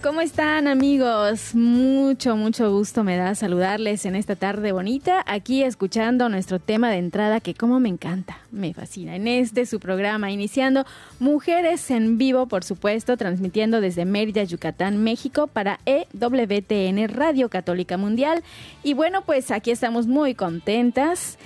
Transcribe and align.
¿cómo 0.00 0.22
están 0.22 0.68
amigos? 0.68 1.54
Mucho, 1.54 2.34
mucho 2.34 2.70
gusto 2.70 3.04
me 3.04 3.16
da 3.16 3.34
saludarles 3.34 4.06
en 4.06 4.14
esta 4.14 4.36
tarde 4.36 4.72
bonita, 4.72 5.22
aquí 5.26 5.62
escuchando 5.62 6.30
nuestro 6.30 6.58
tema 6.58 6.88
de 6.88 6.96
entrada 6.96 7.40
que 7.40 7.54
como 7.54 7.78
me 7.78 7.90
encanta, 7.90 8.38
me 8.50 8.72
fascina. 8.72 9.16
En 9.16 9.28
este 9.28 9.66
su 9.66 9.80
programa, 9.80 10.30
iniciando 10.30 10.86
Mujeres 11.18 11.90
en 11.90 12.16
Vivo, 12.16 12.46
por 12.46 12.64
supuesto, 12.64 13.18
transmitiendo 13.18 13.82
desde 13.82 14.06
Mérida, 14.06 14.44
Yucatán, 14.44 15.02
México, 15.02 15.46
para 15.46 15.80
EWTN 15.84 17.08
Radio 17.08 17.50
Católica 17.50 17.98
Mundial. 17.98 18.42
Y 18.82 18.94
bueno, 18.94 19.22
pues 19.22 19.50
aquí 19.50 19.72
estamos 19.72 20.06
muy 20.06 20.34
contentas 20.34 21.38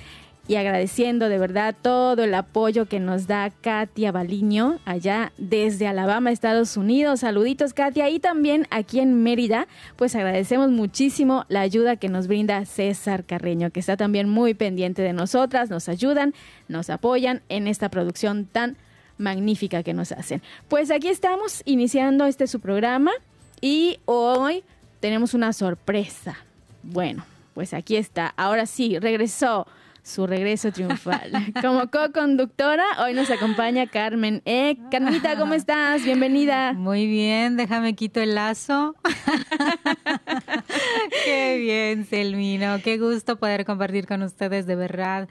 y 0.47 0.55
agradeciendo 0.55 1.27
de 1.27 1.37
verdad 1.37 1.75
todo 1.81 2.23
el 2.23 2.33
apoyo 2.33 2.85
que 2.85 2.99
nos 2.99 3.27
da 3.27 3.49
Katia 3.49 4.11
Baliño 4.11 4.79
allá 4.85 5.33
desde 5.37 5.87
Alabama, 5.87 6.31
Estados 6.31 6.77
Unidos. 6.77 7.19
Saluditos 7.19 7.73
Katia 7.73 8.09
y 8.09 8.19
también 8.19 8.65
aquí 8.69 8.99
en 8.99 9.23
Mérida, 9.23 9.67
pues 9.97 10.15
agradecemos 10.15 10.71
muchísimo 10.71 11.45
la 11.49 11.61
ayuda 11.61 11.97
que 11.97 12.07
nos 12.07 12.27
brinda 12.27 12.65
César 12.65 13.25
Carreño, 13.25 13.71
que 13.71 13.81
está 13.81 13.97
también 13.97 14.29
muy 14.29 14.53
pendiente 14.53 15.01
de 15.01 15.13
nosotras, 15.13 15.69
nos 15.69 15.89
ayudan, 15.89 16.33
nos 16.69 16.89
apoyan 16.89 17.41
en 17.49 17.67
esta 17.67 17.89
producción 17.89 18.45
tan 18.45 18.77
magnífica 19.17 19.83
que 19.83 19.93
nos 19.93 20.11
hacen. 20.11 20.41
Pues 20.69 20.91
aquí 20.91 21.09
estamos 21.09 21.61
iniciando 21.65 22.25
este 22.25 22.47
su 22.47 22.61
programa 22.61 23.11
y 23.59 23.99
hoy 24.05 24.63
tenemos 25.01 25.33
una 25.33 25.51
sorpresa. 25.51 26.37
Bueno, 26.83 27.25
pues 27.53 27.73
aquí 27.73 27.97
está. 27.97 28.33
Ahora 28.37 28.65
sí, 28.65 28.97
regresó 28.99 29.67
su 30.07 30.25
regreso 30.25 30.71
triunfal. 30.71 31.31
Como 31.61 31.91
co-conductora, 31.91 32.83
hoy 33.03 33.13
nos 33.13 33.29
acompaña 33.29 33.87
Carmen. 33.87 34.41
Eh, 34.45 34.77
Carmita, 34.89 35.37
¿cómo 35.37 35.53
estás? 35.53 36.03
Bienvenida. 36.03 36.71
Muy 36.73 37.07
bien, 37.07 37.57
déjame 37.57 37.93
quito 37.93 38.21
el 38.21 38.35
lazo. 38.35 38.95
qué 41.25 41.57
bien, 41.57 42.05
Selmino. 42.05 42.77
Qué 42.81 42.97
gusto 42.97 43.35
poder 43.35 43.65
compartir 43.65 44.07
con 44.07 44.21
ustedes 44.21 44.65
de 44.65 44.77
verdad 44.77 45.27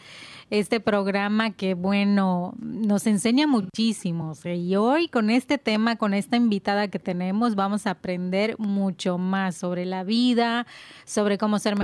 este 0.51 0.79
programa 0.79 1.53
que, 1.53 1.73
bueno, 1.73 2.53
nos 2.59 3.07
enseña 3.07 3.47
muchísimo. 3.47 4.35
Y 4.45 4.77
hoy 4.77 5.09
con 5.09 5.31
este 5.31 5.57
tema, 5.57 5.97
con 5.97 6.13
esta 6.13 6.37
invitada 6.37 6.89
que 6.89 6.99
tenemos, 6.99 7.55
vamos 7.55 7.87
a 7.87 7.93
aprender 7.93 8.57
mucho 8.59 9.17
más 9.17 9.57
sobre 9.57 9.87
la 9.87 10.05
vida, 10.05 10.67
sobre 11.07 11.39
cómo 11.39 11.59
ser 11.59 11.77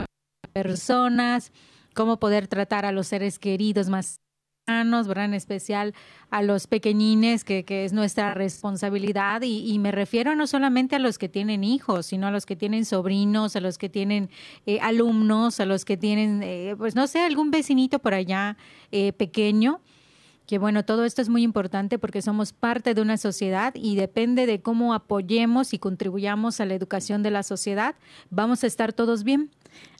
personas 0.53 1.53
cómo 1.95 2.19
poder 2.19 2.49
tratar 2.49 2.85
a 2.85 2.93
los 2.93 3.07
seres 3.07 3.39
queridos 3.39 3.89
más 3.89 4.21
sanos, 4.67 5.09
¿verdad? 5.09 5.25
En 5.27 5.35
especial 5.35 5.95
a 6.31 6.43
los 6.43 6.67
pequeñines, 6.67 7.45
que, 7.45 7.65
que 7.65 7.85
es 7.85 7.93
nuestra 7.93 8.35
responsabilidad. 8.35 9.43
Y, 9.43 9.73
y, 9.73 9.79
me 9.79 9.91
refiero 9.91 10.37
no 10.37 10.47
solamente 10.47 10.97
a 10.97 10.99
los 10.99 11.19
que 11.19 11.29
tienen 11.29 11.65
hijos, 11.65 12.07
sino 12.07 12.29
a 12.29 12.31
los 12.31 12.47
que 12.47 12.57
tienen 12.57 12.85
sobrinos, 12.85 13.57
a 13.57 13.61
los 13.61 13.77
que 13.77 13.89
tienen 13.89 14.31
eh, 14.67 14.79
alumnos, 14.81 15.61
a 15.61 15.67
los 15.67 15.85
que 15.85 15.97
tienen, 15.97 16.43
eh, 16.43 16.75
pues 16.79 16.95
no 16.95 17.07
sé, 17.07 17.21
algún 17.21 17.51
vecinito 17.51 17.99
por 17.99 18.15
allá 18.15 18.57
eh, 18.93 19.13
pequeño 19.13 19.81
que 20.53 20.59
bueno, 20.59 20.85
todo 20.85 21.07
esto 21.07 21.23
es 21.23 21.31
muy 21.31 21.45
importante 21.45 21.99
porque 21.99 22.21
somos 22.21 22.53
parte 22.53 22.93
de 22.93 23.01
una 23.01 23.17
sociedad 23.17 23.73
y 23.75 23.97
depende 23.97 24.45
de 24.45 24.61
cómo 24.61 24.93
apoyemos 24.93 25.73
y 25.73 25.79
contribuyamos 25.79 26.61
a 26.61 26.67
la 26.67 26.75
educación 26.75 27.23
de 27.23 27.31
la 27.31 27.43
sociedad, 27.43 27.95
vamos 28.29 28.63
a 28.63 28.67
estar 28.67 28.93
todos 28.93 29.25
bien. 29.25 29.49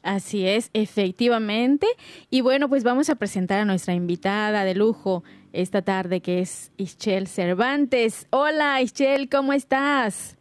Así 0.03 0.47
es, 0.47 0.69
efectivamente. 0.73 1.87
Y 2.29 2.41
bueno, 2.41 2.69
pues 2.69 2.83
vamos 2.83 3.09
a 3.09 3.15
presentar 3.15 3.61
a 3.61 3.65
nuestra 3.65 3.95
invitada 3.95 4.63
de 4.63 4.75
lujo 4.75 5.23
esta 5.53 5.81
tarde, 5.81 6.21
que 6.21 6.41
es 6.41 6.71
Ischel 6.77 7.25
Cervantes. 7.25 8.27
Hola, 8.29 8.79
Ischel, 8.79 9.29
¿cómo 9.29 9.53
estás? 9.53 10.37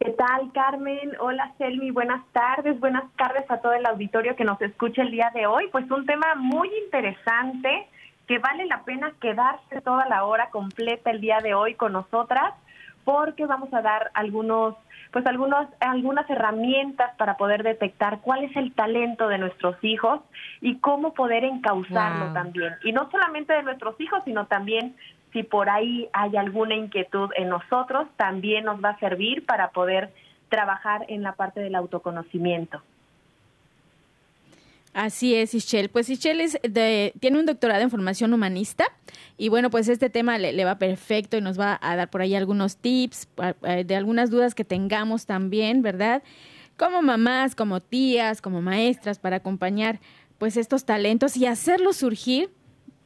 ¿Qué 0.00 0.10
tal, 0.10 0.52
Carmen? 0.52 1.12
Hola, 1.18 1.54
Selmi. 1.56 1.92
Buenas 1.92 2.22
tardes. 2.32 2.78
Buenas 2.78 3.10
tardes 3.16 3.50
a 3.50 3.58
todo 3.62 3.72
el 3.72 3.86
auditorio 3.86 4.36
que 4.36 4.44
nos 4.44 4.60
escucha 4.60 5.00
el 5.00 5.12
día 5.12 5.30
de 5.34 5.46
hoy. 5.46 5.68
Pues 5.72 5.90
un 5.90 6.04
tema 6.04 6.34
muy 6.34 6.68
interesante 6.84 7.88
que 8.26 8.38
vale 8.38 8.66
la 8.66 8.82
pena 8.84 9.12
quedarse 9.20 9.80
toda 9.82 10.06
la 10.06 10.24
hora 10.24 10.50
completa 10.50 11.10
el 11.10 11.20
día 11.20 11.38
de 11.40 11.54
hoy 11.54 11.74
con 11.74 11.92
nosotras 11.92 12.54
porque 13.04 13.46
vamos 13.46 13.72
a 13.74 13.82
dar 13.82 14.10
algunos 14.14 14.74
pues 15.12 15.26
algunos 15.26 15.68
algunas 15.80 16.28
herramientas 16.28 17.14
para 17.16 17.36
poder 17.36 17.62
detectar 17.62 18.20
cuál 18.20 18.44
es 18.44 18.56
el 18.56 18.72
talento 18.72 19.28
de 19.28 19.38
nuestros 19.38 19.76
hijos 19.82 20.20
y 20.60 20.78
cómo 20.78 21.14
poder 21.14 21.44
encauzarlo 21.44 22.26
wow. 22.26 22.34
también 22.34 22.74
y 22.82 22.92
no 22.92 23.10
solamente 23.10 23.52
de 23.52 23.62
nuestros 23.62 24.00
hijos 24.00 24.22
sino 24.24 24.46
también 24.46 24.96
si 25.32 25.42
por 25.42 25.68
ahí 25.68 26.08
hay 26.12 26.36
alguna 26.36 26.74
inquietud 26.74 27.30
en 27.36 27.48
nosotros 27.48 28.06
también 28.16 28.64
nos 28.64 28.82
va 28.82 28.90
a 28.90 28.98
servir 28.98 29.44
para 29.44 29.68
poder 29.70 30.12
trabajar 30.48 31.04
en 31.08 31.22
la 31.22 31.32
parte 31.32 31.60
del 31.60 31.74
autoconocimiento. 31.74 32.80
Así 34.94 35.34
es, 35.34 35.54
Ischel. 35.54 35.88
Pues 35.88 36.08
Ischel 36.08 36.40
es 36.40 36.56
de, 36.62 37.12
tiene 37.18 37.40
un 37.40 37.46
doctorado 37.46 37.82
en 37.82 37.90
formación 37.90 38.32
humanista 38.32 38.86
y 39.36 39.48
bueno, 39.48 39.68
pues 39.68 39.88
este 39.88 40.08
tema 40.08 40.38
le, 40.38 40.64
va 40.64 40.78
perfecto 40.78 41.36
y 41.36 41.40
nos 41.40 41.58
va 41.58 41.78
a 41.82 41.96
dar 41.96 42.10
por 42.10 42.22
ahí 42.22 42.36
algunos 42.36 42.76
tips 42.76 43.26
de 43.84 43.96
algunas 43.96 44.30
dudas 44.30 44.54
que 44.54 44.64
tengamos 44.64 45.26
también, 45.26 45.82
¿verdad? 45.82 46.22
Como 46.76 47.02
mamás, 47.02 47.56
como 47.56 47.80
tías, 47.80 48.40
como 48.40 48.62
maestras, 48.62 49.18
para 49.18 49.36
acompañar 49.36 49.98
pues 50.38 50.56
estos 50.56 50.84
talentos 50.84 51.36
y 51.36 51.46
hacerlos 51.46 51.96
surgir 51.96 52.50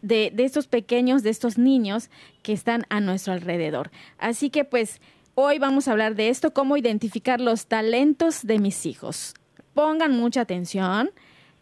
de, 0.02 0.30
de 0.34 0.44
estos 0.44 0.66
pequeños, 0.68 1.22
de 1.22 1.30
estos 1.30 1.56
niños 1.56 2.10
que 2.42 2.52
están 2.52 2.84
a 2.90 3.00
nuestro 3.00 3.32
alrededor. 3.32 3.90
Así 4.18 4.50
que 4.50 4.66
pues 4.66 5.00
hoy 5.34 5.58
vamos 5.58 5.88
a 5.88 5.92
hablar 5.92 6.16
de 6.16 6.28
esto, 6.28 6.52
cómo 6.52 6.76
identificar 6.76 7.40
los 7.40 7.66
talentos 7.66 8.46
de 8.46 8.58
mis 8.58 8.84
hijos. 8.84 9.32
Pongan 9.72 10.14
mucha 10.14 10.42
atención 10.42 11.12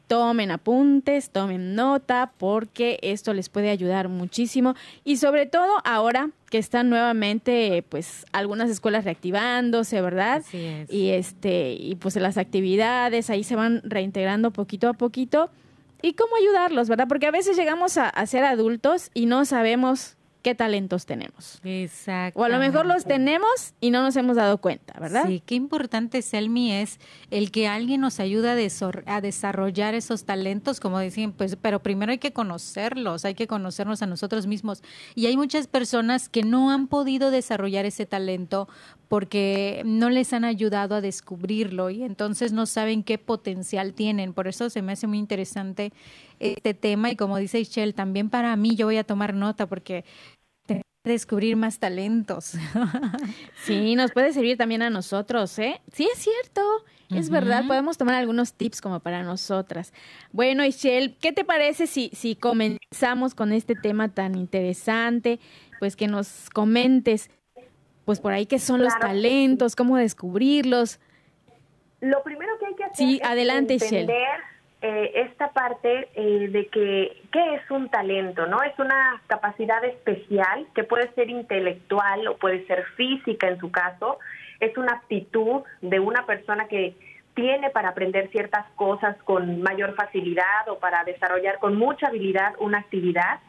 tomen 0.06 0.50
apuntes, 0.50 1.30
tomen 1.30 1.74
nota, 1.74 2.32
porque 2.38 2.98
esto 3.02 3.34
les 3.34 3.48
puede 3.48 3.70
ayudar 3.70 4.08
muchísimo 4.08 4.74
y 5.04 5.16
sobre 5.16 5.46
todo 5.46 5.80
ahora 5.84 6.30
que 6.50 6.58
están 6.58 6.88
nuevamente, 6.90 7.84
pues, 7.88 8.24
algunas 8.32 8.70
escuelas 8.70 9.04
reactivándose, 9.04 10.00
¿verdad? 10.00 10.38
Así 10.38 10.64
es. 10.64 10.92
Y 10.92 11.10
este, 11.10 11.72
y 11.72 11.96
pues 11.96 12.14
las 12.16 12.38
actividades 12.38 13.30
ahí 13.30 13.42
se 13.42 13.56
van 13.56 13.82
reintegrando 13.84 14.52
poquito 14.52 14.88
a 14.88 14.92
poquito. 14.92 15.50
¿Y 16.02 16.12
cómo 16.12 16.36
ayudarlos, 16.36 16.88
verdad? 16.88 17.08
Porque 17.08 17.26
a 17.26 17.30
veces 17.32 17.56
llegamos 17.56 17.98
a, 17.98 18.08
a 18.08 18.26
ser 18.26 18.44
adultos 18.44 19.10
y 19.12 19.26
no 19.26 19.44
sabemos 19.44 20.16
qué 20.46 20.54
talentos 20.54 21.06
tenemos. 21.06 21.58
Exacto. 21.64 22.38
O 22.38 22.44
a 22.44 22.48
lo 22.48 22.60
mejor 22.60 22.86
los 22.86 23.04
tenemos 23.04 23.74
y 23.80 23.90
no 23.90 24.00
nos 24.00 24.14
hemos 24.14 24.36
dado 24.36 24.58
cuenta, 24.58 24.96
¿verdad? 25.00 25.24
Sí, 25.26 25.42
qué 25.44 25.56
importante, 25.56 26.22
Selmi, 26.22 26.70
es 26.70 27.00
el 27.32 27.50
que 27.50 27.66
alguien 27.66 28.00
nos 28.00 28.20
ayude 28.20 28.50
a, 28.50 29.16
a 29.16 29.20
desarrollar 29.20 29.96
esos 29.96 30.24
talentos, 30.24 30.78
como 30.78 31.00
decían, 31.00 31.32
pues, 31.32 31.56
pero 31.56 31.82
primero 31.82 32.12
hay 32.12 32.18
que 32.18 32.32
conocerlos, 32.32 33.24
hay 33.24 33.34
que 33.34 33.48
conocernos 33.48 34.02
a 34.02 34.06
nosotros 34.06 34.46
mismos. 34.46 34.84
Y 35.16 35.26
hay 35.26 35.36
muchas 35.36 35.66
personas 35.66 36.28
que 36.28 36.44
no 36.44 36.70
han 36.70 36.86
podido 36.86 37.32
desarrollar 37.32 37.84
ese 37.84 38.06
talento 38.06 38.68
porque 39.08 39.82
no 39.84 40.10
les 40.10 40.32
han 40.32 40.44
ayudado 40.44 40.96
a 40.96 41.00
descubrirlo 41.00 41.90
y 41.90 42.02
entonces 42.02 42.52
no 42.52 42.66
saben 42.66 43.02
qué 43.02 43.18
potencial 43.18 43.94
tienen. 43.94 44.32
Por 44.32 44.48
eso 44.48 44.68
se 44.70 44.82
me 44.82 44.92
hace 44.92 45.06
muy 45.06 45.18
interesante 45.18 45.92
este 46.40 46.74
tema 46.74 47.10
y 47.10 47.16
como 47.16 47.38
dice 47.38 47.58
Michelle, 47.58 47.92
también 47.92 48.30
para 48.30 48.54
mí 48.56 48.74
yo 48.74 48.86
voy 48.86 48.98
a 48.98 49.04
tomar 49.04 49.34
nota 49.34 49.66
porque 49.66 50.04
descubrir 51.12 51.56
más 51.56 51.78
talentos. 51.78 52.54
sí, 53.64 53.94
nos 53.94 54.12
puede 54.12 54.32
servir 54.32 54.56
también 54.56 54.82
a 54.82 54.90
nosotros, 54.90 55.58
¿eh? 55.58 55.80
Sí, 55.92 56.08
es 56.12 56.18
cierto. 56.18 56.60
Es 57.08 57.30
verdad, 57.30 57.64
podemos 57.68 57.98
tomar 57.98 58.16
algunos 58.16 58.54
tips 58.54 58.80
como 58.80 58.98
para 58.98 59.22
nosotras. 59.22 59.92
Bueno, 60.32 60.64
Ishel, 60.64 61.16
¿qué 61.18 61.32
te 61.32 61.44
parece 61.44 61.86
si, 61.86 62.10
si 62.12 62.34
comenzamos 62.34 63.34
con 63.34 63.52
este 63.52 63.76
tema 63.76 64.08
tan 64.08 64.34
interesante? 64.34 65.38
Pues 65.78 65.94
que 65.94 66.08
nos 66.08 66.50
comentes, 66.50 67.30
pues 68.04 68.18
por 68.18 68.32
ahí 68.32 68.46
qué 68.46 68.58
son 68.58 68.82
los 68.82 68.98
talentos, 68.98 69.76
cómo 69.76 69.96
descubrirlos. 69.96 70.98
Lo 72.00 72.24
primero 72.24 72.58
que 72.58 72.66
hay 72.66 72.74
que 72.74 72.84
hacer 72.84 72.96
sí, 72.96 73.20
es 73.22 73.28
adelante, 73.28 73.74
entender 73.74 74.55
eh, 74.82 75.12
esta 75.14 75.52
parte 75.52 76.08
eh, 76.14 76.48
de 76.48 76.66
que 76.66 77.22
qué 77.32 77.54
es 77.54 77.70
un 77.70 77.88
talento, 77.88 78.46
¿no? 78.46 78.62
Es 78.62 78.78
una 78.78 79.22
capacidad 79.26 79.82
especial 79.84 80.66
que 80.74 80.84
puede 80.84 81.10
ser 81.14 81.30
intelectual 81.30 82.28
o 82.28 82.36
puede 82.36 82.66
ser 82.66 82.84
física 82.96 83.48
en 83.48 83.58
su 83.58 83.70
caso. 83.70 84.18
Es 84.60 84.76
una 84.76 84.92
aptitud 84.92 85.62
de 85.80 85.98
una 85.98 86.26
persona 86.26 86.68
que 86.68 86.94
tiene 87.34 87.70
para 87.70 87.90
aprender 87.90 88.28
ciertas 88.30 88.66
cosas 88.76 89.16
con 89.24 89.62
mayor 89.62 89.94
facilidad 89.94 90.68
o 90.68 90.78
para 90.78 91.04
desarrollar 91.04 91.58
con 91.58 91.76
mucha 91.76 92.08
habilidad 92.08 92.54
una 92.58 92.78
actividad. 92.78 93.40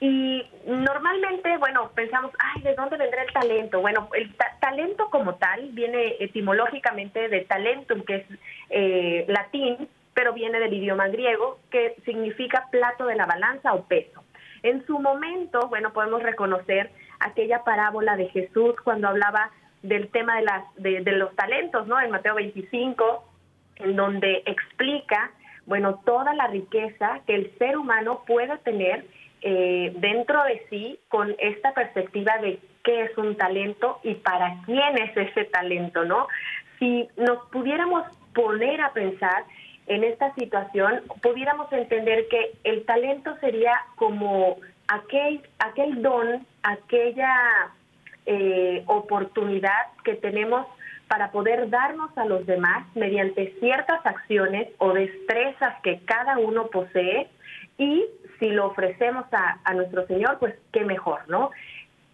Y 0.00 0.44
normalmente, 0.66 1.58
bueno, 1.58 1.92
pensamos, 1.94 2.32
ay, 2.40 2.62
¿de 2.62 2.74
dónde 2.74 2.96
vendrá 2.96 3.22
el 3.22 3.32
talento? 3.32 3.80
Bueno, 3.80 4.08
el 4.14 4.34
talento 4.60 5.08
como 5.10 5.36
tal 5.36 5.68
viene 5.70 6.16
etimológicamente 6.18 7.28
de 7.28 7.42
talentum, 7.42 8.02
que 8.02 8.16
es 8.16 8.24
eh, 8.70 9.24
latín, 9.28 9.88
pero 10.14 10.32
viene 10.32 10.60
del 10.60 10.74
idioma 10.74 11.08
griego, 11.08 11.58
que 11.70 11.96
significa 12.04 12.68
plato 12.70 13.06
de 13.06 13.16
la 13.16 13.26
balanza 13.26 13.72
o 13.72 13.84
peso. 13.84 14.22
En 14.62 14.84
su 14.86 14.98
momento, 14.98 15.68
bueno, 15.68 15.92
podemos 15.92 16.22
reconocer 16.22 16.90
aquella 17.20 17.64
parábola 17.64 18.16
de 18.16 18.28
Jesús 18.28 18.74
cuando 18.84 19.08
hablaba 19.08 19.50
del 19.82 20.08
tema 20.08 20.36
de, 20.36 20.42
las, 20.42 20.74
de, 20.76 21.12
los 21.12 21.34
talentos, 21.34 21.86
¿no? 21.86 22.00
En 22.00 22.10
Mateo 22.10 22.36
25, 22.36 23.24
en 23.76 23.96
donde 23.96 24.42
explica, 24.46 25.32
bueno, 25.66 26.00
toda 26.04 26.34
la 26.34 26.46
riqueza 26.46 27.20
que 27.26 27.34
el 27.34 27.58
ser 27.58 27.76
humano 27.76 28.22
puede 28.26 28.56
tener 28.58 29.04
eh, 29.40 29.92
dentro 29.96 30.44
de 30.44 30.64
sí 30.70 31.00
con 31.08 31.34
esta 31.38 31.72
perspectiva 31.74 32.38
de 32.38 32.60
qué 32.84 33.02
es 33.02 33.18
un 33.18 33.36
talento 33.36 33.98
y 34.04 34.14
para 34.14 34.62
quién 34.66 34.98
es 34.98 35.16
ese 35.16 35.44
talento, 35.46 36.04
¿no? 36.04 36.28
Si 36.78 37.08
nos 37.16 37.48
pudiéramos 37.50 38.04
poner 38.34 38.80
a 38.80 38.92
pensar 38.92 39.44
en 39.94 40.04
esta 40.04 40.34
situación, 40.34 41.02
pudiéramos 41.22 41.70
entender 41.72 42.26
que 42.28 42.52
el 42.64 42.84
talento 42.86 43.36
sería 43.40 43.78
como 43.96 44.56
aquel, 44.88 45.42
aquel 45.58 46.00
don, 46.00 46.46
aquella 46.62 47.34
eh, 48.24 48.82
oportunidad 48.86 49.86
que 50.02 50.14
tenemos 50.14 50.66
para 51.08 51.30
poder 51.30 51.68
darnos 51.68 52.16
a 52.16 52.24
los 52.24 52.46
demás 52.46 52.86
mediante 52.94 53.54
ciertas 53.60 54.04
acciones 54.06 54.68
o 54.78 54.94
destrezas 54.94 55.74
que 55.82 56.00
cada 56.06 56.38
uno 56.38 56.68
posee 56.68 57.28
y 57.76 58.06
si 58.38 58.48
lo 58.48 58.68
ofrecemos 58.68 59.26
a, 59.32 59.58
a 59.62 59.74
nuestro 59.74 60.06
Señor, 60.06 60.38
pues 60.38 60.54
qué 60.72 60.84
mejor, 60.84 61.20
¿no? 61.28 61.50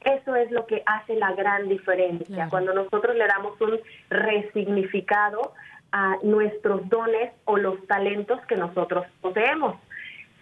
Eso 0.00 0.34
es 0.34 0.50
lo 0.50 0.66
que 0.66 0.82
hace 0.84 1.14
la 1.14 1.32
gran 1.32 1.68
diferencia, 1.68 2.48
cuando 2.50 2.72
nosotros 2.72 3.14
le 3.14 3.26
damos 3.26 3.60
un 3.60 3.78
resignificado 4.10 5.52
a 5.92 6.16
nuestros 6.22 6.88
dones 6.88 7.32
o 7.44 7.56
los 7.56 7.86
talentos 7.86 8.40
que 8.46 8.56
nosotros 8.56 9.06
poseemos. 9.20 9.76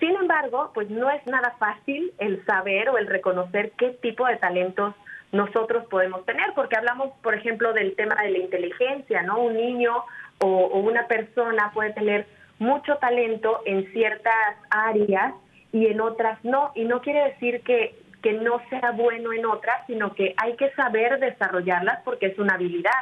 Sin 0.00 0.14
embargo, 0.14 0.72
pues 0.74 0.90
no 0.90 1.10
es 1.10 1.24
nada 1.26 1.54
fácil 1.58 2.12
el 2.18 2.44
saber 2.44 2.90
o 2.90 2.98
el 2.98 3.06
reconocer 3.06 3.72
qué 3.78 3.90
tipo 4.02 4.26
de 4.26 4.36
talentos 4.36 4.94
nosotros 5.32 5.84
podemos 5.86 6.24
tener, 6.24 6.52
porque 6.54 6.76
hablamos, 6.76 7.12
por 7.22 7.34
ejemplo, 7.34 7.72
del 7.72 7.94
tema 7.96 8.14
de 8.22 8.30
la 8.30 8.38
inteligencia, 8.38 9.22
¿no? 9.22 9.40
Un 9.40 9.54
niño 9.54 10.04
o, 10.38 10.78
una 10.78 11.06
persona 11.06 11.70
puede 11.72 11.92
tener 11.92 12.26
mucho 12.58 12.96
talento 12.96 13.60
en 13.64 13.90
ciertas 13.92 14.56
áreas 14.70 15.34
y 15.72 15.86
en 15.86 16.00
otras 16.00 16.42
no, 16.44 16.72
y 16.74 16.84
no 16.84 17.00
quiere 17.00 17.24
decir 17.30 17.62
que, 17.62 17.94
que 18.22 18.32
no 18.34 18.60
sea 18.70 18.92
bueno 18.92 19.32
en 19.32 19.46
otras, 19.46 19.86
sino 19.86 20.14
que 20.14 20.34
hay 20.36 20.56
que 20.56 20.70
saber 20.72 21.18
desarrollarlas 21.20 22.02
porque 22.04 22.26
es 22.26 22.38
una 22.38 22.54
habilidad. 22.54 22.92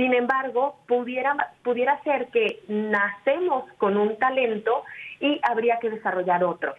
Sin 0.00 0.14
embargo, 0.14 0.76
pudiera, 0.88 1.36
pudiera 1.62 2.02
ser 2.04 2.28
que 2.28 2.60
nacemos 2.68 3.70
con 3.76 3.98
un 3.98 4.16
talento 4.16 4.82
y 5.20 5.38
habría 5.42 5.78
que 5.78 5.90
desarrollar 5.90 6.42
otros. 6.42 6.74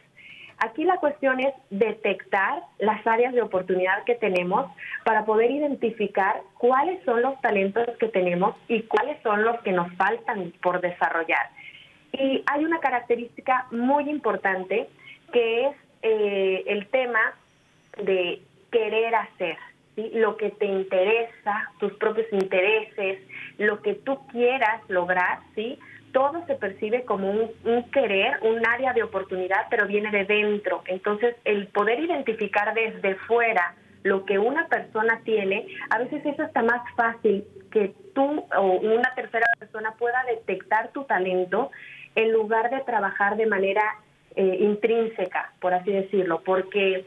Aquí 0.57 0.85
la 0.85 0.97
cuestión 0.97 1.39
es 1.39 1.53
detectar 1.69 2.63
las 2.79 3.05
áreas 3.05 3.35
de 3.35 3.43
oportunidad 3.43 4.05
que 4.05 4.15
tenemos 4.15 4.71
para 5.05 5.23
poder 5.23 5.51
identificar 5.51 6.41
cuáles 6.57 7.05
son 7.05 7.21
los 7.21 7.39
talentos 7.41 7.95
que 7.99 8.07
tenemos 8.07 8.55
y 8.67 8.81
cuáles 8.83 9.21
son 9.21 9.43
los 9.43 9.61
que 9.61 9.71
nos 9.71 9.93
faltan 9.97 10.51
por 10.59 10.81
desarrollar. 10.81 11.51
Y 12.13 12.43
hay 12.47 12.65
una 12.65 12.79
característica 12.79 13.67
muy 13.69 14.09
importante 14.09 14.89
que 15.31 15.67
es 15.67 15.75
eh, 16.01 16.63
el 16.65 16.87
tema 16.87 17.35
de 18.03 18.41
querer 18.71 19.13
hacer 19.13 19.57
lo 19.95 20.37
que 20.37 20.51
te 20.51 20.65
interesa, 20.65 21.69
tus 21.79 21.93
propios 21.93 22.27
intereses, 22.31 23.19
lo 23.57 23.81
que 23.81 23.95
tú 23.95 24.25
quieras 24.27 24.81
lograr, 24.87 25.39
¿sí? 25.55 25.77
todo 26.11 26.45
se 26.45 26.55
percibe 26.55 27.03
como 27.03 27.29
un, 27.29 27.83
querer, 27.91 28.39
un 28.41 28.65
área 28.65 28.93
de 28.93 29.03
oportunidad, 29.03 29.67
pero 29.69 29.87
viene 29.87 30.11
de 30.11 30.25
dentro. 30.25 30.83
Entonces, 30.85 31.35
el 31.45 31.67
poder 31.67 31.99
identificar 31.99 32.73
desde 32.73 33.15
fuera 33.15 33.75
lo 34.03 34.25
que 34.25 34.39
una 34.39 34.67
persona 34.67 35.21
tiene, 35.23 35.67
a 35.89 35.99
veces 35.99 36.25
es 36.25 36.39
hasta 36.39 36.63
más 36.63 36.81
fácil 36.95 37.45
que 37.71 37.93
tú 38.13 38.45
o 38.57 38.61
una 38.61 39.13
tercera 39.15 39.45
persona 39.59 39.93
pueda 39.97 40.23
detectar 40.27 40.91
tu 40.91 41.03
talento 41.03 41.71
en 42.15 42.31
lugar 42.31 42.69
de 42.69 42.81
trabajar 42.81 43.37
de 43.37 43.45
manera 43.45 43.83
eh, 44.35 44.57
intrínseca, 44.59 45.53
por 45.61 45.73
así 45.73 45.91
decirlo, 45.91 46.41
porque 46.43 47.05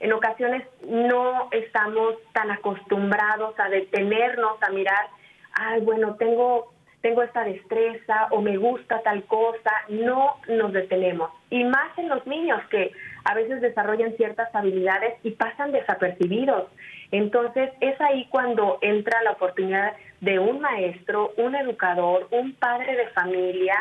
en 0.00 0.12
ocasiones 0.12 0.64
no 0.86 1.48
estamos 1.52 2.14
tan 2.32 2.50
acostumbrados 2.50 3.58
a 3.58 3.68
detenernos, 3.68 4.62
a 4.62 4.70
mirar, 4.70 5.08
ay, 5.52 5.80
bueno, 5.80 6.16
tengo, 6.16 6.72
tengo 7.00 7.22
esta 7.22 7.44
destreza 7.44 8.28
o 8.30 8.42
me 8.42 8.56
gusta 8.56 9.02
tal 9.02 9.24
cosa, 9.24 9.70
no 9.88 10.36
nos 10.48 10.72
detenemos. 10.72 11.30
Y 11.50 11.64
más 11.64 11.96
en 11.98 12.08
los 12.08 12.26
niños 12.26 12.60
que 12.70 12.92
a 13.24 13.34
veces 13.34 13.60
desarrollan 13.60 14.16
ciertas 14.16 14.54
habilidades 14.54 15.14
y 15.22 15.30
pasan 15.30 15.72
desapercibidos. 15.72 16.68
Entonces 17.10 17.70
es 17.80 18.00
ahí 18.00 18.26
cuando 18.30 18.78
entra 18.82 19.22
la 19.22 19.32
oportunidad 19.32 19.94
de 20.20 20.38
un 20.38 20.60
maestro, 20.60 21.32
un 21.36 21.54
educador, 21.54 22.28
un 22.30 22.54
padre 22.54 22.96
de 22.96 23.08
familia, 23.08 23.76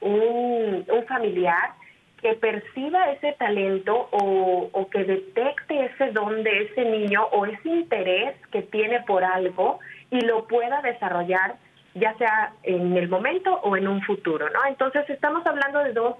un, 0.00 0.84
un 0.88 1.06
familiar 1.06 1.70
que 2.20 2.34
perciba 2.34 3.10
ese 3.10 3.32
talento 3.34 4.08
o, 4.10 4.88
que 4.90 5.04
detecte 5.04 5.86
ese 5.86 6.12
don 6.12 6.42
de 6.42 6.62
ese 6.64 6.84
niño 6.84 7.24
o 7.32 7.44
ese 7.46 7.68
interés 7.68 8.34
que 8.50 8.62
tiene 8.62 9.00
por 9.02 9.22
algo 9.22 9.80
y 10.10 10.20
lo 10.20 10.46
pueda 10.46 10.80
desarrollar 10.82 11.56
ya 11.94 12.14
sea 12.18 12.52
en 12.62 12.94
el 12.96 13.08
momento 13.08 13.54
o 13.62 13.74
en 13.74 13.88
un 13.88 14.02
futuro, 14.02 14.50
¿no? 14.50 14.60
Entonces 14.68 15.08
estamos 15.08 15.46
hablando 15.46 15.78
de 15.78 15.94
dos 15.94 16.16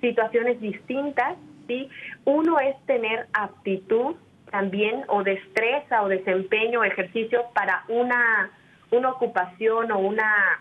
situaciones 0.00 0.60
distintas, 0.60 1.36
¿sí? 1.68 1.88
Uno 2.24 2.58
es 2.58 2.74
tener 2.86 3.28
aptitud 3.32 4.16
también 4.50 5.04
o 5.06 5.22
destreza 5.22 6.02
o 6.02 6.08
desempeño 6.08 6.80
o 6.80 6.84
ejercicio 6.84 7.44
para 7.54 7.84
una, 7.88 8.50
una 8.90 9.10
ocupación 9.10 9.92
o 9.92 9.98
una, 9.98 10.60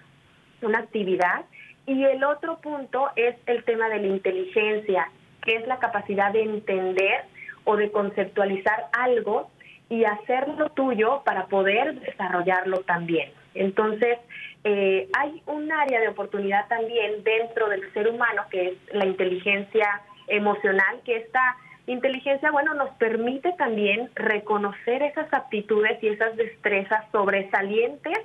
una 0.61 0.79
actividad 0.79 1.45
y 1.89 2.05
el 2.05 2.23
otro 2.23 2.59
punto 2.59 3.09
es 3.15 3.35
el 3.47 3.63
tema 3.63 3.89
de 3.89 3.97
la 3.97 4.07
inteligencia, 4.07 5.09
que 5.41 5.55
es 5.55 5.67
la 5.67 5.79
capacidad 5.79 6.31
de 6.31 6.43
entender 6.43 7.25
o 7.63 7.77
de 7.77 7.91
conceptualizar 7.91 8.85
algo 8.93 9.49
y 9.89 10.03
hacerlo 10.03 10.69
tuyo 10.69 11.23
para 11.25 11.47
poder 11.47 11.99
desarrollarlo 11.99 12.81
también. 12.81 13.31
Entonces, 13.55 14.19
eh, 14.63 15.09
hay 15.17 15.41
un 15.47 15.71
área 15.71 15.99
de 15.99 16.09
oportunidad 16.09 16.67
también 16.67 17.23
dentro 17.23 17.67
del 17.69 17.91
ser 17.93 18.07
humano 18.07 18.43
que 18.51 18.67
es 18.67 18.73
la 18.93 19.07
inteligencia 19.07 20.01
emocional, 20.27 21.01
que 21.03 21.17
esta 21.17 21.57
inteligencia, 21.87 22.51
bueno, 22.51 22.75
nos 22.75 22.91
permite 22.97 23.51
también 23.53 24.11
reconocer 24.13 25.01
esas 25.01 25.33
aptitudes 25.33 25.97
y 26.03 26.09
esas 26.09 26.35
destrezas 26.35 27.03
sobresalientes 27.11 28.19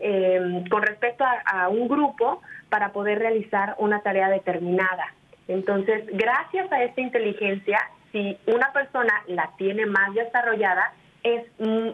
eh, 0.00 0.64
con 0.70 0.82
respecto 0.82 1.24
a, 1.24 1.68
un 1.68 1.86
grupo 1.86 2.40
para 2.72 2.94
poder 2.94 3.18
realizar 3.18 3.74
una 3.76 4.00
tarea 4.00 4.30
determinada. 4.30 5.14
Entonces, 5.46 6.06
gracias 6.10 6.72
a 6.72 6.82
esta 6.82 7.02
inteligencia, 7.02 7.78
si 8.12 8.38
una 8.46 8.72
persona 8.72 9.12
la 9.26 9.50
tiene 9.58 9.84
más 9.84 10.14
desarrollada, 10.14 10.94
es 11.22 11.44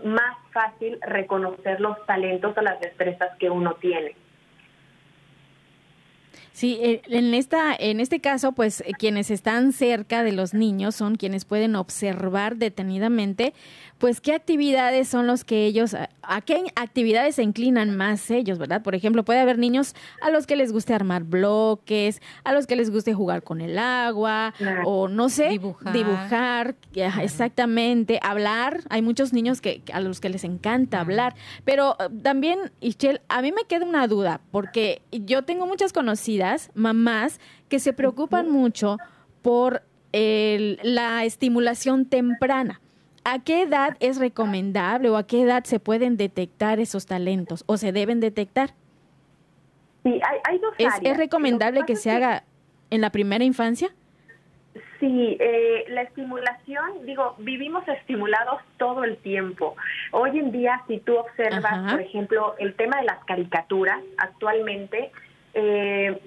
más 0.05 0.37
fácil 0.53 1.01
reconocer 1.03 1.81
los 1.81 1.97
talentos 2.07 2.57
o 2.57 2.61
las 2.61 2.79
destrezas 2.79 3.37
que 3.41 3.51
uno 3.51 3.75
tiene. 3.75 4.15
Sí, 6.53 6.79
eh, 6.81 7.03
en 7.07 7.35
esta, 7.35 7.75
en 7.77 7.99
este 7.99 8.21
caso, 8.21 8.53
pues 8.53 8.81
eh, 8.81 8.93
quienes 8.99 9.31
están 9.31 9.73
cerca 9.73 10.23
de 10.23 10.33
los 10.33 10.55
niños 10.55 10.95
son 10.95 11.17
quienes 11.17 11.45
pueden 11.45 11.75
observar 11.75 12.57
detenidamente, 12.57 13.53
pues 13.99 14.21
qué 14.21 14.33
actividades 14.33 15.09
son 15.09 15.27
los 15.27 15.45
que 15.45 15.67
ellos, 15.67 15.95
a 16.23 16.41
qué 16.43 16.65
actividades 16.77 17.35
se 17.35 17.43
inclinan 17.43 17.97
más 17.97 18.31
ellos, 18.31 18.59
¿verdad? 18.59 18.83
Por 18.83 18.95
ejemplo, 18.95 19.25
puede 19.25 19.41
haber 19.41 19.59
niños 19.59 19.95
a 20.23 20.31
los 20.31 20.47
que 20.47 20.57
les 20.57 20.73
guste 20.73 20.95
armar 20.95 21.25
bloques, 21.25 22.23
a 22.45 22.53
los 22.53 22.67
que 22.67 22.77
les 22.77 22.91
guste 22.91 23.13
jugar 23.13 23.43
con 23.43 23.61
el 23.61 23.79
agua, 23.79 24.55
o 24.85 25.09
no 25.09 25.29
sé, 25.29 25.49
dibujar, 25.49 25.93
dibujar 25.93 26.75
exactamente, 26.95 28.21
hablar. 28.23 28.83
Hay 28.89 29.03
muchos 29.03 29.33
niños 29.33 29.61
que, 29.61 29.83
a 29.93 30.01
los 30.01 30.21
que 30.21 30.29
les 30.29 30.45
encanta 30.45 31.01
hablar, 31.01 31.35
pero 31.65 31.97
eh, 31.99 32.09
también, 32.23 32.71
Ichel, 32.81 33.21
a 33.29 33.43
mí 33.43 33.53
me 33.53 33.65
queda 33.65 33.85
una 33.85 34.07
duda, 34.07 34.41
porque 34.53 35.03
yo 35.11 35.43
tengo 35.43 35.67
muchas 35.67 35.93
conocidas, 35.93 36.71
mamás, 36.75 37.41
que 37.69 37.81
se 37.81 37.93
preocupan 37.93 38.49
mucho 38.51 38.99
por 39.43 39.83
la 40.13 41.25
estimulación 41.25 42.07
temprana. 42.07 42.81
¿A 43.31 43.41
qué 43.41 43.63
edad 43.63 43.95
es 44.01 44.19
recomendable 44.19 45.11
o 45.11 45.17
a 45.19 45.27
qué 45.27 45.43
edad 45.43 45.65
se 45.65 45.81
pueden 45.81 46.17
detectar 46.17 46.81
esos 46.81 47.05
talentos 47.05 47.63
o 47.67 47.77
se 47.77 47.93
deben 47.93 48.21
detectar? 48.21 48.71
Sí, 50.03 50.19
hay, 50.47 50.59
dos 50.59 50.75
¿Es, 50.79 50.95
¿Es 51.03 51.15
recomendable 51.15 51.83
que, 51.87 51.95
se 51.95 52.11
haga 52.11 52.45
en 52.89 53.03
la 53.03 53.11
primera 53.11 53.45
infancia? 53.45 53.91
Sí, 54.99 55.37
eh, 55.39 55.85
la 55.89 56.03
estimulación, 56.03 57.05
digo, 57.05 57.35
vivimos 57.39 57.87
estimulados 57.87 58.63
todo 58.79 59.05
el 59.05 59.19
tiempo. 59.19 59.77
Hoy 60.13 60.39
en 60.39 60.51
día, 60.51 60.81
si 60.89 60.99
tú 60.99 61.15
observas, 61.19 61.93
por 61.93 62.01
ejemplo, 62.01 62.55
el 62.59 62.75
tema 62.77 62.97
de 63.01 63.05
las 63.05 63.23
caricaturas, 63.27 64.01
actualmente 64.17 65.13
eh, 65.53 66.19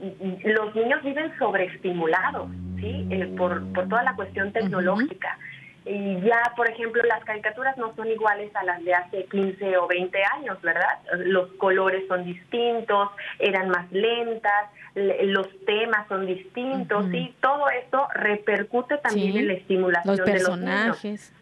los 0.44 0.76
niños 0.76 1.02
viven 1.04 1.36
sobreestimulados, 1.40 2.48
¿sí? 2.80 3.08
Eh, 3.10 3.34
por, 3.36 3.66
por 3.74 3.90
toda 3.90 4.04
la 4.04 4.16
cuestión 4.16 4.54
tecnológica. 4.54 5.40
Y 5.84 6.22
ya, 6.22 6.54
por 6.56 6.70
ejemplo, 6.70 7.02
las 7.04 7.24
caricaturas 7.24 7.76
no 7.78 7.96
son 7.96 8.08
iguales 8.08 8.56
a 8.56 8.64
las 8.64 8.84
de 8.84 8.94
hace 8.94 9.26
15 9.26 9.78
o 9.78 9.88
20 9.88 10.18
años, 10.38 10.62
¿verdad? 10.62 11.00
Los 11.18 11.52
colores 11.54 12.08
son 12.08 12.24
distintos, 12.24 13.10
eran 13.40 13.70
más 13.70 13.92
lentas, 13.92 14.70
los 14.94 15.48
temas 15.66 16.08
son 16.08 16.28
distintos, 16.28 17.12
y 17.12 17.34
todo 17.42 17.68
esto 17.70 18.08
repercute 18.14 19.00
también 19.00 19.38
en 19.38 19.48
la 19.48 19.54
estimulación 19.54 20.18
los 20.18 20.26
personajes. 20.26 21.02
de 21.02 21.10
los 21.10 21.20
niños. 21.20 21.34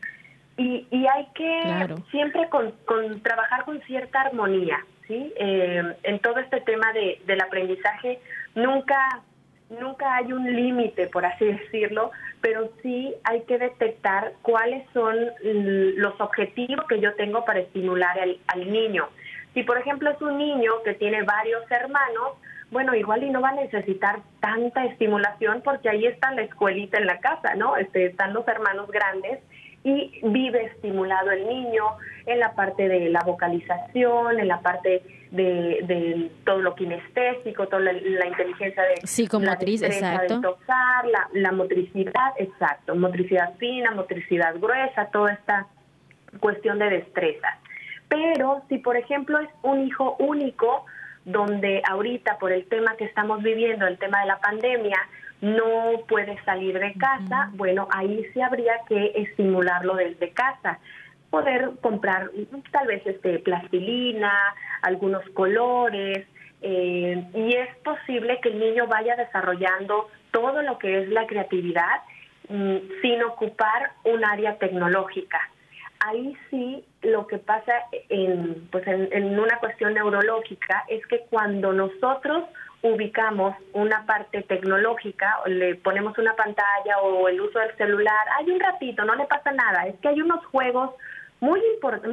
Y, 0.57 0.87
y 0.91 1.07
hay 1.07 1.27
que 1.35 1.95
siempre 2.11 2.47
con, 2.49 2.71
con, 2.85 3.21
trabajar 3.21 3.65
con 3.65 3.81
cierta 3.81 4.21
armonía, 4.21 4.85
¿sí? 5.07 5.33
Eh, 5.37 5.95
en 6.03 6.19
todo 6.19 6.37
este 6.39 6.61
tema 6.61 6.91
de, 6.93 7.21
del 7.25 7.41
aprendizaje, 7.41 8.19
nunca 8.55 9.21
nunca 9.69 10.15
hay 10.15 10.31
un 10.33 10.55
límite, 10.55 11.07
por 11.07 11.25
así 11.25 11.45
decirlo, 11.45 12.11
pero 12.41 12.71
sí 12.81 13.13
hay 13.23 13.41
que 13.41 13.57
detectar 13.57 14.33
cuáles 14.41 14.85
son 14.93 15.15
los 15.43 16.19
objetivos 16.19 16.85
que 16.87 16.99
yo 16.99 17.13
tengo 17.15 17.45
para 17.45 17.59
estimular 17.59 18.19
al, 18.19 18.37
al 18.47 18.71
niño. 18.71 19.09
Si, 19.53 19.63
por 19.63 19.77
ejemplo, 19.77 20.11
es 20.11 20.21
un 20.21 20.37
niño 20.37 20.71
que 20.83 20.93
tiene 20.93 21.23
varios 21.23 21.69
hermanos, 21.71 22.37
bueno, 22.71 22.93
igual 22.93 23.23
y 23.23 23.29
no 23.29 23.41
va 23.41 23.49
a 23.49 23.53
necesitar 23.53 24.19
tanta 24.39 24.85
estimulación 24.85 25.61
porque 25.63 25.89
ahí 25.89 26.05
está 26.05 26.31
la 26.31 26.43
escuelita 26.43 26.97
en 26.97 27.07
la 27.07 27.19
casa, 27.19 27.55
¿no? 27.55 27.75
Este, 27.77 28.05
están 28.05 28.33
los 28.33 28.47
hermanos 28.47 28.89
grandes 28.91 29.39
y 29.83 30.19
vive 30.23 30.65
estimulado 30.65 31.31
el 31.31 31.47
niño 31.47 31.83
en 32.25 32.39
la 32.39 32.53
parte 32.53 32.87
de 32.87 33.09
la 33.09 33.21
vocalización, 33.21 34.39
en 34.39 34.47
la 34.47 34.59
parte 34.61 35.01
de, 35.31 36.31
todo 36.45 36.59
lo 36.59 36.75
kinestésico, 36.75 37.67
toda 37.67 37.81
la, 37.81 38.25
inteligencia 38.27 38.83
de 38.83 39.07
psicomotriz, 39.07 39.81
exacto. 39.81 40.41
tocar, 40.41 41.05
la, 41.05 41.29
la 41.33 41.51
motricidad, 41.51 42.33
exacto, 42.37 42.95
motricidad 42.95 43.55
fina, 43.57 43.91
motricidad 43.91 44.55
gruesa, 44.59 45.05
toda 45.11 45.33
esta 45.33 45.67
cuestión 46.39 46.79
de 46.79 46.89
destreza. 46.89 47.47
Pero 48.07 48.63
si 48.69 48.79
por 48.79 48.97
ejemplo 48.97 49.39
es 49.39 49.49
un 49.61 49.85
hijo 49.85 50.15
único, 50.19 50.85
donde 51.25 51.81
ahorita 51.87 52.37
por 52.39 52.51
el 52.51 52.65
tema 52.65 52.95
que 52.97 53.05
estamos 53.05 53.43
viviendo, 53.43 53.85
el 53.85 53.99
tema 53.99 54.21
de 54.21 54.27
la 54.27 54.39
pandemia, 54.39 54.97
no 55.41 56.01
puede 56.07 56.41
salir 56.43 56.77
de 56.79 56.93
casa, 56.95 57.51
bueno, 57.53 57.87
ahí 57.91 58.25
sí 58.33 58.41
habría 58.41 58.73
que 58.87 59.13
estimularlo 59.15 59.95
desde 59.95 60.31
casa 60.31 60.79
poder 61.29 61.71
comprar 61.81 62.31
tal 62.71 62.87
vez 62.87 63.05
este 63.05 63.39
plastilina, 63.39 64.33
algunos 64.81 65.23
colores, 65.29 66.27
eh, 66.61 67.23
y 67.33 67.53
es 67.53 67.75
posible 67.77 68.39
que 68.41 68.49
el 68.49 68.59
niño 68.59 68.87
vaya 68.87 69.15
desarrollando 69.15 70.09
todo 70.31 70.61
lo 70.61 70.77
que 70.77 71.03
es 71.03 71.09
la 71.09 71.25
creatividad 71.27 72.01
mm, 72.49 72.77
sin 73.01 73.23
ocupar 73.23 73.91
un 74.03 74.25
área 74.25 74.57
tecnológica. 74.57 75.39
Ahí 76.01 76.35
sí 76.49 76.83
lo 77.01 77.27
que 77.27 77.37
pasa 77.37 77.73
en, 78.09 78.67
pues 78.71 78.87
en 78.87 79.37
una 79.37 79.57
cuestión 79.59 79.93
neurológica 79.93 80.85
es 80.87 81.05
que 81.07 81.25
cuando 81.29 81.73
nosotros 81.73 82.45
ubicamos 82.81 83.55
una 83.73 84.05
parte 84.05 84.41
tecnológica, 84.43 85.39
le 85.47 85.75
ponemos 85.75 86.17
una 86.17 86.35
pantalla 86.35 86.99
o 87.01 87.27
el 87.27 87.41
uso 87.41 87.59
del 87.59 87.75
celular, 87.75 88.27
hay 88.37 88.49
un 88.49 88.59
ratito, 88.59 89.03
no 89.03 89.15
le 89.15 89.25
pasa 89.25 89.51
nada, 89.51 89.85
es 89.87 89.99
que 89.99 90.07
hay 90.07 90.21
unos 90.21 90.45
juegos 90.45 90.91
muy 91.41 91.61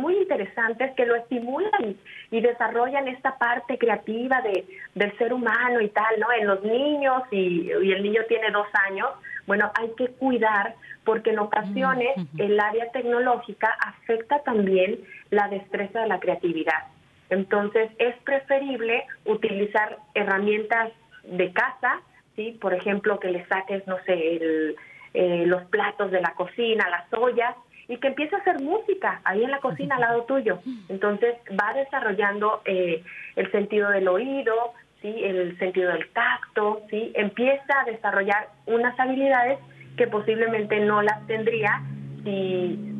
muy 0.00 0.16
interesantes 0.18 0.92
que 0.94 1.06
lo 1.06 1.16
estimulan 1.16 1.96
y, 2.30 2.40
desarrollan 2.40 3.08
esta 3.08 3.36
parte 3.38 3.78
creativa 3.78 4.40
de, 4.42 4.64
del 4.94 5.16
ser 5.18 5.32
humano 5.32 5.80
y 5.80 5.88
tal, 5.88 6.20
¿no? 6.20 6.26
En 6.32 6.46
los 6.46 6.62
niños 6.62 7.22
y, 7.30 7.70
el 7.70 8.02
niño 8.02 8.22
tiene 8.28 8.50
dos 8.50 8.68
años, 8.88 9.08
bueno, 9.46 9.70
hay 9.74 9.90
que 9.96 10.08
cuidar 10.08 10.74
porque 11.04 11.30
en 11.30 11.38
ocasiones 11.38 12.16
el 12.38 12.58
área 12.58 12.90
tecnológica 12.90 13.76
afecta 13.80 14.42
también 14.42 14.98
la 15.30 15.48
destreza 15.48 16.00
de 16.00 16.08
la 16.08 16.20
creatividad. 16.20 16.84
Entonces 17.30 17.90
es 17.98 18.16
preferible 18.18 19.04
utilizar 19.24 19.98
herramientas 20.14 20.92
de 21.24 21.52
casa, 21.52 22.00
¿sí? 22.34 22.56
Por 22.60 22.74
ejemplo, 22.74 23.18
que 23.18 23.30
le 23.30 23.44
saques, 23.46 23.86
no 23.86 23.96
sé, 24.04 24.36
el, 24.36 24.76
eh, 25.14 25.44
los 25.46 25.64
platos 25.64 26.10
de 26.10 26.20
la 26.20 26.34
cocina, 26.34 26.90
las 26.90 27.10
ollas, 27.14 27.56
y 27.88 27.98
que 27.98 28.08
empiece 28.08 28.34
a 28.34 28.38
hacer 28.38 28.60
música 28.60 29.20
ahí 29.24 29.44
en 29.44 29.50
la 29.50 29.60
cocina 29.60 29.96
al 29.96 30.00
lado 30.00 30.22
tuyo. 30.24 30.58
Entonces 30.88 31.36
va 31.50 31.72
desarrollando 31.74 32.62
eh, 32.64 33.02
el 33.36 33.50
sentido 33.52 33.90
del 33.90 34.08
oído, 34.08 34.54
¿sí? 35.02 35.14
el 35.22 35.56
sentido 35.58 35.92
del 35.92 36.08
tacto, 36.10 36.82
¿sí? 36.90 37.12
empieza 37.14 37.80
a 37.80 37.84
desarrollar 37.84 38.48
unas 38.66 38.98
habilidades 38.98 39.58
que 39.96 40.06
posiblemente 40.06 40.80
no 40.80 41.02
las 41.02 41.26
tendría 41.26 41.82
si 42.24 42.92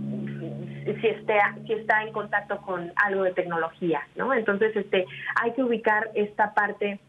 si 1.00 1.09
está, 1.09 1.57
si 1.66 1.73
está 1.73 2.02
en 2.05 2.12
contacto 2.12 2.59
con 2.59 2.93
algo 2.97 3.25
de 3.25 3.33
tecnología, 3.33 4.07
¿no? 4.14 4.33
Entonces, 4.33 4.75
este, 4.76 5.05
hay 5.43 5.52
que 5.52 5.64
ubicar 5.64 6.11
esta 6.14 6.55
parte 6.55 7.00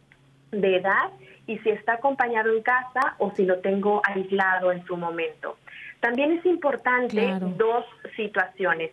de 0.51 0.77
edad 0.77 1.11
y 1.45 1.57
si 1.59 1.69
está 1.69 1.93
acompañado 1.93 2.51
en 2.51 2.61
casa 2.61 3.15
o 3.19 3.31
si 3.35 3.45
lo 3.45 3.59
tengo 3.59 4.01
aislado 4.03 4.71
en 4.71 4.83
su 4.85 4.97
momento. 4.97 5.57
También 5.99 6.31
es 6.33 6.45
importante 6.45 7.33
dos 7.57 7.85
situaciones. 8.15 8.91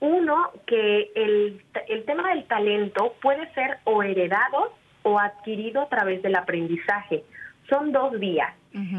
Uno, 0.00 0.50
que 0.66 1.10
el, 1.14 1.62
el 1.88 2.04
tema 2.04 2.28
del 2.30 2.44
talento 2.44 3.14
puede 3.22 3.52
ser 3.54 3.78
o 3.84 4.02
heredado 4.02 4.72
o 5.02 5.18
adquirido 5.18 5.82
a 5.82 5.88
través 5.88 6.22
del 6.22 6.34
aprendizaje. 6.34 7.24
Son 7.68 7.92
dos 7.92 8.18
vías. 8.18 8.52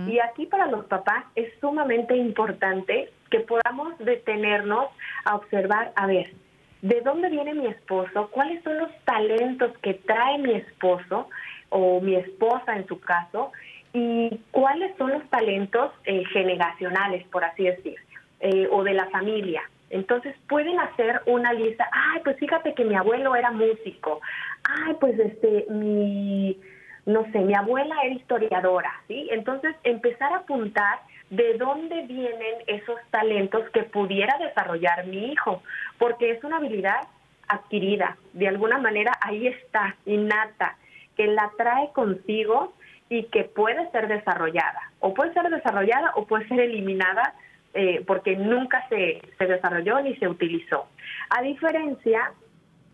Y 0.08 0.18
aquí 0.18 0.48
para 0.48 0.66
los 0.66 0.86
papás 0.86 1.26
es 1.36 1.54
sumamente 1.62 2.16
importante 2.16 3.12
que 3.30 3.42
podamos 3.42 3.96
detenernos 4.00 4.88
a 5.24 5.36
observar, 5.36 5.92
a 5.96 6.08
ver, 6.08 6.34
¿de 6.82 7.02
dónde 7.02 7.30
viene 7.30 7.54
mi 7.54 7.68
esposo? 7.68 8.30
¿Cuáles 8.32 8.64
son 8.64 8.80
los 8.80 8.90
talentos 9.06 9.78
que 9.84 9.94
trae 9.94 10.40
mi 10.40 10.54
esposo 10.54 11.30
o 11.70 12.02
mi 12.02 12.16
esposa 12.16 12.76
en 12.76 12.88
su 12.88 13.00
caso? 13.00 13.52
Y 13.94 14.40
cuáles 14.52 14.96
son 14.98 15.12
los 15.12 15.24
talentos 15.30 15.92
eh, 16.06 16.24
generacionales, 16.26 17.26
por 17.28 17.44
así 17.44 17.64
decir, 17.64 17.96
eh, 18.40 18.68
o 18.72 18.84
de 18.84 18.94
la 18.94 19.08
familia. 19.10 19.62
Entonces 19.90 20.36
pueden 20.50 20.80
hacer 20.80 21.22
una 21.26 21.54
lista, 21.54 21.90
ay, 21.92 22.22
pues 22.24 22.38
fíjate 22.38 22.74
que 22.74 22.84
mi 22.84 22.96
abuelo 22.96 23.36
era 23.36 23.52
músico, 23.52 24.20
ay, 24.64 24.96
pues 25.00 25.18
este, 25.18 25.66
mi, 25.70 26.60
no 27.06 27.24
sé, 27.32 27.40
mi 27.40 27.56
abuela 27.56 27.96
era 28.04 28.14
historiadora, 28.14 28.92
¿sí? 29.08 29.30
Entonces 29.32 29.76
empezar 29.84 30.34
a 30.34 30.38
apuntar 30.38 31.00
de 31.30 31.58
dónde 31.58 32.04
vienen 32.04 32.56
esos 32.68 33.00
talentos 33.12 33.70
que 33.72 33.84
pudiera 33.84 34.38
desarrollar 34.40 35.06
mi 35.08 35.32
hijo, 35.32 35.64
porque 35.98 36.32
es 36.32 36.44
una 36.44 36.58
habilidad 36.58 37.08
adquirida, 37.48 38.18
de 38.34 38.50
alguna 38.50 38.78
manera 38.78 39.14
ahí 39.22 39.48
está, 39.48 39.96
innata, 40.06 40.78
que 41.16 41.28
la 41.28 41.50
trae 41.58 41.90
consigo 41.94 42.74
y 43.10 43.24
que 43.26 43.44
puede 43.46 43.90
ser 43.92 44.08
desarrollada. 44.08 44.92
O 45.00 45.14
puede 45.14 45.34
ser 45.34 45.50
desarrollada 45.50 46.12
o 46.16 46.26
puede 46.26 46.48
ser 46.48 46.60
eliminada 46.60 47.34
eh, 47.74 48.04
porque 48.06 48.36
nunca 48.36 48.88
se, 48.90 49.22
se 49.38 49.46
desarrolló 49.46 50.02
ni 50.02 50.16
se 50.18 50.28
utilizó. 50.28 50.88
A 51.30 51.42
diferencia 51.42 52.32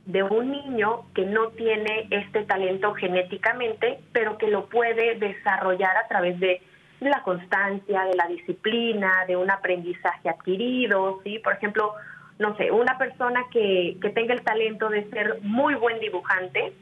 de 0.06 0.24
un 0.24 0.52
niño 0.52 1.06
que 1.16 1.26
no 1.26 1.50
tiene 1.50 2.08
este 2.10 2.44
talento 2.44 2.94
genéticamente, 2.94 4.00
pero 4.12 4.38
que 4.38 4.48
lo 4.48 4.68
puede 4.68 5.16
desarrollar 5.16 5.96
a 5.98 6.08
través 6.08 6.40
de 6.40 6.62
la 7.00 7.22
constancia, 7.24 8.04
de 8.06 8.16
la 8.16 8.28
disciplina, 8.28 9.26
de 9.28 9.38
un 9.38 9.50
aprendizaje 9.50 10.30
adquirido, 10.30 11.22
¿sí? 11.24 11.40
Por 11.40 11.54
ejemplo, 11.54 11.94
no 12.40 12.56
sé, 12.58 12.72
una 12.72 12.98
persona 12.98 13.46
que, 13.52 13.98
que 14.02 14.10
tenga 14.10 14.34
el 14.34 14.42
talento 14.42 14.90
de 14.90 15.10
ser 15.10 15.40
muy 15.42 15.76
buen 15.76 16.00
dibujante 16.00 16.74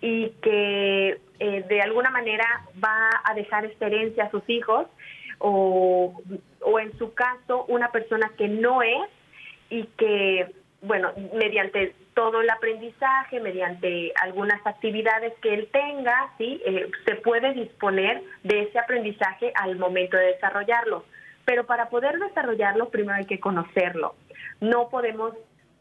y 0.00 0.30
que 0.42 1.20
eh, 1.38 1.64
de 1.68 1.82
alguna 1.82 2.10
manera 2.10 2.44
va 2.82 3.10
a 3.24 3.34
dejar 3.34 3.64
esta 3.64 3.86
a 4.22 4.30
sus 4.30 4.42
hijos 4.48 4.86
o, 5.38 6.22
o 6.60 6.78
en 6.78 6.96
su 6.98 7.14
caso 7.14 7.64
una 7.68 7.90
persona 7.92 8.32
que 8.36 8.48
no 8.48 8.82
es 8.82 9.08
y 9.70 9.84
que, 9.98 10.52
bueno, 10.82 11.12
mediante 11.34 11.94
todo 12.16 12.40
el 12.40 12.48
aprendizaje, 12.48 13.40
mediante 13.40 14.12
algunas 14.22 14.66
actividades 14.66 15.34
que 15.42 15.52
él 15.52 15.68
tenga, 15.70 16.32
¿sí? 16.38 16.62
Eh, 16.64 16.90
se 17.04 17.16
puede 17.16 17.52
disponer 17.52 18.22
de 18.42 18.62
ese 18.62 18.78
aprendizaje 18.78 19.52
al 19.54 19.76
momento 19.76 20.16
de 20.16 20.28
desarrollarlo. 20.28 21.04
Pero 21.44 21.66
para 21.66 21.90
poder 21.90 22.18
desarrollarlo, 22.18 22.88
primero 22.88 23.18
hay 23.18 23.26
que 23.26 23.38
conocerlo. 23.38 24.14
No 24.60 24.88
podemos 24.88 25.34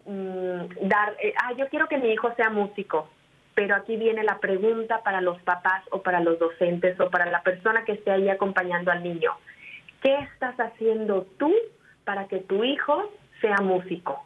mm, 0.05 0.88
dar, 0.88 1.15
eh, 1.24 1.34
ah, 1.41 1.53
yo 1.53 1.69
quiero 1.69 1.88
que 1.88 2.00
mi 2.00 2.12
hijo 2.12 2.34
sea 2.36 2.50
músico, 2.50 3.10
pero 3.56 3.74
aquí 3.76 3.96
viene 3.96 4.24
la 4.24 4.40
pregunta 4.40 5.02
para 5.02 5.22
los 5.22 5.42
papás 5.42 5.82
o 5.90 6.02
para 6.02 6.20
los 6.20 6.38
docentes 6.38 7.00
o 7.00 7.10
para 7.10 7.26
la 7.26 7.42
persona 7.42 7.86
que 7.86 7.94
esté 7.94 8.12
ahí 8.12 8.30
acompañando 8.30 8.92
al 8.92 9.02
niño. 9.02 9.32
¿Qué 10.04 10.14
estás 10.20 10.60
haciendo 10.60 11.26
tú 11.40 11.54
para 12.04 12.28
que 12.28 12.40
tu 12.40 12.66
hijo 12.66 13.12
sea 13.40 13.56
músico? 13.62 14.26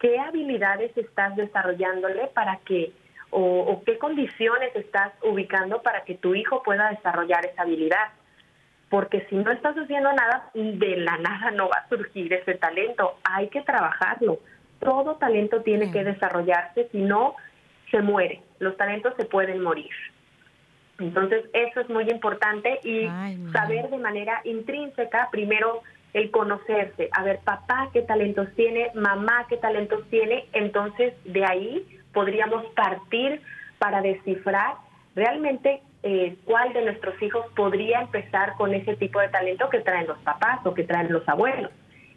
¿Qué 0.00 0.18
habilidades 0.18 0.96
estás 0.96 1.36
desarrollándole 1.36 2.28
para 2.28 2.56
que, 2.64 2.92
o, 3.30 3.82
qué 3.84 3.98
condiciones 3.98 4.74
estás 4.74 5.12
ubicando 5.22 5.82
para 5.82 6.04
que 6.04 6.14
tu 6.14 6.34
hijo 6.34 6.62
pueda 6.62 6.88
desarrollar 6.88 7.44
esa 7.44 7.62
habilidad? 7.62 8.08
Porque 8.88 9.26
si 9.28 9.36
no 9.36 9.50
estás 9.50 9.76
haciendo 9.76 10.10
nada, 10.14 10.50
de 10.54 10.96
la 10.96 11.18
nada 11.18 11.50
no 11.50 11.68
va 11.68 11.82
a 11.84 11.88
surgir 11.90 12.32
ese 12.32 12.54
talento. 12.54 13.18
Hay 13.24 13.48
que 13.48 13.60
trabajarlo. 13.60 14.38
Todo 14.80 15.16
talento 15.16 15.60
tiene 15.60 15.90
que 15.90 16.04
desarrollarse, 16.04 16.88
si 16.92 17.02
no, 17.02 17.34
se 17.90 18.00
muere. 18.02 18.42
Los 18.58 18.76
talentos 18.76 19.14
se 19.16 19.24
pueden 19.24 19.62
morir. 19.62 19.90
Entonces, 20.98 21.44
eso 21.52 21.80
es 21.80 21.88
muy 21.88 22.08
importante 22.10 22.80
y 22.82 23.06
saber 23.52 23.88
de 23.88 23.98
manera 23.98 24.40
intrínseca, 24.44 25.28
primero, 25.30 25.82
el 26.12 26.30
conocerse, 26.30 27.08
a 27.12 27.22
ver, 27.22 27.38
papá 27.44 27.90
qué 27.92 28.02
talentos 28.02 28.48
tiene, 28.56 28.90
mamá 28.94 29.46
qué 29.48 29.58
talentos 29.58 30.08
tiene, 30.08 30.46
entonces 30.52 31.14
de 31.24 31.44
ahí 31.44 32.00
podríamos 32.12 32.64
partir 32.74 33.42
para 33.78 34.00
descifrar 34.00 34.76
realmente 35.14 35.82
eh, 36.02 36.36
cuál 36.44 36.72
de 36.72 36.82
nuestros 36.82 37.20
hijos 37.22 37.44
podría 37.54 38.00
empezar 38.00 38.54
con 38.56 38.72
ese 38.72 38.96
tipo 38.96 39.20
de 39.20 39.28
talento 39.28 39.68
que 39.68 39.80
traen 39.80 40.06
los 40.06 40.18
papás 40.20 40.60
o 40.64 40.74
que 40.74 40.84
traen 40.84 41.12
los 41.12 41.28
abuelos 41.28 41.70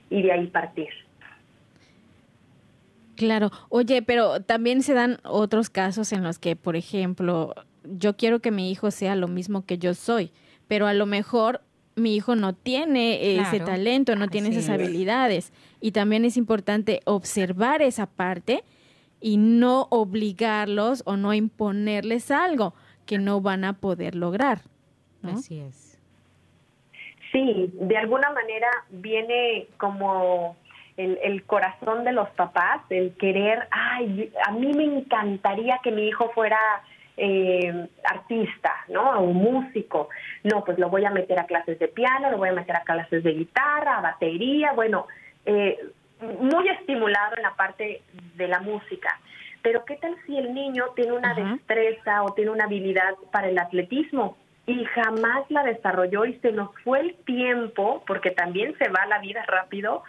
y 0.09 0.21
de 0.21 0.31
ahí 0.31 0.47
partir. 0.47 0.89
Claro, 3.21 3.51
oye, 3.69 4.01
pero 4.01 4.41
también 4.41 4.81
se 4.81 4.95
dan 4.95 5.19
otros 5.23 5.69
casos 5.69 6.11
en 6.11 6.23
los 6.23 6.39
que, 6.39 6.55
por 6.55 6.75
ejemplo, 6.75 7.53
yo 7.83 8.17
quiero 8.17 8.39
que 8.39 8.49
mi 8.49 8.71
hijo 8.71 8.89
sea 8.89 9.15
lo 9.15 9.27
mismo 9.27 9.63
que 9.63 9.77
yo 9.77 9.93
soy, 9.93 10.31
pero 10.67 10.87
a 10.87 10.93
lo 10.93 11.05
mejor 11.05 11.61
mi 11.95 12.15
hijo 12.15 12.35
no 12.35 12.53
tiene 12.53 13.39
ese 13.39 13.59
talento, 13.59 14.15
no 14.15 14.27
tiene 14.27 14.49
esas 14.49 14.69
habilidades. 14.69 15.53
Y 15.79 15.91
también 15.91 16.25
es 16.25 16.35
importante 16.35 17.01
observar 17.05 17.83
esa 17.83 18.07
parte 18.07 18.63
y 19.19 19.37
no 19.37 19.85
obligarlos 19.91 21.03
o 21.05 21.15
no 21.15 21.35
imponerles 21.35 22.31
algo 22.31 22.73
que 23.05 23.19
no 23.19 23.39
van 23.39 23.65
a 23.65 23.73
poder 23.73 24.15
lograr. 24.15 24.61
Así 25.21 25.59
es. 25.59 25.99
Sí, 27.31 27.71
de 27.73 27.97
alguna 27.97 28.31
manera 28.31 28.67
viene 28.89 29.67
como 29.77 30.55
el, 30.97 31.19
el, 31.23 31.43
corazón 31.43 32.03
de 32.03 32.11
los 32.11 32.29
papás, 32.31 32.81
el 32.89 33.15
querer, 33.17 33.67
ay, 33.71 34.31
a 34.45 34.51
mí 34.51 34.73
me 34.73 34.83
encantaría 34.83 35.79
que 35.83 35.91
mi 35.91 36.07
hijo 36.07 36.31
fuera 36.33 36.57
eh, 37.17 37.87
artista, 38.03 38.73
¿no? 38.87 39.19
O 39.19 39.27
músico. 39.27 40.09
No, 40.43 40.63
pues 40.63 40.79
lo 40.79 40.89
voy 40.89 41.05
a 41.05 41.11
meter 41.11 41.39
a 41.39 41.45
clases 41.45 41.77
de 41.79 41.87
piano, 41.87 42.31
lo 42.31 42.37
voy 42.37 42.49
a 42.49 42.53
meter 42.53 42.75
a 42.75 42.81
clases 42.81 43.23
de 43.23 43.33
guitarra, 43.33 43.97
a 43.97 44.01
batería, 44.01 44.71
bueno, 44.73 45.07
eh, 45.45 45.77
muy 46.39 46.67
estimulado 46.69 47.35
en 47.37 47.43
la 47.43 47.55
parte 47.55 48.01
de 48.35 48.47
la 48.47 48.59
música. 48.59 49.19
Pero 49.61 49.85
¿qué 49.85 49.97
tal 49.97 50.15
si 50.25 50.37
el 50.37 50.53
niño 50.53 50.85
tiene 50.95 51.11
una 51.11 51.33
destreza 51.33 52.23
o 52.23 52.33
tiene 52.33 52.51
una 52.51 52.65
habilidad 52.65 53.13
para 53.31 53.49
el 53.49 53.59
atletismo 53.59 54.37
y 54.65 54.85
jamás 54.85 55.49
la 55.49 55.63
desarrolló 55.63 56.25
y 56.25 56.39
se 56.39 56.51
nos 56.51 56.69
fue 56.83 57.01
el 57.01 57.15
tiempo, 57.25 58.03
porque 58.07 58.31
también 58.31 58.75
se 58.77 58.89
va 58.89 59.05
la 59.05 59.19
vida 59.19 59.43
rápido, 59.47 60.03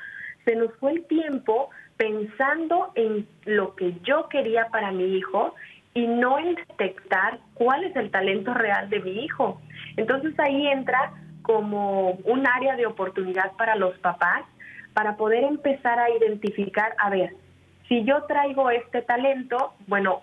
se 0.44 0.56
nos 0.56 0.74
fue 0.76 0.92
el 0.92 1.04
tiempo 1.06 1.70
pensando 1.96 2.92
en 2.94 3.26
lo 3.44 3.74
que 3.76 3.94
yo 4.02 4.28
quería 4.28 4.66
para 4.68 4.90
mi 4.90 5.16
hijo 5.16 5.54
y 5.94 6.06
no 6.06 6.38
en 6.38 6.54
detectar 6.54 7.38
cuál 7.54 7.84
es 7.84 7.94
el 7.96 8.10
talento 8.10 8.54
real 8.54 8.88
de 8.88 9.00
mi 9.00 9.24
hijo. 9.24 9.60
Entonces 9.96 10.38
ahí 10.40 10.66
entra 10.68 11.12
como 11.42 12.12
un 12.24 12.46
área 12.46 12.76
de 12.76 12.86
oportunidad 12.86 13.52
para 13.52 13.76
los 13.76 13.96
papás 13.98 14.44
para 14.94 15.16
poder 15.16 15.44
empezar 15.44 15.98
a 15.98 16.10
identificar, 16.10 16.94
a 16.98 17.10
ver, 17.10 17.34
si 17.88 18.04
yo 18.04 18.22
traigo 18.24 18.70
este 18.70 19.02
talento, 19.02 19.74
bueno, 19.86 20.22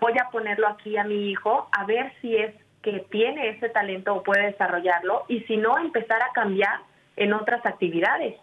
voy 0.00 0.14
a 0.20 0.30
ponerlo 0.30 0.68
aquí 0.68 0.96
a 0.96 1.04
mi 1.04 1.30
hijo, 1.30 1.68
a 1.72 1.84
ver 1.84 2.12
si 2.20 2.36
es 2.36 2.54
que 2.82 3.00
tiene 3.10 3.50
ese 3.50 3.68
talento 3.68 4.14
o 4.14 4.22
puede 4.22 4.46
desarrollarlo, 4.46 5.24
y 5.28 5.40
si 5.40 5.56
no, 5.56 5.76
empezar 5.78 6.22
a 6.22 6.32
cambiar 6.32 6.80
en 7.16 7.32
otras 7.32 7.64
actividades. 7.66 8.36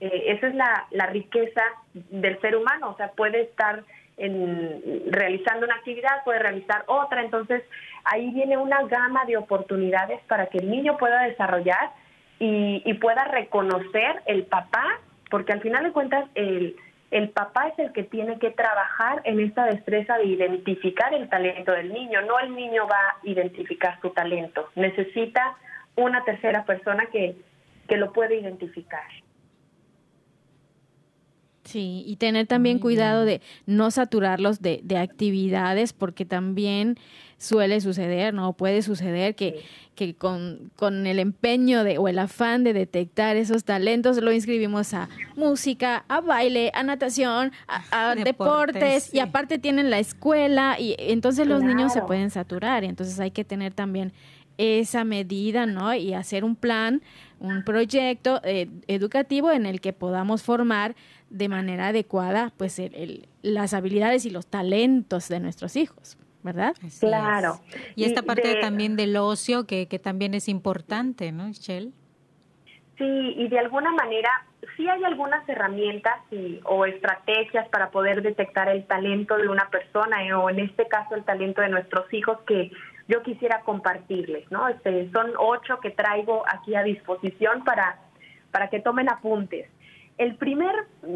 Eh, 0.00 0.24
esa 0.28 0.48
es 0.48 0.54
la, 0.54 0.86
la 0.90 1.06
riqueza 1.06 1.62
del 1.92 2.40
ser 2.40 2.56
humano, 2.56 2.90
o 2.90 2.96
sea, 2.96 3.12
puede 3.12 3.42
estar 3.42 3.84
en, 4.16 5.04
realizando 5.10 5.66
una 5.66 5.76
actividad, 5.76 6.24
puede 6.24 6.38
realizar 6.38 6.84
otra. 6.86 7.22
Entonces, 7.22 7.62
ahí 8.04 8.30
viene 8.30 8.56
una 8.56 8.82
gama 8.84 9.24
de 9.26 9.36
oportunidades 9.36 10.20
para 10.26 10.46
que 10.46 10.58
el 10.58 10.70
niño 10.70 10.96
pueda 10.96 11.22
desarrollar 11.22 11.90
y, 12.38 12.82
y 12.84 12.94
pueda 12.94 13.24
reconocer 13.24 14.22
el 14.26 14.44
papá, 14.44 15.00
porque 15.30 15.52
al 15.52 15.60
final 15.60 15.84
de 15.84 15.92
cuentas 15.92 16.24
el, 16.34 16.76
el 17.10 17.30
papá 17.30 17.68
es 17.68 17.78
el 17.78 17.92
que 17.92 18.04
tiene 18.04 18.38
que 18.38 18.50
trabajar 18.50 19.20
en 19.24 19.40
esta 19.40 19.66
destreza 19.66 20.16
de 20.18 20.26
identificar 20.26 21.12
el 21.12 21.28
talento 21.28 21.72
del 21.72 21.92
niño, 21.92 22.22
no 22.22 22.38
el 22.38 22.54
niño 22.54 22.86
va 22.86 22.96
a 22.96 23.16
identificar 23.24 24.00
su 24.00 24.10
talento, 24.10 24.68
necesita 24.76 25.56
una 25.96 26.24
tercera 26.24 26.64
persona 26.64 27.06
que, 27.06 27.36
que 27.88 27.96
lo 27.96 28.12
puede 28.12 28.36
identificar. 28.36 29.02
Sí, 31.70 32.02
y 32.04 32.16
tener 32.16 32.48
también 32.48 32.80
cuidado 32.80 33.24
de 33.24 33.40
no 33.64 33.92
saturarlos 33.92 34.60
de, 34.60 34.80
de, 34.82 34.96
actividades 34.96 35.92
porque 35.92 36.24
también 36.24 36.98
suele 37.38 37.80
suceder, 37.80 38.34
¿no? 38.34 38.54
Puede 38.54 38.82
suceder 38.82 39.36
que, 39.36 39.62
que 39.94 40.16
con, 40.16 40.72
con, 40.74 41.06
el 41.06 41.20
empeño 41.20 41.84
de, 41.84 41.96
o 41.98 42.08
el 42.08 42.18
afán 42.18 42.64
de 42.64 42.72
detectar 42.72 43.36
esos 43.36 43.62
talentos 43.62 44.20
lo 44.20 44.32
inscribimos 44.32 44.92
a 44.94 45.08
música, 45.36 46.04
a 46.08 46.20
baile, 46.20 46.72
a 46.74 46.82
natación, 46.82 47.52
a, 47.68 48.16
deportes, 48.16 49.14
y 49.14 49.20
aparte 49.20 49.58
tienen 49.58 49.90
la 49.90 50.00
escuela 50.00 50.74
y 50.76 50.96
entonces 50.98 51.46
los 51.46 51.62
niños 51.62 51.92
se 51.92 52.02
pueden 52.02 52.30
saturar 52.30 52.82
y 52.82 52.88
entonces 52.88 53.20
hay 53.20 53.30
que 53.30 53.44
tener 53.44 53.74
también 53.74 54.12
esa 54.58 55.04
medida, 55.04 55.66
¿no? 55.66 55.94
Y 55.94 56.14
hacer 56.14 56.44
un 56.44 56.56
plan, 56.56 57.00
un 57.38 57.64
proyecto 57.64 58.40
eh, 58.44 58.68
educativo 58.88 59.52
en 59.52 59.64
el 59.64 59.80
que 59.80 59.92
podamos 59.92 60.42
formar 60.42 60.96
de 61.30 61.48
manera 61.48 61.88
adecuada, 61.88 62.52
pues, 62.56 62.78
el, 62.78 63.28
las 63.42 63.72
habilidades 63.74 64.26
y 64.26 64.30
los 64.30 64.46
talentos 64.46 65.28
de 65.28 65.40
nuestros 65.40 65.76
hijos. 65.76 66.18
¿Verdad? 66.42 66.74
claro. 67.00 67.60
Y 67.96 68.04
esta 68.04 68.22
parte 68.22 68.54
también 68.62 68.96
del 68.96 69.14
ocio 69.18 69.66
que, 69.66 69.88
que 69.88 69.98
también 69.98 70.32
es 70.32 70.48
importante, 70.48 71.32
¿no, 71.32 71.44
Michelle? 71.48 71.90
Sí, 72.96 73.34
y 73.36 73.48
de 73.48 73.58
alguna 73.58 73.92
manera 73.92 74.30
sí 74.76 74.88
hay 74.88 75.04
algunas 75.04 75.46
herramientas 75.48 76.18
y, 76.30 76.60
o 76.64 76.84
estrategias 76.86 77.68
para 77.68 77.90
poder 77.90 78.22
detectar 78.22 78.68
el 78.68 78.84
talento 78.86 79.36
de 79.36 79.48
una 79.48 79.68
persona 79.70 80.24
eh, 80.24 80.32
o 80.32 80.50
en 80.50 80.60
este 80.60 80.86
caso 80.86 81.14
el 81.14 81.24
talento 81.24 81.62
de 81.62 81.68
nuestros 81.68 82.12
hijos 82.12 82.38
que 82.46 82.70
yo 83.08 83.22
quisiera 83.22 83.60
compartirles, 83.62 84.50
¿no? 84.50 84.68
Este, 84.68 85.10
son 85.10 85.32
ocho 85.38 85.80
que 85.80 85.90
traigo 85.90 86.44
aquí 86.46 86.74
a 86.74 86.82
disposición 86.82 87.64
para, 87.64 87.98
para 88.50 88.68
que 88.68 88.80
tomen 88.80 89.10
apuntes. 89.10 89.68
El 90.20 90.34
primer, 90.34 90.74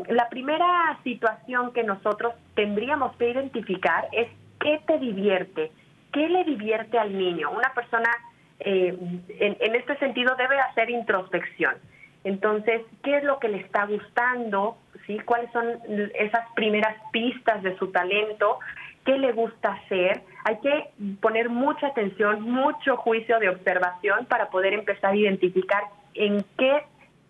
la 0.08 0.30
primera 0.30 0.98
situación 1.04 1.74
que 1.74 1.82
nosotros 1.82 2.32
tendríamos 2.54 3.14
que 3.16 3.28
identificar 3.28 4.08
es 4.12 4.28
qué 4.58 4.80
te 4.86 4.98
divierte, 4.98 5.70
qué 6.10 6.26
le 6.26 6.42
divierte 6.44 6.98
al 6.98 7.14
niño. 7.14 7.50
Una 7.50 7.70
persona 7.74 8.08
eh, 8.60 8.96
en, 9.28 9.56
en, 9.60 9.74
este 9.74 9.98
sentido 9.98 10.34
debe 10.36 10.58
hacer 10.58 10.88
introspección. 10.88 11.74
Entonces, 12.24 12.80
¿qué 13.02 13.18
es 13.18 13.24
lo 13.24 13.38
que 13.40 13.48
le 13.48 13.58
está 13.58 13.84
gustando? 13.84 14.78
¿Sí? 15.06 15.18
¿Cuáles 15.18 15.52
son 15.52 15.66
esas 16.14 16.50
primeras 16.54 16.96
pistas 17.12 17.62
de 17.62 17.76
su 17.76 17.88
talento? 17.92 18.58
¿Qué 19.04 19.18
le 19.18 19.32
gusta 19.32 19.72
hacer? 19.72 20.22
Hay 20.44 20.60
que 20.60 20.88
poner 21.20 21.50
mucha 21.50 21.88
atención, 21.88 22.40
mucho 22.40 22.96
juicio 22.96 23.38
de 23.38 23.50
observación 23.50 24.24
para 24.24 24.48
poder 24.48 24.72
empezar 24.72 25.12
a 25.12 25.16
identificar 25.16 25.82
en 26.14 26.42
qué 26.56 26.84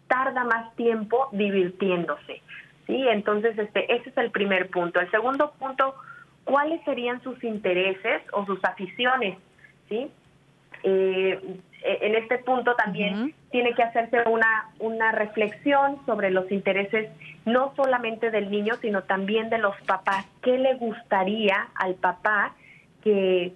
tarda 0.06 0.44
más 0.44 0.74
tiempo 0.76 1.28
divirtiéndose. 1.32 2.42
¿sí? 2.86 3.08
Entonces, 3.08 3.58
este, 3.58 3.94
ese 3.94 4.10
es 4.10 4.16
el 4.16 4.30
primer 4.30 4.70
punto. 4.70 5.00
El 5.00 5.10
segundo 5.10 5.52
punto, 5.58 5.94
¿cuáles 6.44 6.82
serían 6.84 7.22
sus 7.22 7.42
intereses 7.44 8.22
o 8.32 8.44
sus 8.46 8.62
aficiones? 8.64 9.38
¿sí? 9.88 10.10
Eh, 10.82 11.40
en 11.84 12.14
este 12.14 12.38
punto 12.38 12.74
también 12.76 13.34
tiene 13.50 13.74
que 13.74 13.82
hacerse 13.82 14.22
una, 14.26 14.70
una 14.78 15.12
reflexión 15.12 15.98
sobre 16.06 16.30
los 16.30 16.50
intereses 16.50 17.10
no 17.44 17.74
solamente 17.76 18.30
del 18.30 18.50
niño, 18.50 18.74
sino 18.80 19.02
también 19.02 19.50
de 19.50 19.58
los 19.58 19.76
papás. 19.82 20.26
¿Qué 20.42 20.56
le 20.58 20.74
gustaría 20.74 21.68
al 21.74 21.94
papá 21.94 22.54
que, 23.02 23.52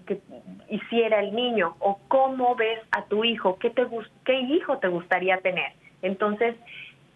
hiciera 0.69 1.21
el 1.21 1.35
niño? 1.35 1.77
¿O 1.79 1.99
cómo 2.09 2.55
ves 2.55 2.81
a 2.91 3.05
tu 3.05 3.25
hijo? 3.25 3.59
¿Qué, 3.59 3.71
te, 3.71 3.87
¿Qué 4.25 4.41
hijo 4.41 4.79
te 4.79 4.89
gustaría 4.89 5.39
tener? 5.39 5.73
Entonces, 6.03 6.55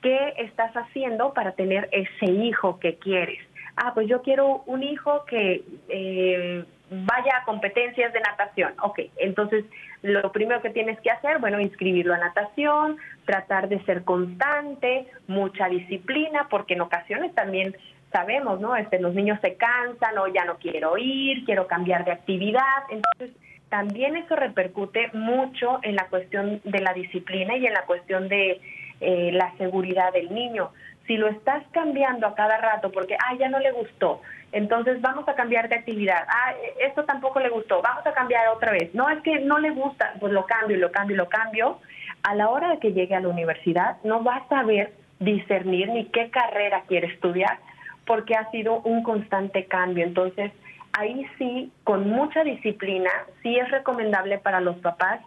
¿qué 0.03 0.35
estás 0.39 0.73
haciendo 0.73 1.33
para 1.33 1.53
tener 1.53 1.89
ese 1.93 2.27
hijo 2.31 2.79
que 2.79 2.97
quieres? 2.97 3.41
Ah, 3.77 3.93
pues 3.95 4.09
yo 4.09 4.23
quiero 4.23 4.63
un 4.67 4.83
hijo 4.83 5.25
que 5.25 5.63
eh, 5.89 6.65
vaya 6.91 7.39
a 7.41 7.45
competencias 7.45 8.13
de 8.13 8.21
natación. 8.21 8.75
Ok, 8.83 9.01
entonces 9.17 9.65
lo 10.03 10.31
primero 10.33 10.61
que 10.61 10.71
tienes 10.71 11.01
que 11.01 11.11
hacer, 11.11 11.39
bueno, 11.39 11.61
inscribirlo 11.61 12.15
a 12.15 12.19
natación, 12.19 12.99
tratar 13.25 13.69
de 13.69 13.83
ser 13.85 14.05
constante, 14.05 15.07
mucha 15.27 15.69
disciplina, 15.69 16.49
porque 16.51 16.75
en 16.75 16.83
ocasiones 16.83 17.35
también 17.35 17.77
sabemos, 18.13 18.61
¿no? 18.61 18.77
Este, 18.77 19.01
los 19.01 19.15
niños 19.15 19.39
se 19.41 19.55
cansan 19.55 20.19
o 20.19 20.27
ya 20.29 20.45
no 20.45 20.59
quiero 20.59 20.99
ir, 20.99 21.45
quiero 21.47 21.67
cambiar 21.67 22.05
de 22.05 22.13
actividad. 22.13 22.83
Entonces, 22.91 23.31
también 23.71 24.17
eso 24.17 24.37
repercute 24.37 25.09
mucho 25.15 25.81
en 25.83 25.97
la 25.97 26.07
cuestión 26.09 26.61
de 26.63 26.81
la 26.81 26.93
disciplina 26.93 27.57
y 27.57 27.67
en 27.67 27.73
la 27.73 27.87
cuestión 27.87 28.29
de 28.29 28.61
eh, 29.03 29.31
la 29.33 29.53
seguridad 29.59 30.13
del 30.13 30.33
niño. 30.33 30.71
Si 31.07 31.17
lo 31.17 31.27
estás 31.29 31.65
cambiando 31.73 32.27
a 32.27 32.35
cada 32.35 32.57
rato 32.59 32.93
porque, 32.93 33.17
ah, 33.17 33.35
ya 33.39 33.49
no 33.49 33.59
le 33.59 33.73
gustó, 33.73 34.21
entonces 34.53 35.01
vamos 35.01 35.29
a 35.29 35.35
cambiar 35.35 35.69
de 35.69 35.75
actividad. 35.75 36.25
Ah, 36.29 36.55
esto 36.81 37.05
tampoco 37.05 37.41
le 37.41 37.49
gustó, 37.49 37.83
vamos 37.83 38.07
a 38.07 38.13
cambiar 38.13 38.49
otra 38.49 38.73
vez. 38.73 38.95
No, 38.95 39.11
es 39.11 39.21
que 39.23 39.41
no 39.41 39.59
le 39.59 39.71
gusta, 39.71 40.15
pues 40.21 40.33
lo 40.33 40.47
cambio 40.47 40.77
y 40.77 40.81
lo 40.81 40.93
cambio 40.93 41.15
y 41.15 41.19
lo 41.19 41.29
cambio. 41.29 41.79
A 42.23 42.35
la 42.35 42.49
hora 42.49 42.71
de 42.71 42.79
que 42.79 42.93
llegue 42.93 43.17
a 43.17 43.21
la 43.21 43.29
universidad 43.29 43.97
no 44.05 44.23
va 44.23 44.37
a 44.37 44.49
saber 44.49 44.93
discernir 45.19 45.89
ni 45.89 46.07
qué 46.07 46.31
carrera 46.31 46.83
quiere 46.87 47.09
estudiar 47.09 47.59
porque 48.07 48.35
ha 48.35 48.51
sido 48.51 48.81
un 48.81 49.03
constante 49.03 49.65
cambio. 49.65 50.05
Entonces, 50.05 50.53
ahí 50.93 51.27
sí, 51.39 51.73
con 51.85 52.09
mucha 52.09 52.45
disciplina, 52.45 53.11
sí 53.43 53.57
es 53.57 53.71
recomendable 53.71 54.39
para 54.39 54.61
los 54.61 54.77
papás 54.77 55.21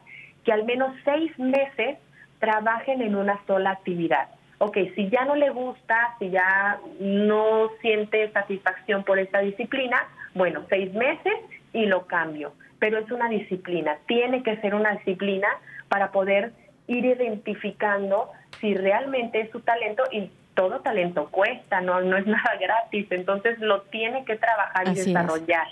que 0.44 0.54
al 0.54 0.64
menos 0.64 0.94
seis 1.04 1.38
meses 1.40 1.98
trabajen 2.40 3.02
en 3.02 3.16
una 3.16 3.40
sola 3.46 3.72
actividad 3.72 4.28
ok, 4.58 4.78
si 4.96 5.10
ya 5.10 5.26
no 5.26 5.36
le 5.36 5.50
gusta, 5.50 6.16
si 6.20 6.30
ya 6.30 6.80
no 7.00 7.70
siente 7.82 8.32
satisfacción 8.32 9.04
por 9.04 9.20
esta 9.20 9.40
disciplina, 9.40 9.98
bueno, 10.34 10.66
seis 10.70 10.94
meses 10.94 11.34
y 11.74 11.86
lo 11.86 12.08
cambio. 12.08 12.54
Pero 12.80 13.00
es 13.00 13.10
una 13.12 13.30
disciplina, 13.30 13.98
tiene 14.08 14.44
que 14.44 14.58
ser 14.58 14.76
una 14.76 14.92
disciplina 14.96 15.48
para 15.90 16.12
poder 16.12 16.52
ir 16.88 17.06
identificando 17.06 18.30
si 18.60 18.74
realmente 18.74 19.42
es 19.42 19.52
su 19.52 19.62
talento 19.62 20.04
y 20.12 20.30
todo 20.54 20.80
talento 20.82 21.30
cuesta, 21.32 21.82
no, 21.82 22.02
no 22.02 22.18
es 22.18 22.28
nada 22.28 22.56
gratis, 22.60 23.08
entonces 23.12 23.60
lo 23.60 23.82
tiene 23.84 24.24
que 24.26 24.36
trabajar 24.36 24.88
y 24.88 24.96
desarrollar. 24.96 25.68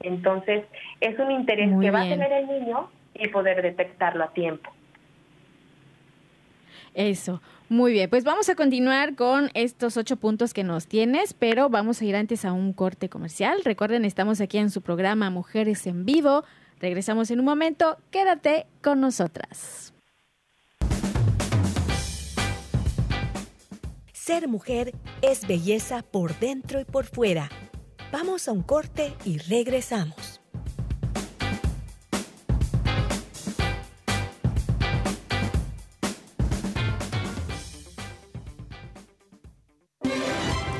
Entonces, 0.00 0.64
es 1.00 1.18
un 1.18 1.30
interés 1.30 1.70
que 1.80 1.90
va 1.90 2.02
a 2.02 2.08
tener 2.08 2.30
el 2.30 2.46
niño 2.46 2.90
y 3.14 3.28
poder 3.28 3.62
detectarlo 3.62 4.24
a 4.24 4.32
tiempo. 4.32 4.75
Eso. 6.96 7.42
Muy 7.68 7.92
bien, 7.92 8.08
pues 8.08 8.24
vamos 8.24 8.48
a 8.48 8.54
continuar 8.54 9.16
con 9.16 9.50
estos 9.52 9.98
ocho 9.98 10.16
puntos 10.16 10.54
que 10.54 10.64
nos 10.64 10.86
tienes, 10.86 11.34
pero 11.34 11.68
vamos 11.68 12.00
a 12.00 12.06
ir 12.06 12.16
antes 12.16 12.46
a 12.46 12.54
un 12.54 12.72
corte 12.72 13.10
comercial. 13.10 13.60
Recuerden, 13.64 14.06
estamos 14.06 14.40
aquí 14.40 14.56
en 14.56 14.70
su 14.70 14.80
programa 14.80 15.28
Mujeres 15.28 15.86
en 15.86 16.06
Vivo. 16.06 16.44
Regresamos 16.80 17.30
en 17.30 17.40
un 17.40 17.44
momento. 17.44 17.98
Quédate 18.10 18.66
con 18.82 19.02
nosotras. 19.02 19.92
Ser 24.14 24.48
mujer 24.48 24.94
es 25.20 25.46
belleza 25.46 26.02
por 26.02 26.38
dentro 26.38 26.80
y 26.80 26.84
por 26.86 27.04
fuera. 27.04 27.50
Vamos 28.10 28.48
a 28.48 28.52
un 28.52 28.62
corte 28.62 29.12
y 29.26 29.36
regresamos. 29.36 30.35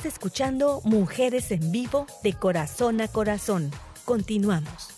Estás 0.00 0.14
escuchando 0.14 0.80
Mujeres 0.84 1.50
en 1.50 1.72
Vivo 1.72 2.06
de 2.22 2.32
Corazón 2.32 3.02
a 3.02 3.08
Corazón. 3.08 3.70
Continuamos. 4.06 4.88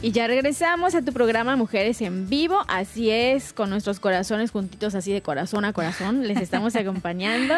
Y 0.00 0.12
ya 0.12 0.28
regresamos 0.28 0.94
a 0.94 1.02
tu 1.02 1.12
programa 1.12 1.56
Mujeres 1.56 2.00
en 2.02 2.28
Vivo. 2.28 2.62
Así 2.68 3.10
es, 3.10 3.52
con 3.52 3.68
nuestros 3.68 3.98
corazones 3.98 4.52
juntitos 4.52 4.94
así 4.94 5.12
de 5.12 5.22
corazón 5.22 5.64
a 5.64 5.72
corazón. 5.72 6.28
Les 6.28 6.38
estamos 6.40 6.76
acompañando. 6.76 7.56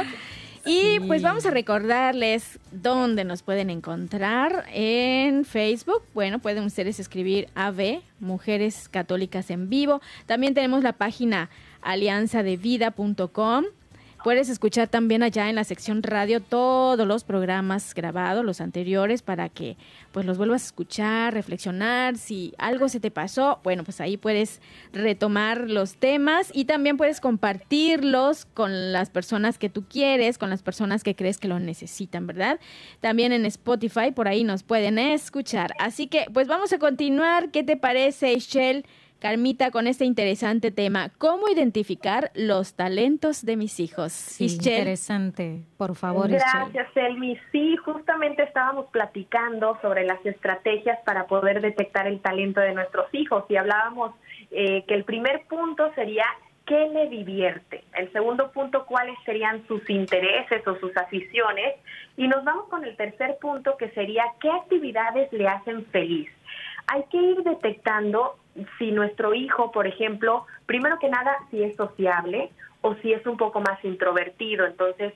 Y 0.64 1.00
pues 1.00 1.22
vamos 1.22 1.44
a 1.46 1.50
recordarles 1.50 2.58
dónde 2.70 3.24
nos 3.24 3.42
pueden 3.42 3.70
encontrar 3.70 4.64
en 4.72 5.44
Facebook. 5.44 6.02
Bueno, 6.14 6.38
pueden 6.38 6.64
ustedes 6.64 7.00
escribir 7.00 7.48
AV, 7.54 8.00
Mujeres 8.20 8.88
Católicas 8.88 9.50
en 9.50 9.68
Vivo. 9.68 10.00
También 10.26 10.54
tenemos 10.54 10.82
la 10.82 10.92
página 10.92 11.50
alianzadevida.com. 11.82 13.64
Puedes 14.24 14.48
escuchar 14.48 14.86
también 14.86 15.24
allá 15.24 15.48
en 15.48 15.56
la 15.56 15.64
sección 15.64 16.02
radio 16.04 16.40
todos 16.40 17.08
los 17.08 17.24
programas 17.24 17.92
grabados, 17.92 18.44
los 18.44 18.60
anteriores, 18.60 19.20
para 19.20 19.48
que 19.48 19.76
pues 20.12 20.24
los 20.26 20.38
vuelvas 20.38 20.62
a 20.62 20.66
escuchar, 20.66 21.34
reflexionar. 21.34 22.16
Si 22.16 22.54
algo 22.56 22.88
se 22.88 23.00
te 23.00 23.10
pasó, 23.10 23.58
bueno, 23.64 23.82
pues 23.82 24.00
ahí 24.00 24.16
puedes 24.16 24.60
retomar 24.92 25.68
los 25.68 25.96
temas 25.96 26.50
y 26.54 26.66
también 26.66 26.96
puedes 26.96 27.20
compartirlos 27.20 28.44
con 28.44 28.92
las 28.92 29.10
personas 29.10 29.58
que 29.58 29.68
tú 29.68 29.84
quieres, 29.88 30.38
con 30.38 30.50
las 30.50 30.62
personas 30.62 31.02
que 31.02 31.16
crees 31.16 31.38
que 31.38 31.48
lo 31.48 31.58
necesitan, 31.58 32.28
¿verdad? 32.28 32.60
También 33.00 33.32
en 33.32 33.44
Spotify, 33.44 34.12
por 34.14 34.28
ahí 34.28 34.44
nos 34.44 34.62
pueden 34.62 35.00
escuchar. 35.00 35.74
Así 35.80 36.06
que 36.06 36.26
pues 36.32 36.46
vamos 36.46 36.72
a 36.72 36.78
continuar. 36.78 37.50
¿Qué 37.50 37.64
te 37.64 37.76
parece, 37.76 38.38
Shell? 38.38 38.84
Carmita, 39.22 39.70
con 39.70 39.86
este 39.86 40.04
interesante 40.04 40.72
tema, 40.72 41.10
¿cómo 41.16 41.48
identificar 41.48 42.32
los 42.34 42.74
talentos 42.74 43.46
de 43.46 43.56
mis 43.56 43.78
hijos? 43.78 44.40
interesante, 44.40 45.62
por 45.76 45.94
favor. 45.94 46.28
Gracias, 46.28 46.88
Elmi. 46.96 47.38
Sí, 47.52 47.76
justamente 47.76 48.42
estábamos 48.42 48.86
platicando 48.90 49.78
sobre 49.80 50.04
las 50.04 50.18
estrategias 50.26 50.98
para 51.04 51.28
poder 51.28 51.60
detectar 51.60 52.08
el 52.08 52.20
talento 52.20 52.60
de 52.60 52.74
nuestros 52.74 53.06
hijos 53.14 53.44
y 53.48 53.54
hablábamos 53.54 54.12
eh, 54.50 54.82
que 54.88 54.94
el 54.94 55.04
primer 55.04 55.44
punto 55.46 55.94
sería 55.94 56.24
qué 56.66 56.88
le 56.88 57.08
divierte. 57.08 57.84
El 57.96 58.10
segundo 58.10 58.50
punto, 58.50 58.86
cuáles 58.86 59.16
serían 59.24 59.64
sus 59.68 59.88
intereses 59.88 60.66
o 60.66 60.74
sus 60.80 60.96
aficiones. 60.96 61.76
Y 62.16 62.26
nos 62.26 62.42
vamos 62.42 62.66
con 62.68 62.84
el 62.84 62.96
tercer 62.96 63.38
punto, 63.40 63.76
que 63.76 63.88
sería 63.90 64.24
qué 64.40 64.50
actividades 64.50 65.32
le 65.32 65.46
hacen 65.46 65.86
feliz. 65.92 66.28
Hay 66.88 67.04
que 67.08 67.18
ir 67.18 67.44
detectando 67.44 68.41
si 68.78 68.92
nuestro 68.92 69.34
hijo, 69.34 69.72
por 69.72 69.86
ejemplo, 69.86 70.46
primero 70.66 70.98
que 70.98 71.08
nada, 71.08 71.36
si 71.50 71.62
es 71.62 71.76
sociable 71.76 72.50
o 72.82 72.94
si 72.96 73.12
es 73.12 73.24
un 73.26 73.36
poco 73.36 73.60
más 73.60 73.82
introvertido. 73.84 74.66
Entonces, 74.66 75.14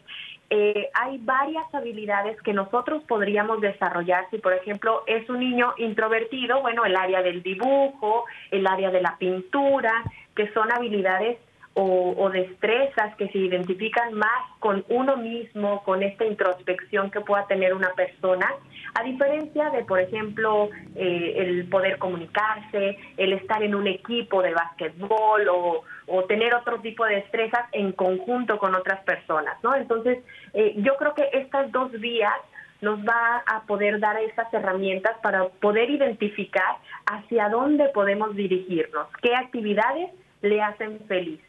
eh, 0.49 0.89
hay 0.95 1.19
varias 1.19 1.73
habilidades 1.75 2.41
que 2.43 2.53
nosotros 2.53 3.03
podríamos 3.05 3.61
desarrollar. 3.61 4.27
Si, 4.31 4.39
por 4.39 4.53
ejemplo, 4.53 5.03
es 5.07 5.29
un 5.29 5.41
niño 5.41 5.75
introvertido, 5.77 6.61
bueno, 6.61 6.85
el 6.85 6.97
área 6.97 7.23
del 7.23 7.43
dibujo, 7.43 8.25
el 8.51 8.67
área 8.67 8.91
de 8.91 9.03
la 9.03 9.17
pintura, 9.19 9.93
que 10.35 10.53
son 10.53 10.71
habilidades 10.73 11.39
o, 11.79 12.31
destrezas 12.31 13.15
que 13.17 13.29
se 13.29 13.39
identifican 13.39 14.15
más 14.15 14.51
con 14.61 14.83
uno 14.89 15.19
mismo, 15.19 15.85
con 15.85 16.03
esta 16.03 16.25
introspección 16.25 17.11
que 17.11 17.21
pueda 17.21 17.47
tener 17.47 17.75
una 17.75 17.93
persona, 17.93 18.51
a 18.95 19.03
diferencia 19.03 19.69
de, 19.71 19.85
por 19.85 20.01
ejemplo, 20.01 20.71
eh, 20.95 21.35
el 21.37 21.69
poder 21.69 21.99
comunicarse, 21.99 22.97
el 23.19 23.35
estar 23.35 23.63
en 23.63 23.75
un 23.75 23.87
equipo 23.87 24.41
de 24.41 24.55
básquetbol 24.55 25.49
o, 25.49 25.85
tener 26.29 26.55
otro 26.55 26.81
tipo 26.81 27.05
de 27.05 27.17
destrezas 27.17 27.67
en 27.73 27.93
conjunto 27.93 28.59
con 28.59 28.75
otras 28.75 29.03
personas, 29.05 29.57
¿no? 29.63 29.75
Entonces, 29.75 30.19
eh, 30.55 30.73
yo 30.77 30.97
creo 30.97 31.15
que 31.15 31.29
estas 31.33 31.71
dos 31.73 31.93
vías 31.93 32.35
nos 32.81 33.01
va 33.01 33.43
a 33.47 33.63
poder 33.67 34.01
dar 34.01 34.19
esas 34.21 34.53
herramientas 34.53 35.17
para 35.23 35.49
poder 35.49 35.91
identificar 35.91 36.77
hacia 37.07 37.49
dónde 37.49 37.89
podemos 37.89 38.35
dirigirnos, 38.35 39.09
qué 39.21 39.35
actividades 39.35 40.11
le 40.43 40.63
hacen 40.63 41.01
feliz. 41.07 41.41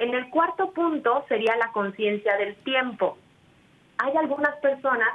En 0.00 0.14
el 0.14 0.30
cuarto 0.30 0.70
punto 0.70 1.26
sería 1.28 1.54
la 1.58 1.72
conciencia 1.72 2.34
del 2.38 2.56
tiempo. 2.64 3.18
Hay 3.98 4.16
algunas 4.16 4.56
personas, 4.56 5.08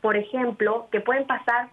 por 0.00 0.16
ejemplo, 0.16 0.86
que 0.92 1.00
pueden 1.00 1.26
pasar 1.26 1.70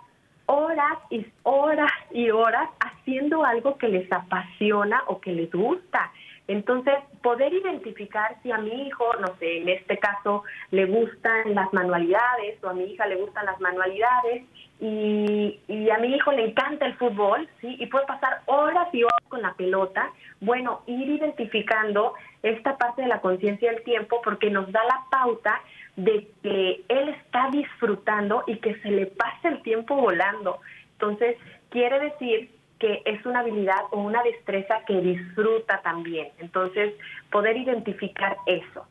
horas 0.47 0.97
y 1.11 1.27
horas 1.43 1.91
y 2.09 2.31
horas 2.31 2.67
haciendo 2.79 3.45
algo 3.45 3.77
que 3.77 3.87
les 3.87 4.11
apasiona 4.11 5.03
o 5.05 5.21
que 5.21 5.31
les 5.31 5.51
gusta. 5.51 6.11
Entonces, 6.47 6.95
poder 7.21 7.53
identificar 7.53 8.35
si 8.41 8.51
a 8.51 8.57
mi 8.57 8.87
hijo, 8.87 9.13
no 9.19 9.35
sé, 9.37 9.57
en 9.59 9.69
este 9.69 9.99
caso 9.99 10.43
le 10.71 10.85
gustan 10.85 11.53
las 11.53 11.71
manualidades 11.71 12.63
o 12.63 12.69
a 12.69 12.73
mi 12.73 12.85
hija 12.85 13.05
le 13.05 13.17
gustan 13.17 13.45
las 13.45 13.59
manualidades 13.59 14.43
y, 14.79 15.59
a 15.89 15.97
mi 15.99 16.15
hijo 16.15 16.31
le 16.31 16.45
encanta 16.45 16.85
el 16.85 16.95
fútbol, 16.95 17.47
¿sí? 17.61 17.77
Y 17.79 17.85
puede 17.87 18.05
pasar 18.05 18.41
horas 18.45 18.87
y 18.91 19.03
horas 19.03 19.23
con 19.29 19.41
la 19.41 19.53
pelota. 19.53 20.11
Bueno, 20.41 20.81
ir 20.85 21.09
identificando 21.09 22.13
esta 22.43 22.77
parte 22.77 23.01
de 23.03 23.07
la 23.07 23.21
conciencia 23.21 23.71
del 23.71 23.83
tiempo 23.83 24.21
porque 24.23 24.49
nos 24.49 24.71
da 24.71 24.83
la 24.83 25.05
pauta 25.09 25.61
de 25.95 26.27
que 26.43 26.83
él 26.87 27.09
está 27.09 27.49
disfrutando 27.51 28.43
y 28.47 28.57
que 28.57 28.75
se 28.81 28.91
le 28.91 29.05
pasa 29.07 29.49
el 29.49 29.61
tiempo 29.61 29.95
volando. 29.95 30.59
Entonces, 30.93 31.37
quiere 31.69 31.99
decir 31.99 32.51
que 32.79 33.01
es 33.05 33.25
una 33.25 33.39
habilidad 33.39 33.81
o 33.91 34.01
una 34.01 34.21
destreza 34.23 34.81
que 34.85 34.99
disfruta 34.99 35.81
también. 35.81 36.29
Entonces, 36.39 36.93
poder 37.31 37.55
identificar 37.57 38.37
eso. 38.45 38.85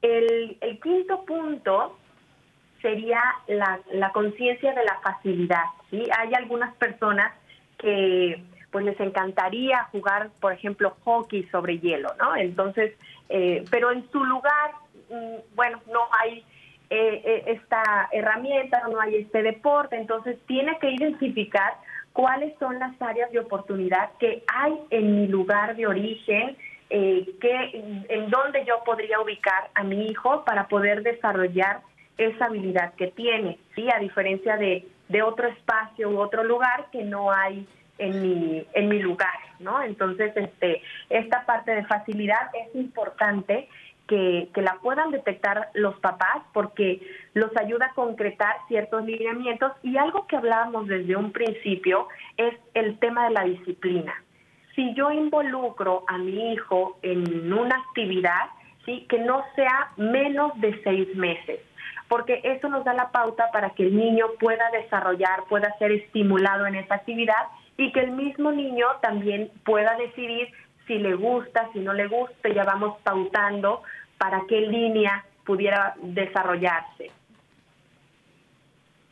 El, 0.00 0.58
quinto 0.82 1.24
punto 1.24 1.98
sería 2.80 3.20
la, 3.48 3.80
la 3.92 4.10
conciencia 4.12 4.72
de 4.72 4.84
la 4.84 4.98
facilidad. 5.00 5.64
¿sí? 5.90 6.02
Hay 6.16 6.32
algunas 6.34 6.74
personas 6.76 7.32
que 7.78 8.42
pues 8.70 8.84
les 8.84 8.98
encantaría 9.00 9.84
jugar, 9.92 10.30
por 10.40 10.52
ejemplo, 10.52 10.96
hockey 11.04 11.44
sobre 11.50 11.78
hielo, 11.78 12.10
¿no? 12.18 12.36
Entonces, 12.36 12.94
eh, 13.28 13.64
pero 13.70 13.90
en 13.90 14.08
su 14.10 14.22
lugar, 14.24 14.72
mm, 15.10 15.54
bueno, 15.54 15.80
no 15.90 16.00
hay 16.20 16.44
eh, 16.90 17.22
eh, 17.22 17.42
esta 17.48 18.08
herramienta, 18.12 18.82
no 18.90 18.98
hay 18.98 19.16
este 19.16 19.42
deporte, 19.42 19.96
entonces 19.96 20.38
tiene 20.46 20.78
que 20.78 20.90
identificar 20.90 21.74
cuáles 22.14 22.56
son 22.58 22.78
las 22.78 23.00
áreas 23.02 23.30
de 23.30 23.40
oportunidad 23.40 24.10
que 24.18 24.42
hay 24.48 24.74
en 24.88 25.20
mi 25.20 25.26
lugar 25.26 25.76
de 25.76 25.86
origen, 25.86 26.56
eh, 26.88 27.28
que, 27.42 28.04
en 28.08 28.30
dónde 28.30 28.64
yo 28.64 28.82
podría 28.84 29.20
ubicar 29.20 29.68
a 29.74 29.84
mi 29.84 30.06
hijo 30.06 30.44
para 30.46 30.66
poder 30.68 31.02
desarrollar 31.02 31.82
esa 32.16 32.46
habilidad 32.46 32.94
que 32.94 33.08
tiene, 33.08 33.58
¿sí? 33.74 33.86
A 33.94 33.98
diferencia 33.98 34.56
de, 34.56 34.88
de 35.08 35.22
otro 35.22 35.46
espacio 35.48 36.08
u 36.08 36.18
otro 36.18 36.42
lugar 36.42 36.86
que 36.90 37.04
no 37.04 37.30
hay 37.30 37.68
en 37.98 38.22
mi, 38.22 38.66
en 38.72 38.88
mi 38.88 39.00
lugar, 39.00 39.34
¿no? 39.58 39.82
Entonces, 39.82 40.32
este, 40.36 40.82
esta 41.10 41.44
parte 41.44 41.74
de 41.74 41.84
facilidad 41.84 42.50
es 42.54 42.74
importante 42.74 43.68
que, 44.08 44.50
la 44.56 44.78
puedan 44.82 45.10
detectar 45.10 45.68
los 45.74 45.94
papás 46.00 46.42
porque 46.52 47.00
los 47.34 47.54
ayuda 47.56 47.86
a 47.86 47.94
concretar 47.94 48.56
ciertos 48.66 49.04
lineamientos 49.04 49.72
y 49.82 49.96
algo 49.96 50.26
que 50.26 50.36
hablábamos 50.36 50.88
desde 50.88 51.14
un 51.14 51.30
principio 51.30 52.08
es 52.36 52.54
el 52.74 52.98
tema 52.98 53.28
de 53.28 53.34
la 53.34 53.44
disciplina. 53.44 54.14
Si 54.74 54.94
yo 54.94 55.12
involucro 55.12 56.04
a 56.08 56.18
mi 56.18 56.52
hijo 56.52 56.98
en 57.02 57.52
una 57.52 57.76
actividad, 57.76 58.48
¿sí? 58.84 59.06
que 59.08 59.18
no 59.18 59.44
sea 59.54 59.92
menos 59.96 60.58
de 60.60 60.80
seis 60.82 61.14
meses, 61.14 61.60
porque 62.08 62.40
eso 62.42 62.68
nos 62.68 62.84
da 62.84 62.94
la 62.94 63.10
pauta 63.10 63.50
para 63.52 63.70
que 63.70 63.82
el 63.84 63.96
niño 63.96 64.26
pueda 64.40 64.70
desarrollar, 64.70 65.44
pueda 65.48 65.76
ser 65.78 65.92
estimulado 65.92 66.66
en 66.66 66.76
esa 66.76 66.94
actividad 66.94 67.44
y 67.78 67.92
que 67.92 68.00
el 68.00 68.10
mismo 68.10 68.52
niño 68.52 68.86
también 69.00 69.50
pueda 69.64 69.96
decidir 69.96 70.48
si 70.86 70.98
le 70.98 71.14
gusta, 71.14 71.70
si 71.72 71.78
no 71.78 71.94
le 71.94 72.08
gusta, 72.08 72.48
ya 72.52 72.64
vamos 72.64 72.98
pautando 73.02 73.82
para 74.18 74.42
qué 74.48 74.60
línea 74.62 75.24
pudiera 75.46 75.94
desarrollarse. 76.02 77.10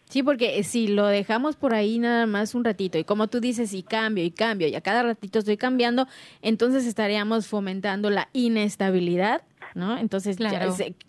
Sí, 0.09 0.23
porque 0.23 0.63
si 0.65 0.89
lo 0.89 1.07
dejamos 1.07 1.57
por 1.57 1.75
ahí 1.75 1.99
nada 1.99 2.27
más 2.27 2.55
un 2.55 2.65
ratito 2.65 2.99
y 2.99 3.05
como 3.05 3.29
tú 3.29 3.41
dices, 3.41 3.73
y 3.73 3.83
cambio 3.83 4.25
y 4.25 4.31
cambio 4.31 4.69
y 4.69 4.75
a 4.75 4.81
cada 4.81 5.03
ratito 5.03 5.39
estoy 5.39 5.57
cambiando, 5.57 6.07
entonces 6.43 6.87
estaríamos 6.87 7.49
fomentando 7.49 8.11
la 8.11 8.29
inestabilidad, 8.33 9.43
¿no? 9.77 9.99
Entonces 9.99 10.37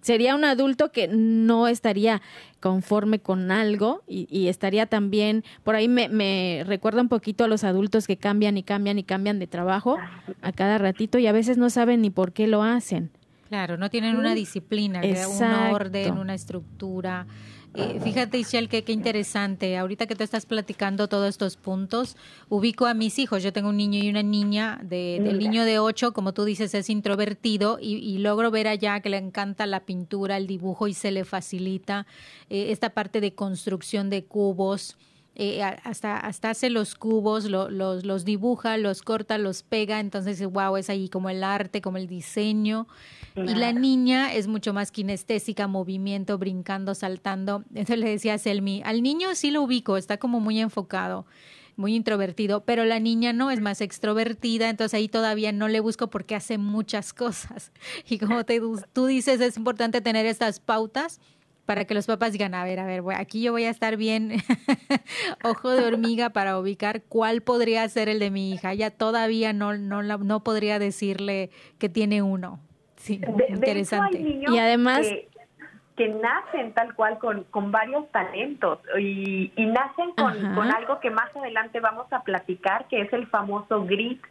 sería 0.01 0.35
un 0.35 0.43
adulto 0.43 0.91
que 0.91 1.07
no 1.07 1.67
estaría 1.67 2.21
conforme 2.59 3.19
con 3.19 3.49
algo 3.51 4.03
y, 4.07 4.47
estaría 4.47 4.85
también, 4.85 5.43
por 5.63 5.75
ahí 5.75 5.87
me, 5.87 6.09
me, 6.09 6.63
recuerda 6.65 7.01
un 7.01 7.09
poquito 7.09 7.45
a 7.45 7.47
los 7.47 7.63
adultos 7.63 8.05
que 8.05 8.17
cambian 8.17 8.57
y 8.57 8.63
cambian 8.63 8.99
y 8.99 9.03
cambian 9.03 9.39
de 9.39 9.47
trabajo 9.47 9.97
a 10.41 10.51
cada 10.51 10.77
ratito 10.77 11.17
y 11.17 11.27
a 11.27 11.31
veces 11.31 11.57
no 11.57 11.69
saben 11.69 12.01
ni 12.01 12.09
por 12.09 12.33
qué 12.33 12.47
lo 12.47 12.61
hacen. 12.61 13.09
Claro, 13.47 13.77
no 13.77 13.89
tienen 13.89 14.17
una 14.17 14.35
disciplina, 14.35 15.01
un 15.01 15.43
orden, 15.73 16.17
una 16.17 16.33
estructura. 16.33 17.25
Eh, 17.73 17.99
fíjate, 18.03 18.39
Ishel, 18.39 18.69
que 18.69 18.83
qué 18.83 18.91
interesante. 18.91 19.77
Ahorita 19.77 20.07
que 20.07 20.15
te 20.15 20.23
estás 20.23 20.45
platicando 20.45 21.07
todos 21.07 21.29
estos 21.29 21.57
puntos, 21.57 22.17
ubico 22.49 22.85
a 22.85 22.93
mis 22.93 23.19
hijos. 23.19 23.43
Yo 23.43 23.53
tengo 23.53 23.69
un 23.69 23.77
niño 23.77 24.03
y 24.03 24.09
una 24.09 24.23
niña. 24.23 24.79
De, 24.83 25.19
del 25.21 25.39
niño 25.39 25.63
de 25.63 25.79
8, 25.79 26.13
como 26.13 26.33
tú 26.33 26.43
dices, 26.43 26.73
es 26.73 26.89
introvertido 26.89 27.77
y, 27.79 28.17
logro 28.17 28.51
ver 28.51 28.67
allá 28.67 28.99
que 28.99 29.09
le 29.09 29.17
encanta 29.17 29.65
la 29.67 29.81
pintura, 29.81 30.37
el 30.37 30.47
dibujo 30.47 30.87
y 30.87 30.93
se 30.93 31.11
le 31.11 31.23
facilita 31.23 32.07
eh, 32.49 32.71
esta 32.71 32.89
parte 32.89 33.21
de 33.21 33.33
construcción 33.33 34.09
de 34.09 34.23
cubos. 34.25 34.97
Eh, 35.39 35.61
hasta, 35.61 36.17
hasta 36.17 36.49
hace 36.49 36.71
los 36.71 36.95
cubos, 36.95 37.45
los, 37.45 37.71
los 37.71 38.25
dibuja, 38.25 38.75
los 38.77 39.03
corta, 39.03 39.37
los 39.37 39.61
pega, 39.61 39.99
entonces, 39.99 40.43
wow, 40.43 40.77
es 40.77 40.89
ahí 40.89 41.09
como 41.09 41.29
el 41.29 41.43
arte, 41.43 41.79
como 41.79 41.97
el 41.97 42.07
diseño. 42.07 42.87
Y 43.35 43.53
la 43.53 43.71
niña 43.71 44.33
es 44.33 44.47
mucho 44.47 44.73
más 44.73 44.89
kinestésica, 44.89 45.67
movimiento, 45.67 46.39
brincando, 46.39 46.95
saltando. 46.95 47.63
Entonces 47.69 47.99
le 47.99 48.09
decía 48.09 48.33
a 48.33 48.37
Selmi, 48.39 48.81
al 48.83 49.03
niño 49.03 49.35
sí 49.35 49.51
lo 49.51 49.61
ubico, 49.61 49.97
está 49.97 50.17
como 50.17 50.39
muy 50.39 50.59
enfocado 50.59 51.27
muy 51.75 51.95
introvertido, 51.95 52.65
pero 52.65 52.85
la 52.85 52.99
niña 52.99 53.33
no 53.33 53.51
es 53.51 53.61
más 53.61 53.81
extrovertida, 53.81 54.69
entonces 54.69 54.95
ahí 54.95 55.07
todavía 55.07 55.51
no 55.51 55.67
le 55.67 55.79
busco 55.79 56.09
porque 56.09 56.33
hace 56.33 56.57
muchas 56.57 57.13
cosas. 57.13 57.71
Y 58.09 58.17
como 58.17 58.43
te, 58.43 58.59
tú 58.93 59.05
dices, 59.05 59.39
es 59.39 59.57
importante 59.57 60.01
tener 60.01 60.25
estas 60.25 60.59
pautas 60.59 61.21
para 61.67 61.83
que 61.83 61.93
los 61.93 62.07
papás 62.07 62.31
digan, 62.31 62.55
a 62.55 62.63
ver, 62.63 62.79
a 62.79 62.85
ver, 62.85 63.03
aquí 63.17 63.43
yo 63.43 63.51
voy 63.51 63.65
a 63.65 63.69
estar 63.69 63.97
bien 63.97 64.31
ojo 65.43 65.69
de 65.69 65.85
hormiga 65.85 66.29
para 66.29 66.57
ubicar 66.57 67.01
cuál 67.03 67.41
podría 67.41 67.87
ser 67.89 68.07
el 68.07 68.19
de 68.19 68.31
mi 68.31 68.53
hija. 68.53 68.73
Ya 68.73 68.89
todavía 68.89 69.51
no, 69.51 69.77
no, 69.77 70.01
no 70.01 70.43
podría 70.45 70.79
decirle 70.79 71.49
que 71.77 71.89
tiene 71.89 72.21
uno. 72.21 72.59
Sí, 72.95 73.21
interesante. 73.49 74.17
y 74.17 74.57
además... 74.57 75.07
Que, 75.97 76.07
nacen 76.07 76.73
tal 76.73 76.93
cual 76.93 77.17
con, 77.17 77.43
con 77.45 77.71
varios 77.71 78.07
talentos 78.11 78.79
y, 78.99 79.51
y 79.55 79.65
nacen 79.65 80.11
con, 80.11 80.53
con 80.53 80.71
algo 80.71 80.99
que 80.99 81.09
más 81.09 81.35
adelante 81.35 81.79
vamos 81.79 82.05
a 82.13 82.21
platicar, 82.21 82.87
que 82.87 83.01
es 83.01 83.11
el 83.13 83.25
famoso 83.25 83.83
grit, 83.83 84.21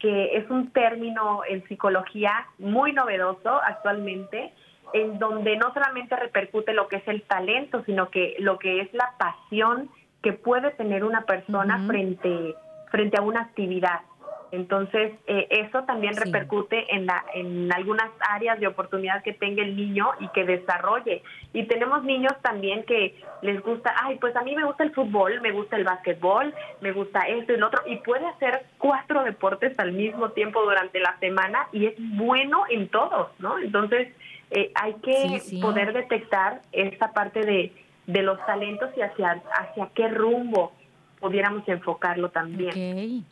que 0.00 0.36
es 0.36 0.50
un 0.50 0.72
término 0.72 1.42
en 1.48 1.62
psicología 1.68 2.48
muy 2.58 2.92
novedoso 2.92 3.48
actualmente 3.62 4.52
en 4.94 5.18
donde 5.18 5.56
no 5.56 5.74
solamente 5.74 6.14
repercute 6.14 6.72
lo 6.72 6.86
que 6.86 6.96
es 6.96 7.08
el 7.08 7.22
talento, 7.22 7.82
sino 7.84 8.10
que 8.10 8.36
lo 8.38 8.60
que 8.60 8.80
es 8.80 8.94
la 8.94 9.12
pasión 9.18 9.90
que 10.22 10.32
puede 10.32 10.70
tener 10.70 11.04
una 11.04 11.22
persona 11.22 11.84
frente, 11.86 12.54
frente 12.90 13.18
a 13.18 13.22
una 13.22 13.42
actividad. 13.42 14.00
Entonces, 14.52 15.12
eh, 15.26 15.48
eso 15.50 15.82
también 15.82 16.14
repercute 16.16 16.94
en, 16.94 17.06
la, 17.06 17.24
en 17.34 17.72
algunas 17.72 18.08
áreas 18.20 18.60
de 18.60 18.68
oportunidad 18.68 19.24
que 19.24 19.32
tenga 19.32 19.64
el 19.64 19.74
niño 19.74 20.06
y 20.20 20.28
que 20.28 20.44
desarrolle. 20.44 21.24
Y 21.52 21.64
tenemos 21.64 22.04
niños 22.04 22.32
también 22.40 22.84
que 22.84 23.16
les 23.42 23.60
gusta, 23.62 23.92
ay, 24.00 24.16
pues 24.20 24.36
a 24.36 24.42
mí 24.42 24.54
me 24.54 24.64
gusta 24.64 24.84
el 24.84 24.94
fútbol, 24.94 25.40
me 25.40 25.50
gusta 25.50 25.74
el 25.74 25.82
básquetbol, 25.82 26.54
me 26.80 26.92
gusta 26.92 27.26
esto 27.26 27.52
y 27.52 27.56
lo 27.56 27.66
otro, 27.66 27.82
y 27.86 27.96
puede 27.96 28.26
hacer 28.28 28.64
cuatro 28.78 29.24
deportes 29.24 29.76
al 29.80 29.90
mismo 29.90 30.30
tiempo 30.30 30.62
durante 30.62 31.00
la 31.00 31.18
semana 31.18 31.66
y 31.72 31.86
es 31.86 31.94
bueno 31.98 32.62
en 32.70 32.86
todos, 32.88 33.32
¿no? 33.40 33.58
Entonces, 33.58 34.14
eh, 34.50 34.70
hay 34.74 34.94
que 34.94 35.42
poder 35.60 35.92
detectar 35.92 36.62
esta 36.72 37.12
parte 37.12 37.40
de, 37.40 37.72
de, 38.06 38.22
los 38.22 38.38
talentos 38.46 38.90
y 38.96 39.00
hacia, 39.00 39.42
hacia 39.52 39.88
qué 39.94 40.08
rumbo 40.08 40.72
pudiéramos 41.20 41.66
enfocarlo 41.68 42.30
también. 42.30 43.24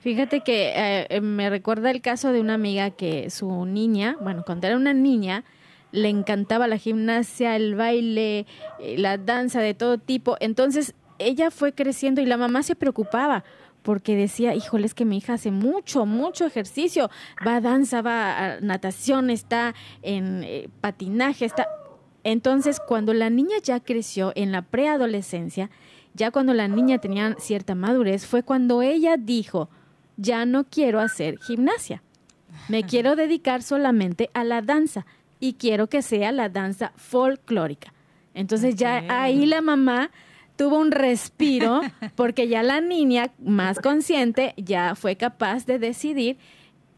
Fíjate 0.00 0.40
que 0.40 0.72
eh, 0.74 1.20
me 1.20 1.48
recuerda 1.48 1.90
el 1.90 2.00
caso 2.02 2.32
de 2.32 2.40
una 2.40 2.54
amiga 2.54 2.90
que 2.90 3.30
su 3.30 3.66
niña, 3.66 4.16
bueno, 4.20 4.42
cuando 4.44 4.66
era 4.66 4.76
una 4.76 4.92
niña, 4.92 5.44
le 5.92 6.08
encantaba 6.08 6.66
la 6.66 6.78
gimnasia, 6.78 7.54
el 7.54 7.76
baile, 7.76 8.46
eh, 8.80 8.96
la 8.98 9.18
danza 9.18 9.60
de 9.60 9.74
todo 9.74 9.98
tipo. 9.98 10.36
Entonces 10.40 10.94
ella 11.18 11.50
fue 11.50 11.72
creciendo 11.72 12.20
y 12.20 12.26
la 12.26 12.36
mamá 12.36 12.62
se 12.62 12.74
preocupaba 12.74 13.44
porque 13.82 14.16
decía, 14.16 14.54
híjole, 14.54 14.86
es 14.86 14.94
que 14.94 15.04
mi 15.04 15.18
hija 15.18 15.34
hace 15.34 15.50
mucho, 15.50 16.06
mucho 16.06 16.46
ejercicio, 16.46 17.10
va 17.46 17.56
a 17.56 17.60
danza, 17.60 18.02
va 18.02 18.38
a 18.38 18.60
natación, 18.60 19.30
está 19.30 19.74
en 20.02 20.44
eh, 20.44 20.68
patinaje, 20.80 21.44
está... 21.44 21.68
Entonces, 22.24 22.80
cuando 22.86 23.12
la 23.14 23.30
niña 23.30 23.56
ya 23.62 23.80
creció 23.80 24.32
en 24.36 24.52
la 24.52 24.62
preadolescencia, 24.62 25.70
ya 26.14 26.30
cuando 26.30 26.54
la 26.54 26.68
niña 26.68 26.98
tenía 26.98 27.34
cierta 27.38 27.74
madurez, 27.74 28.26
fue 28.26 28.42
cuando 28.42 28.82
ella 28.82 29.16
dijo, 29.16 29.68
ya 30.16 30.44
no 30.44 30.64
quiero 30.64 31.00
hacer 31.00 31.38
gimnasia, 31.38 32.02
me 32.68 32.84
quiero 32.84 33.16
dedicar 33.16 33.62
solamente 33.62 34.30
a 34.34 34.44
la 34.44 34.62
danza 34.62 35.04
y 35.40 35.54
quiero 35.54 35.88
que 35.88 36.02
sea 36.02 36.30
la 36.30 36.48
danza 36.48 36.92
folclórica. 36.96 37.92
Entonces 38.34 38.76
ya 38.76 39.04
ahí 39.08 39.46
la 39.46 39.60
mamá 39.60 40.10
tuvo 40.56 40.78
un 40.78 40.90
respiro 40.90 41.80
porque 42.14 42.48
ya 42.48 42.62
la 42.62 42.80
niña 42.80 43.30
más 43.38 43.80
consciente 43.80 44.54
ya 44.56 44.94
fue 44.94 45.16
capaz 45.16 45.66
de 45.66 45.78
decidir 45.78 46.38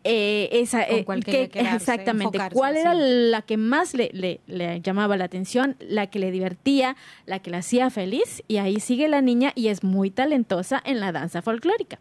eh, 0.07 0.51
esa, 0.53 0.83
eh, 0.83 1.07
exactamente 1.55 2.39
cuál 2.53 2.77
era 2.77 2.93
la 2.93 3.41
que 3.41 3.57
más 3.57 3.95
le, 3.95 4.11
le, 4.47 4.81
llamaba 4.83 5.17
la 5.17 5.25
atención, 5.25 5.77
la 5.81 6.09
que 6.09 6.19
le 6.19 6.31
divertía, 6.31 6.95
la 7.25 7.39
que 7.39 7.51
la 7.51 7.59
hacía 7.59 7.89
feliz 7.89 8.43
y 8.47 8.59
ahí 8.59 8.81
sigue 8.81 9.09
la 9.09 9.23
niña 9.23 9.53
y 9.55 9.69
es 9.69 9.83
muy 9.83 10.11
talentosa 10.11 10.83
en 10.85 11.01
la 11.01 11.11
danza 11.11 11.41
folclórica. 11.41 11.99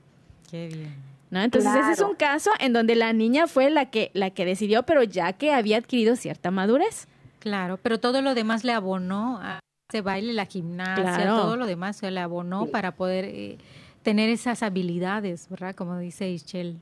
Qué 0.52 0.68
bien. 0.68 1.14
Entonces 1.32 1.74
ese 1.74 1.94
es 1.94 2.02
un 2.02 2.16
caso 2.16 2.52
en 2.60 2.74
donde 2.74 2.96
la 2.96 3.14
niña 3.14 3.48
fue 3.48 3.70
la 3.70 3.90
que, 3.90 4.12
la 4.14 4.30
que 4.32 4.46
decidió, 4.46 4.84
pero 4.84 5.04
ya 5.04 5.34
que 5.34 5.54
había 5.54 5.78
adquirido 5.78 6.16
cierta 6.16 6.52
madurez. 6.52 7.08
Claro, 7.40 7.80
pero 7.82 8.00
todo 8.00 8.22
lo 8.22 8.36
demás 8.36 8.64
le 8.64 8.74
abonó 8.74 9.40
a 9.42 9.60
ese 9.94 10.02
baile, 10.02 10.34
la 10.34 10.46
gimnasia, 10.46 11.28
todo 11.28 11.56
lo 11.56 11.68
demás 11.68 11.98
se 11.98 12.10
le 12.10 12.20
abonó 12.20 12.66
para 12.66 12.94
poder 12.94 13.26
eh, 13.26 13.58
tener 14.02 14.30
esas 14.30 14.64
habilidades, 14.64 15.48
¿verdad? 15.50 15.76
Como 15.76 16.00
dice 16.00 16.30
Ischel. 16.30 16.78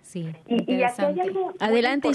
Sí, 0.00 0.32
y, 0.48 0.82
aquí 0.82 1.02
hay 1.02 1.20
algo 1.20 1.52
Adelante, 1.60 2.10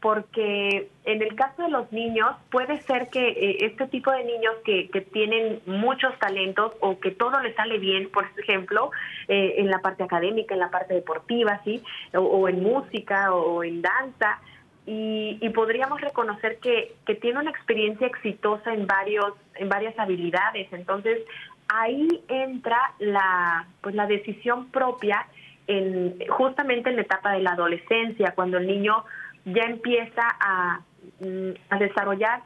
porque 0.00 0.90
en 1.06 1.22
el 1.22 1.34
caso 1.34 1.62
de 1.62 1.70
los 1.70 1.90
niños 1.92 2.36
puede 2.50 2.78
ser 2.82 3.08
que 3.08 3.26
eh, 3.26 3.56
este 3.60 3.86
tipo 3.86 4.10
de 4.10 4.22
niños 4.24 4.52
que, 4.62 4.90
que, 4.90 5.00
tienen 5.00 5.60
muchos 5.64 6.18
talentos 6.18 6.72
o 6.80 6.98
que 7.00 7.10
todo 7.10 7.40
les 7.40 7.56
sale 7.56 7.78
bien, 7.78 8.10
por 8.10 8.26
ejemplo, 8.36 8.90
eh, 9.28 9.54
en 9.56 9.70
la 9.70 9.78
parte 9.78 10.02
académica, 10.02 10.52
en 10.52 10.60
la 10.60 10.70
parte 10.70 10.92
deportiva, 10.92 11.62
sí, 11.64 11.82
o, 12.14 12.48
en 12.50 12.62
música 12.62 13.32
o 13.32 13.64
en 13.64 13.80
danza, 13.80 14.42
y, 14.86 15.38
y, 15.40 15.48
podríamos 15.50 16.00
reconocer 16.00 16.58
que, 16.58 16.94
que 17.06 17.14
tiene 17.14 17.38
una 17.38 17.50
experiencia 17.50 18.06
exitosa 18.06 18.74
en 18.74 18.86
varios 18.86 19.32
en 19.54 19.68
varias 19.68 19.98
habilidades 19.98 20.70
entonces 20.72 21.20
ahí 21.68 22.22
entra 22.28 22.78
la 22.98 23.66
pues 23.80 23.94
la 23.94 24.06
decisión 24.06 24.70
propia 24.70 25.26
en 25.66 26.18
justamente 26.28 26.90
en 26.90 26.96
la 26.96 27.02
etapa 27.02 27.32
de 27.32 27.40
la 27.40 27.52
adolescencia 27.52 28.32
cuando 28.34 28.58
el 28.58 28.66
niño 28.66 29.04
ya 29.46 29.62
empieza 29.62 30.22
a, 30.40 30.80
mm, 31.20 31.50
a 31.70 31.78
desarrollar 31.78 32.42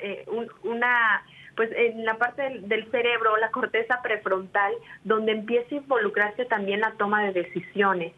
eh, 0.00 0.24
una 0.62 1.22
pues 1.56 1.70
en 1.76 2.04
la 2.04 2.16
parte 2.16 2.60
del, 2.60 2.90
cerebro, 2.90 3.36
la 3.36 3.50
corteza 3.50 4.00
prefrontal, 4.02 4.72
donde 5.04 5.32
empieza 5.32 5.74
a 5.74 5.78
involucrarse 5.78 6.44
también 6.46 6.80
la 6.80 6.92
toma 6.92 7.24
de 7.24 7.32
decisiones. 7.32 8.14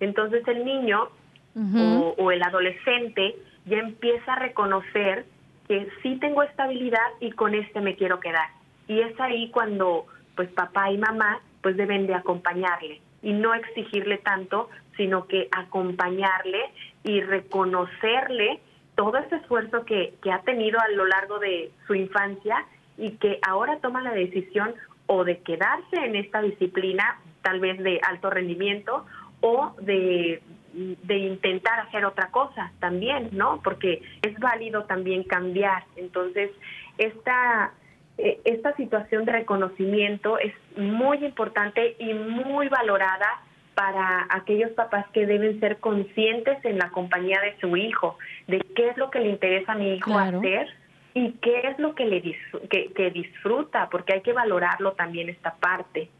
Entonces 0.00 0.46
el 0.48 0.64
niño 0.64 1.10
o, 1.58 2.14
o, 2.16 2.30
el 2.30 2.42
adolescente 2.42 3.36
ya 3.66 3.78
empieza 3.78 4.34
a 4.34 4.38
reconocer 4.38 5.26
que 5.66 5.88
sí 6.02 6.16
tengo 6.20 6.42
estabilidad 6.42 7.08
y 7.20 7.32
con 7.32 7.54
este 7.54 7.80
me 7.80 7.96
quiero 7.96 8.20
quedar. 8.20 8.48
Y 8.86 9.00
es 9.00 9.18
ahí 9.20 9.50
cuando 9.50 10.06
pues 10.36 10.48
papá 10.50 10.90
y 10.90 10.98
mamá 10.98 11.40
pues 11.62 11.76
deben 11.76 12.06
de 12.06 12.14
acompañarle 12.14 13.00
y 13.22 13.32
no 13.32 13.54
exigirle 13.54 14.18
tanto, 14.18 14.70
sino 14.96 15.26
que 15.26 15.48
acompañarle 15.50 16.70
y 17.04 17.20
reconocerle 17.20 18.60
todo 18.94 19.18
ese 19.18 19.36
esfuerzo 19.36 19.84
que, 19.84 20.14
que 20.22 20.32
ha 20.32 20.40
tenido 20.42 20.78
a 20.80 20.88
lo 20.88 21.06
largo 21.06 21.38
de 21.38 21.70
su 21.86 21.94
infancia 21.94 22.64
y 22.96 23.12
que 23.12 23.38
ahora 23.46 23.78
toma 23.80 24.02
la 24.02 24.12
decisión 24.12 24.74
o 25.06 25.24
de 25.24 25.38
quedarse 25.38 25.96
en 25.96 26.16
esta 26.16 26.42
disciplina, 26.42 27.18
tal 27.42 27.60
vez 27.60 27.78
de 27.78 28.00
alto 28.06 28.28
rendimiento, 28.30 29.06
o 29.40 29.74
de, 29.80 30.42
de 30.72 31.16
intentar 31.16 31.80
hacer 31.80 32.04
otra 32.04 32.30
cosa 32.30 32.72
también, 32.78 33.30
¿no? 33.32 33.60
Porque 33.62 34.02
es 34.22 34.38
válido 34.38 34.84
también 34.84 35.24
cambiar. 35.24 35.84
Entonces, 35.96 36.50
esta 36.98 37.72
eh, 38.18 38.40
esta 38.44 38.74
situación 38.74 39.24
de 39.24 39.32
reconocimiento 39.32 40.38
es 40.38 40.52
muy 40.76 41.24
importante 41.24 41.94
y 42.00 42.14
muy 42.14 42.68
valorada 42.68 43.42
para 43.74 44.26
aquellos 44.30 44.72
papás 44.72 45.06
que 45.12 45.24
deben 45.24 45.60
ser 45.60 45.78
conscientes 45.78 46.58
en 46.64 46.78
la 46.78 46.90
compañía 46.90 47.40
de 47.40 47.56
su 47.60 47.76
hijo, 47.76 48.18
de 48.48 48.58
qué 48.74 48.88
es 48.88 48.96
lo 48.96 49.08
que 49.10 49.20
le 49.20 49.28
interesa 49.28 49.72
a 49.72 49.76
mi 49.76 49.94
hijo 49.94 50.18
hacer 50.18 50.66
y 51.14 51.34
qué 51.34 51.60
es 51.60 51.78
lo 51.78 51.94
que 51.94 52.06
le 52.06 52.20
que 52.68 53.10
disfruta, 53.12 53.88
porque 53.88 54.14
hay 54.14 54.22
que 54.22 54.32
valorarlo 54.32 54.94
también 54.94 55.28
esta 55.28 55.54
parte. 55.54 56.10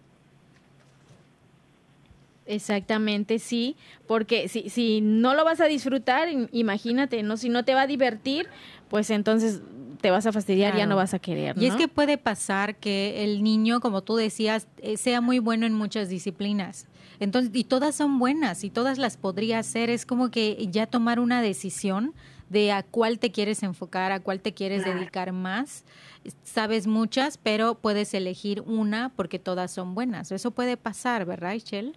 Exactamente, 2.48 3.38
sí, 3.38 3.76
porque 4.06 4.48
si, 4.48 4.70
si 4.70 5.02
no 5.02 5.34
lo 5.34 5.44
vas 5.44 5.61
a 5.61 5.66
disfrutar, 5.66 6.28
imagínate, 6.50 7.22
¿no? 7.22 7.37
Si 7.37 7.50
no 7.50 7.64
te 7.64 7.74
va 7.74 7.82
a 7.82 7.87
divertir, 7.87 8.46
pues 8.88 9.11
entonces 9.11 9.61
te 10.00 10.11
vas 10.11 10.24
a 10.26 10.32
fastidiar, 10.32 10.74
ya 10.74 10.87
no 10.87 10.96
vas 10.96 11.12
a 11.12 11.18
querer. 11.18 11.56
Y 11.58 11.66
es 11.66 11.74
que 11.74 11.88
puede 11.88 12.16
pasar 12.16 12.76
que 12.76 13.22
el 13.24 13.42
niño, 13.42 13.80
como 13.80 14.02
tú 14.02 14.16
decías, 14.16 14.66
eh, 14.78 14.96
sea 14.96 15.20
muy 15.20 15.40
bueno 15.40 15.66
en 15.66 15.74
muchas 15.74 16.08
disciplinas. 16.08 16.87
Entonces, 17.20 17.50
y 17.54 17.64
todas 17.64 17.94
son 17.94 18.18
buenas 18.18 18.64
y 18.64 18.70
todas 18.70 18.96
las 18.96 19.16
podría 19.16 19.58
hacer. 19.58 19.90
Es 19.90 20.06
como 20.06 20.30
que 20.30 20.68
ya 20.70 20.87
tomar 20.87 21.20
una 21.20 21.42
decisión 21.42 22.14
de 22.48 22.72
a 22.72 22.82
cuál 22.82 23.18
te 23.18 23.30
quieres 23.30 23.62
enfocar, 23.62 24.12
a 24.12 24.20
cuál 24.20 24.40
te 24.40 24.54
quieres 24.54 24.84
dedicar 24.84 25.32
más. 25.32 25.84
Sabes 26.44 26.87
muchas, 26.87 27.37
pero 27.37 27.74
puedes 27.74 28.14
elegir 28.14 28.62
una 28.62 29.11
porque 29.16 29.38
todas 29.38 29.70
son 29.70 29.94
buenas. 29.94 30.32
Eso 30.32 30.52
puede 30.52 30.76
pasar, 30.76 31.26
¿verdad, 31.26 31.52
Michelle? 31.52 31.92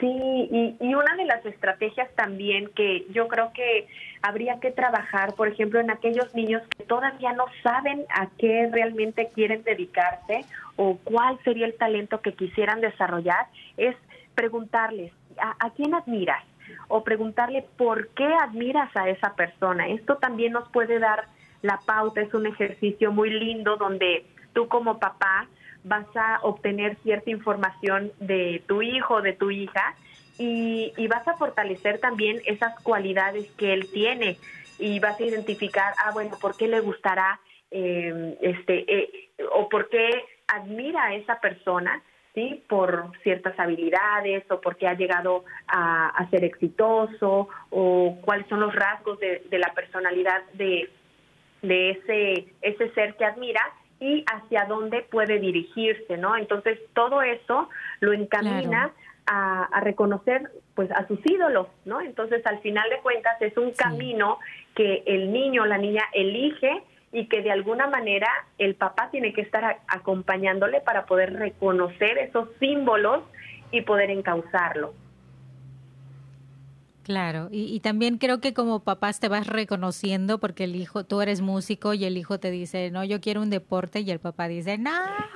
Sí, 0.00 0.08
y, 0.08 0.76
y, 0.80 0.94
una 0.94 1.14
de 1.14 1.24
las 1.24 1.44
estrategias 1.46 2.12
también 2.16 2.68
que 2.74 3.06
yo 3.10 3.28
creo 3.28 3.52
que 3.52 3.86
habría 4.22 4.58
que 4.58 4.72
trabajar, 4.72 5.34
por 5.34 5.46
ejemplo, 5.46 5.78
en 5.78 5.90
aquellos 5.90 6.34
niños 6.34 6.62
que 6.76 6.84
todavía 6.84 7.32
no 7.32 7.44
saben 7.62 8.04
a 8.08 8.28
qué 8.36 8.68
realmente 8.72 9.28
quieren 9.32 9.62
dedicarse 9.62 10.44
o 10.76 10.98
cuál 11.04 11.38
sería 11.44 11.66
el 11.66 11.76
talento 11.76 12.20
que 12.22 12.32
quisieran 12.32 12.80
desarrollar, 12.80 13.46
es 13.76 13.94
preguntarles, 14.34 15.12
¿a, 15.38 15.54
a 15.64 15.70
quién 15.70 15.94
admiras? 15.94 16.42
O 16.88 17.04
preguntarle 17.04 17.64
por 17.76 18.08
qué 18.08 18.26
admiras 18.26 18.90
a 18.96 19.08
esa 19.08 19.34
persona. 19.34 19.86
Esto 19.88 20.16
también 20.16 20.52
nos 20.52 20.68
puede 20.70 20.98
dar 20.98 21.26
la 21.62 21.78
pauta, 21.86 22.20
es 22.20 22.34
un 22.34 22.46
ejercicio 22.46 23.12
muy 23.12 23.30
lindo 23.30 23.76
donde 23.76 24.26
tú 24.54 24.66
como 24.68 24.98
papá 24.98 25.46
vas 25.84 26.06
a 26.16 26.40
obtener 26.42 26.96
cierta 27.02 27.30
información 27.30 28.12
de 28.18 28.62
tu 28.66 28.82
hijo, 28.82 29.22
de 29.22 29.34
tu 29.34 29.50
hija, 29.50 29.94
y, 30.38 30.92
vas 31.06 31.26
a 31.28 31.36
fortalecer 31.36 32.00
también 32.00 32.40
esas 32.44 32.78
cualidades 32.80 33.48
que 33.52 33.72
él 33.72 33.88
tiene 33.92 34.36
y 34.80 34.98
vas 34.98 35.20
a 35.20 35.22
identificar, 35.22 35.94
ah, 36.04 36.10
bueno, 36.12 36.36
¿por 36.40 36.56
qué 36.56 36.66
le 36.66 36.80
gustará 36.80 37.38
em, 37.70 38.34
este 38.40 38.84
eh, 38.92 39.30
o 39.52 39.68
por 39.68 39.88
qué 39.88 40.24
admira 40.48 41.04
a 41.04 41.14
esa 41.14 41.38
persona? 41.40 42.02
¿sí? 42.34 42.64
por 42.68 43.12
ciertas 43.22 43.56
habilidades 43.60 44.42
o 44.50 44.60
porque 44.60 44.88
ha 44.88 44.94
llegado 44.94 45.44
a, 45.68 46.26
ser 46.30 46.42
exitoso 46.42 47.48
o 47.70 48.18
cuáles 48.22 48.48
son 48.48 48.58
los 48.58 48.74
rasgos 48.74 49.20
de, 49.20 49.44
de 49.48 49.58
la 49.60 49.72
personalidad 49.72 50.42
de, 50.54 50.90
de 51.62 51.90
ese, 51.90 52.46
ese 52.60 52.90
ser 52.94 53.14
que 53.14 53.24
admira 53.24 53.60
y 54.00 54.24
hacia 54.26 54.64
dónde 54.66 55.02
puede 55.02 55.38
dirigirse, 55.38 56.16
¿no? 56.16 56.36
Entonces 56.36 56.78
todo 56.94 57.22
eso 57.22 57.68
lo 58.00 58.12
encamina 58.12 58.92
a, 59.26 59.80
reconocer 59.80 60.50
pues 60.74 60.90
a 60.90 61.06
sus 61.06 61.18
ídolos, 61.24 61.68
¿no? 61.84 62.00
Entonces 62.00 62.44
al 62.46 62.60
final 62.60 62.88
de 62.90 62.98
cuentas 62.98 63.40
es 63.40 63.56
un 63.56 63.72
camino 63.72 64.38
que 64.74 65.02
el 65.06 65.32
niño 65.32 65.62
o 65.62 65.66
la 65.66 65.78
niña 65.78 66.02
elige 66.12 66.82
y 67.12 67.26
que 67.26 67.42
de 67.42 67.52
alguna 67.52 67.86
manera 67.86 68.28
el 68.58 68.74
papá 68.74 69.08
tiene 69.10 69.32
que 69.32 69.40
estar 69.40 69.78
acompañándole 69.86 70.80
para 70.80 71.06
poder 71.06 71.32
reconocer 71.32 72.18
esos 72.18 72.48
símbolos 72.58 73.22
y 73.70 73.82
poder 73.82 74.10
encauzarlo. 74.10 74.94
Claro, 77.04 77.48
y, 77.50 77.78
también 77.80 78.16
creo 78.16 78.40
que 78.40 78.54
como 78.54 78.82
papás 78.82 79.20
te 79.20 79.28
vas 79.28 79.46
reconociendo 79.46 80.40
porque 80.40 80.64
el 80.64 80.74
hijo, 80.74 81.04
tú 81.04 81.20
eres 81.20 81.42
músico 81.42 81.92
y 81.92 82.06
el 82.06 82.16
hijo 82.16 82.40
te 82.40 82.50
dice, 82.50 82.90
no, 82.90 83.04
yo 83.04 83.20
quiero 83.20 83.42
un 83.42 83.50
deporte 83.50 84.00
y 84.00 84.10
el 84.10 84.20
papá 84.20 84.48
dice, 84.48 84.78
no. 84.78 84.90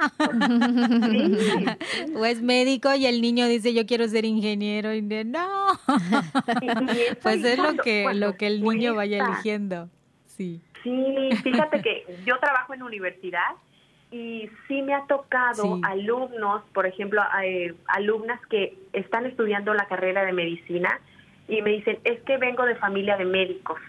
o 2.17 2.25
es 2.25 2.41
médico 2.41 2.95
y 2.95 3.05
el 3.05 3.21
niño 3.21 3.47
dice, 3.47 3.75
yo 3.75 3.85
quiero 3.85 4.09
ser 4.09 4.25
ingeniero 4.25 4.95
y 4.95 5.03
dice, 5.03 5.27
no. 5.27 5.47
pues 7.23 7.45
es 7.45 7.59
lo 7.59 7.77
que, 7.83 8.15
lo 8.15 8.39
que 8.39 8.47
el 8.47 8.63
niño 8.63 8.95
vaya 8.95 9.27
eligiendo. 9.27 9.91
Sí. 10.25 10.63
Sí, 10.83 11.29
fíjate 11.43 11.83
que 11.83 12.07
yo 12.25 12.39
trabajo 12.39 12.73
en 12.73 12.83
universidad 12.83 13.57
y 14.11 14.49
sí 14.67 14.81
me 14.81 14.95
ha 14.95 15.05
tocado 15.07 15.81
alumnos, 15.83 16.63
por 16.73 16.87
ejemplo, 16.87 17.21
eh, 17.45 17.75
alumnas 17.89 18.41
que 18.47 18.79
están 18.95 19.27
estudiando 19.27 19.75
la 19.75 19.87
carrera 19.87 20.25
de 20.25 20.33
medicina 20.33 20.99
y 21.49 21.63
me 21.63 21.71
dicen, 21.71 21.99
es 22.05 22.21
que 22.21 22.37
vengo 22.37 22.65
de 22.65 22.77
familia 22.77 23.17
de 23.17 23.25
médicos, 23.25 23.81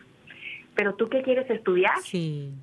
pero 0.76 0.96
tú 0.96 1.10
qué 1.10 1.22
quieres 1.22 1.50
estudiar? 1.50 1.98
Sí. 2.02 2.54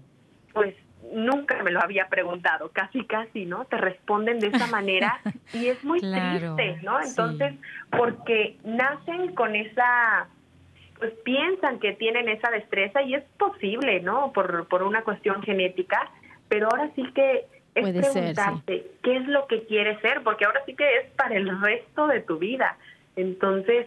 Pues 0.53 0.75
nunca 1.13 1.63
me 1.63 1.71
lo 1.71 1.81
había 1.81 2.09
preguntado, 2.09 2.71
casi 2.71 3.05
casi, 3.05 3.45
¿no? 3.45 3.65
Te 3.67 3.77
responden 3.77 4.41
de 4.41 4.49
esa 4.49 4.67
manera 4.67 5.21
y 5.53 5.67
es 5.67 5.83
muy 5.85 6.01
triste, 6.01 6.79
¿no? 6.83 7.01
Entonces, 7.01 7.55
porque 7.91 8.57
nacen 8.65 9.35
con 9.35 9.55
esa, 9.55 10.29
pues 10.99 11.13
piensan 11.25 11.79
que 11.79 11.93
tienen 11.93 12.29
esa 12.29 12.51
destreza 12.51 13.03
y 13.03 13.15
es 13.15 13.25
posible, 13.39 14.01
¿no? 14.01 14.33
Por, 14.33 14.67
por 14.69 14.83
una 14.83 15.03
cuestión 15.03 15.43
genética, 15.43 16.11
pero 16.49 16.69
ahora 16.71 16.91
sí 16.95 17.05
que 17.15 17.47
es 17.75 17.83
Puede 17.83 18.01
preguntarte 18.01 18.87
qué 19.03 19.17
es 19.17 19.29
lo 19.29 19.47
que 19.47 19.65
quieres 19.65 20.01
ser, 20.01 20.23
porque 20.23 20.47
ahora 20.47 20.63
sí 20.65 20.75
que 20.75 20.97
es 20.97 21.11
para 21.11 21.37
el 21.37 21.61
resto 21.61 22.07
de 22.07 22.21
tu 22.21 22.39
vida. 22.39 22.79
Entonces, 23.17 23.87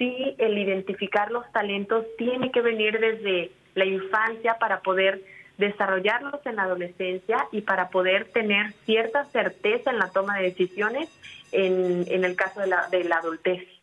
sí 0.00 0.34
el 0.38 0.56
identificar 0.56 1.30
los 1.30 1.44
talentos 1.52 2.06
tiene 2.16 2.50
que 2.50 2.62
venir 2.62 2.98
desde 2.98 3.50
la 3.74 3.84
infancia 3.84 4.56
para 4.58 4.80
poder 4.80 5.20
desarrollarlos 5.58 6.40
en 6.46 6.56
la 6.56 6.62
adolescencia 6.62 7.46
y 7.52 7.60
para 7.60 7.90
poder 7.90 8.24
tener 8.32 8.72
cierta 8.86 9.26
certeza 9.26 9.90
en 9.90 9.98
la 9.98 10.10
toma 10.10 10.38
de 10.38 10.44
decisiones 10.44 11.10
en, 11.52 12.06
en 12.08 12.24
el 12.24 12.34
caso 12.34 12.60
de 12.60 12.68
la, 12.68 12.88
de 12.88 13.04
la 13.04 13.16
adultez 13.18 13.79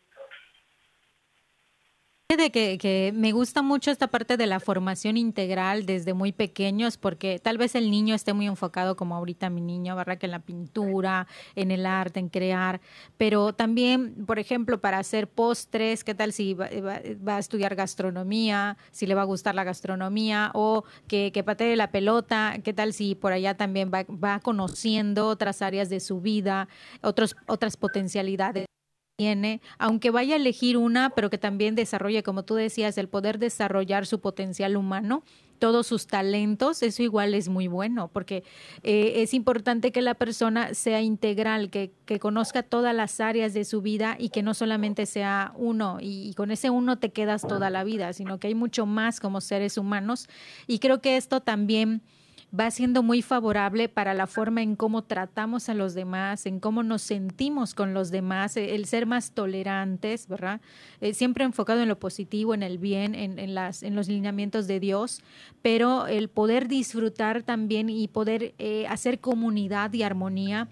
de 2.36 2.50
que, 2.50 2.76
que, 2.76 3.10
me 3.14 3.32
gusta 3.32 3.62
mucho 3.62 3.90
esta 3.90 4.08
parte 4.08 4.36
de 4.36 4.46
la 4.46 4.60
formación 4.60 5.16
integral 5.16 5.86
desde 5.86 6.12
muy 6.12 6.32
pequeños, 6.32 6.98
porque 6.98 7.38
tal 7.38 7.56
vez 7.56 7.74
el 7.74 7.90
niño 7.90 8.14
esté 8.14 8.34
muy 8.34 8.46
enfocado 8.46 8.96
como 8.96 9.16
ahorita 9.16 9.48
mi 9.48 9.62
niño, 9.62 9.96
¿verdad? 9.96 10.18
Que 10.18 10.26
en 10.26 10.32
la 10.32 10.40
pintura, 10.40 11.26
en 11.54 11.70
el 11.70 11.86
arte, 11.86 12.20
en 12.20 12.28
crear, 12.28 12.82
pero 13.16 13.54
también, 13.54 14.26
por 14.26 14.38
ejemplo, 14.38 14.78
para 14.78 14.98
hacer 14.98 15.26
postres, 15.26 16.04
¿qué 16.04 16.14
tal 16.14 16.34
si 16.34 16.52
va, 16.52 16.66
a 17.26 17.38
estudiar 17.38 17.74
gastronomía, 17.74 18.76
si 18.90 19.06
le 19.06 19.14
va 19.14 19.22
a 19.22 19.24
gustar 19.24 19.54
la 19.54 19.64
gastronomía, 19.64 20.50
o 20.52 20.84
que, 21.06 21.32
que 21.32 21.42
patee 21.42 21.76
la 21.76 21.90
pelota, 21.90 22.58
¿qué 22.62 22.74
tal 22.74 22.92
si 22.92 23.14
por 23.14 23.32
allá 23.32 23.56
también 23.56 23.90
va, 23.92 24.04
va 24.10 24.40
conociendo 24.40 25.28
otras 25.28 25.62
áreas 25.62 25.88
de 25.88 26.00
su 26.00 26.20
vida, 26.20 26.68
otros, 27.00 27.36
otras 27.46 27.78
potencialidades? 27.78 28.66
Tiene, 29.18 29.60
aunque 29.78 30.12
vaya 30.12 30.34
a 30.34 30.36
elegir 30.36 30.76
una, 30.76 31.10
pero 31.10 31.28
que 31.28 31.38
también 31.38 31.74
desarrolle, 31.74 32.22
como 32.22 32.44
tú 32.44 32.54
decías, 32.54 32.96
el 32.98 33.08
poder 33.08 33.40
desarrollar 33.40 34.06
su 34.06 34.20
potencial 34.20 34.76
humano, 34.76 35.24
todos 35.58 35.88
sus 35.88 36.06
talentos, 36.06 36.84
eso 36.84 37.02
igual 37.02 37.34
es 37.34 37.48
muy 37.48 37.66
bueno, 37.66 38.06
porque 38.12 38.44
eh, 38.84 39.14
es 39.16 39.34
importante 39.34 39.90
que 39.90 40.02
la 40.02 40.14
persona 40.14 40.72
sea 40.72 41.02
integral, 41.02 41.68
que, 41.68 41.90
que, 42.06 42.20
conozca 42.20 42.62
todas 42.62 42.94
las 42.94 43.18
áreas 43.18 43.54
de 43.54 43.64
su 43.64 43.82
vida 43.82 44.14
y 44.20 44.28
que 44.28 44.44
no 44.44 44.54
solamente 44.54 45.04
sea 45.04 45.52
uno, 45.56 45.98
y, 46.00 46.28
y, 46.28 46.34
con 46.34 46.52
ese 46.52 46.70
uno 46.70 47.00
te 47.00 47.10
quedas 47.10 47.42
toda 47.42 47.70
la 47.70 47.82
vida, 47.82 48.12
sino 48.12 48.38
que 48.38 48.46
hay 48.46 48.54
mucho 48.54 48.86
más 48.86 49.18
como 49.18 49.40
seres 49.40 49.78
humanos. 49.78 50.28
Y 50.68 50.78
creo 50.78 51.00
que 51.00 51.16
esto 51.16 51.40
también 51.40 52.02
va 52.58 52.70
siendo 52.70 53.02
muy 53.02 53.20
favorable 53.22 53.88
para 53.88 54.14
la 54.14 54.26
forma 54.26 54.62
en 54.62 54.74
cómo 54.76 55.02
tratamos 55.02 55.68
a 55.68 55.74
los 55.74 55.94
demás, 55.94 56.46
en 56.46 56.60
cómo 56.60 56.82
nos 56.82 57.02
sentimos 57.02 57.74
con 57.74 57.92
los 57.92 58.10
demás, 58.10 58.56
eh, 58.56 58.74
el 58.74 58.86
ser 58.86 59.06
más 59.06 59.32
tolerantes, 59.32 60.28
¿verdad? 60.28 60.60
Eh, 61.00 61.14
siempre 61.14 61.44
enfocado 61.44 61.82
en 61.82 61.88
lo 61.88 61.98
positivo, 61.98 62.54
en 62.54 62.62
el 62.62 62.78
bien, 62.78 63.14
en, 63.14 63.54
las, 63.54 63.82
en 63.82 63.94
los 63.94 64.08
lineamientos 64.08 64.66
de 64.66 64.80
Dios, 64.80 65.22
pero 65.62 66.06
el 66.06 66.28
poder 66.28 66.68
disfrutar 66.68 67.42
también 67.42 67.90
y 67.90 68.08
poder 68.08 68.54
eh, 68.58 68.86
hacer 68.88 69.20
comunidad 69.20 69.92
y 69.92 70.02
armonía 70.02 70.68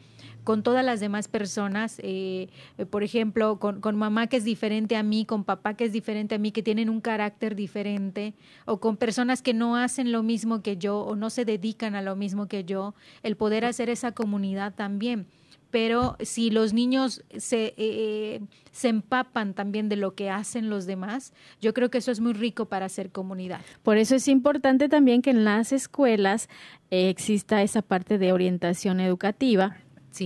con 0.47 0.63
todas 0.63 0.85
las 0.85 1.01
demás 1.01 1.27
personas, 1.27 1.99
eh, 2.05 2.51
eh, 2.79 2.87
por 2.87 3.03
ejemplo, 3.03 3.59
con, 3.59 3.81
mamá 3.97 4.29
que 4.29 4.37
es 4.37 4.45
diferente 4.45 4.95
a 4.95 5.03
mí, 5.03 5.25
con 5.25 5.43
papá 5.43 5.75
que 5.75 5.83
es 5.83 5.93
diferente 5.93 6.37
a 6.37 6.39
mí, 6.39 6.53
que 6.53 6.63
tienen 6.63 6.89
un 6.89 7.01
carácter 7.01 7.57
diferente, 7.57 8.33
o 8.65 8.79
con 8.79 8.97
personas 8.97 9.43
que 9.43 9.55
no 9.55 9.75
hacen 9.75 10.13
lo 10.13 10.23
mismo 10.23 10.63
que 10.63 10.77
yo 10.77 11.01
o 11.01 11.17
no 11.17 11.31
se 11.31 11.45
dedican 11.45 11.97
a 11.97 12.01
lo 12.01 12.15
mismo 12.15 12.47
que 12.47 12.63
yo, 12.63 12.95
el 13.25 13.37
poder 13.37 13.65
hacer 13.65 13.91
esa 13.91 14.13
comunidad 14.13 14.73
también 14.73 15.27
pero 15.73 16.17
si 16.21 16.49
los 16.49 16.73
niños 16.73 17.25
se, 17.37 17.75
eh, 17.77 18.41
se 18.71 18.89
empapan 18.89 19.53
también 19.53 19.91
de 19.91 19.97
lo 19.97 20.15
que 20.15 20.31
hacen 20.31 20.71
los 20.71 20.87
demás, 20.87 21.35
yo 21.61 21.75
creo 21.75 21.91
que 21.91 21.99
eso 21.99 22.13
es 22.13 22.21
muy 22.21 22.33
rico 22.33 22.67
para 22.67 22.87
hacer 22.87 23.11
comunidad. 23.11 23.61
Por 23.83 23.99
eso 23.99 24.15
es 24.15 24.29
importante 24.29 24.89
también 24.89 25.21
que 25.21 25.31
en 25.31 25.45
las 25.45 25.73
escuelas 25.73 26.49
exista 26.89 27.63
esa 27.63 27.83
parte 27.83 28.17
de 28.17 28.33
orientación 28.33 29.01
educativa 29.01 29.77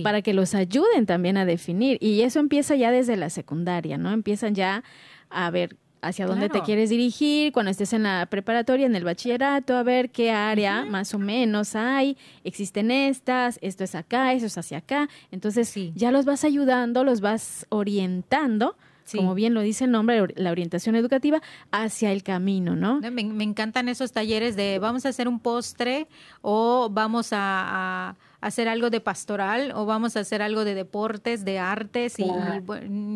para 0.03 0.21
que 0.21 0.33
los 0.33 0.55
ayuden 0.55 1.05
también 1.05 1.37
a 1.37 1.45
definir. 1.45 1.97
Y 2.01 2.21
eso 2.21 2.39
empieza 2.39 2.75
ya 2.75 2.91
desde 2.91 3.15
la 3.17 3.29
secundaria, 3.29 3.97
¿no? 3.97 4.11
Empiezan 4.11 4.55
ya 4.55 4.83
a 5.29 5.49
ver 5.51 5.77
hacia 6.01 6.25
dónde 6.25 6.49
te 6.49 6.61
quieres 6.61 6.89
dirigir, 6.89 7.51
cuando 7.51 7.69
estés 7.69 7.93
en 7.93 8.03
la 8.03 8.25
preparatoria, 8.25 8.87
en 8.87 8.95
el 8.95 9.03
bachillerato, 9.03 9.77
a 9.77 9.83
ver 9.83 10.09
qué 10.09 10.31
área 10.31 10.83
más 10.83 11.13
o 11.13 11.19
menos 11.19 11.75
hay, 11.75 12.17
existen 12.43 12.89
estas, 12.89 13.59
esto 13.61 13.83
es 13.83 13.93
acá, 13.93 14.33
eso 14.33 14.47
es 14.47 14.57
hacia 14.57 14.79
acá. 14.79 15.09
Entonces, 15.29 15.73
ya 15.93 16.11
los 16.11 16.25
vas 16.25 16.43
ayudando, 16.43 17.03
los 17.03 17.21
vas 17.21 17.67
orientando 17.69 18.75
como 19.17 19.35
bien 19.35 19.53
lo 19.53 19.61
dice 19.61 19.85
el 19.85 19.91
nombre, 19.91 20.25
la 20.35 20.51
orientación 20.51 20.95
educativa 20.95 21.41
hacia 21.71 22.11
el 22.11 22.23
camino, 22.23 22.75
¿no? 22.75 23.01
Me, 23.01 23.43
encantan 23.43 23.89
esos 23.89 24.11
talleres 24.11 24.55
de 24.55 24.79
vamos 24.79 25.05
a 25.05 25.09
hacer 25.09 25.27
un 25.27 25.39
postre 25.39 26.07
o 26.41 26.89
vamos 26.91 27.29
a, 27.31 28.15
hacer 28.41 28.67
algo 28.67 28.89
de 28.89 28.99
pastoral 28.99 29.71
o 29.73 29.85
vamos 29.85 30.17
a 30.17 30.21
hacer 30.21 30.41
algo 30.41 30.65
de 30.65 30.75
deportes, 30.75 31.45
de 31.45 31.59
artes 31.59 32.19
y, 32.19 32.25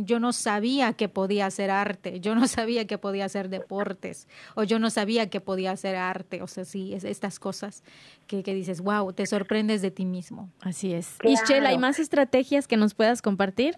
yo 0.05 0.19
no 0.19 0.34
sabía 0.34 0.93
que 0.93 1.09
podía 1.09 1.47
hacer 1.47 1.71
arte, 1.71 2.19
yo 2.19 2.36
no 2.36 2.47
sabía 2.47 2.86
que 2.88 2.97
podía 2.97 3.26
hacer 3.26 3.49
deportes 3.49 4.28
o 4.55 4.63
yo 4.63 4.80
no 4.80 4.89
sabía 4.89 5.30
que 5.30 5.41
podía 5.41 5.71
hacer 5.71 5.95
arte, 5.95 6.41
o 6.41 6.47
sea, 6.47 6.63
sí, 6.63 6.93
estas 6.93 7.39
cosas 7.39 7.84
que, 8.28 8.43
que 8.43 8.53
dices, 8.53 8.82
wow, 8.82 9.11
te 9.13 9.26
sorprendes 9.26 9.82
de 9.82 9.91
ti 9.91 10.05
mismo. 10.05 10.49
Así 10.61 10.93
es. 10.93 11.17
Claro. 11.17 11.67
¿hay 11.67 11.78
más 11.78 11.99
estrategias 11.99 12.67
que 12.67 12.78
nos 12.78 12.93
puedas 12.93 13.21
compartir? 13.21 13.78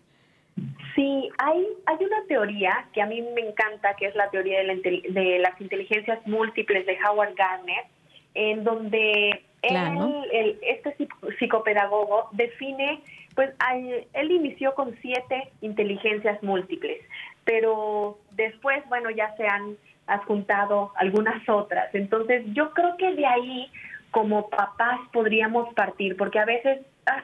Sí, 0.95 1.29
hay, 1.37 1.67
hay 1.85 1.97
una 2.03 2.25
teoría 2.27 2.87
que 2.93 3.01
a 3.01 3.05
mí 3.05 3.21
me 3.21 3.41
encanta, 3.41 3.95
que 3.95 4.07
es 4.07 4.15
la 4.15 4.29
teoría 4.31 4.59
de, 4.59 5.39
las 5.39 5.61
inteligencias 5.61 6.25
múltiples 6.25 6.85
de 6.85 6.97
Howard 7.03 7.35
Gardner, 7.35 7.85
en 8.33 8.63
donde 8.63 9.43
él, 9.61 10.59
este 10.61 10.95
psicopedagogo 11.39 12.29
define, 12.31 13.01
pues 13.35 13.51
él 14.13 14.31
inició 14.31 14.73
con 14.75 14.95
siete 15.01 15.49
inteligencias 15.61 16.41
múltiples, 16.43 16.99
pero 17.43 18.17
después, 18.31 18.83
bueno, 18.89 19.09
ya 19.09 19.35
se 19.35 19.47
han 19.47 19.77
adjuntado 20.07 20.91
algunas 20.95 21.47
otras. 21.49 21.93
Entonces, 21.93 22.43
yo 22.53 22.73
creo 22.73 22.95
que 22.97 23.13
de 23.13 23.25
ahí, 23.25 23.71
como 24.11 24.49
papás, 24.49 24.99
podríamos 25.11 25.73
partir, 25.73 26.15
porque 26.17 26.39
a 26.39 26.45
veces, 26.45 26.79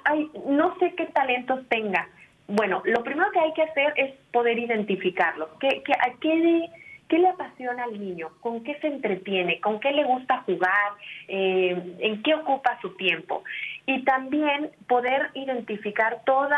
hay, 0.06 0.30
no 0.48 0.78
sé 0.80 0.94
qué 0.96 1.06
talentos 1.08 1.68
tenga, 1.70 2.08
bueno, 2.48 2.82
lo 2.86 3.04
primero 3.04 3.32
que 3.32 3.40
hay 3.40 3.54
que 3.54 3.64
hacer 3.64 3.94
es 3.96 4.14
poder 4.32 4.60
identificarlo. 4.60 5.50
¿Qué, 5.60 5.82
qué, 5.86 5.94
qué, 6.20 6.70
qué 7.08 7.20
le 7.20 7.30
apasiona 7.30 7.84
al 7.84 8.00
niño? 8.00 8.30
¿Con 8.42 8.64
qué 8.64 8.80
se 8.80 8.88
entretiene? 8.88 9.60
¿Con 9.60 9.80
qué 9.80 9.92
le 9.92 10.04
gusta 10.04 10.40
jugar? 10.46 10.94
Eh, 11.28 11.96
¿En 12.00 12.24
qué 12.24 12.36
ocupa 12.36 12.80
su 12.82 12.96
tiempo? 12.96 13.44
Y 13.86 14.04
también 14.04 14.72
poder 14.88 15.30
identificar 15.34 16.22
toda 16.26 16.58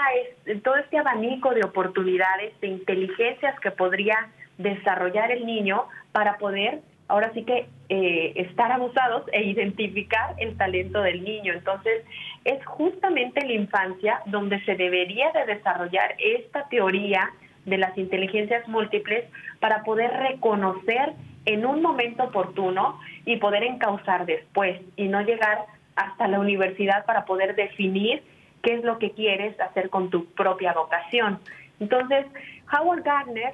todo 0.63 0.75
este 0.77 0.97
abanico 0.97 1.53
de 1.53 1.63
oportunidades, 1.63 2.59
de 2.61 2.67
inteligencias 2.67 3.59
que 3.59 3.71
podría 3.71 4.29
desarrollar 4.57 5.31
el 5.31 5.45
niño 5.45 5.85
para 6.11 6.37
poder 6.37 6.81
ahora 7.07 7.31
sí 7.33 7.43
que 7.43 7.67
eh, 7.89 8.33
estar 8.35 8.71
abusados 8.71 9.23
e 9.31 9.43
identificar 9.43 10.35
el 10.39 10.57
talento 10.57 11.01
del 11.01 11.23
niño. 11.23 11.53
Entonces, 11.53 12.03
es 12.43 12.65
justamente 12.65 13.41
en 13.41 13.47
la 13.47 13.53
infancia 13.53 14.21
donde 14.25 14.63
se 14.65 14.75
debería 14.75 15.31
de 15.31 15.45
desarrollar 15.45 16.15
esta 16.17 16.67
teoría 16.69 17.29
de 17.65 17.77
las 17.77 17.97
inteligencias 17.97 18.67
múltiples 18.67 19.25
para 19.59 19.83
poder 19.83 20.11
reconocer 20.11 21.13
en 21.45 21.65
un 21.65 21.81
momento 21.81 22.23
oportuno 22.23 22.99
y 23.25 23.37
poder 23.37 23.63
encauzar 23.63 24.25
después 24.25 24.81
y 24.95 25.07
no 25.07 25.21
llegar 25.21 25.65
hasta 25.95 26.27
la 26.27 26.39
universidad 26.39 27.05
para 27.05 27.25
poder 27.25 27.55
definir 27.55 28.23
qué 28.63 28.75
es 28.75 28.83
lo 28.83 28.97
que 28.99 29.11
quieres 29.11 29.59
hacer 29.59 29.89
con 29.89 30.09
tu 30.09 30.25
propia 30.33 30.73
vocación. 30.73 31.39
Entonces, 31.79 32.25
Howard 32.71 33.03
Gardner 33.03 33.53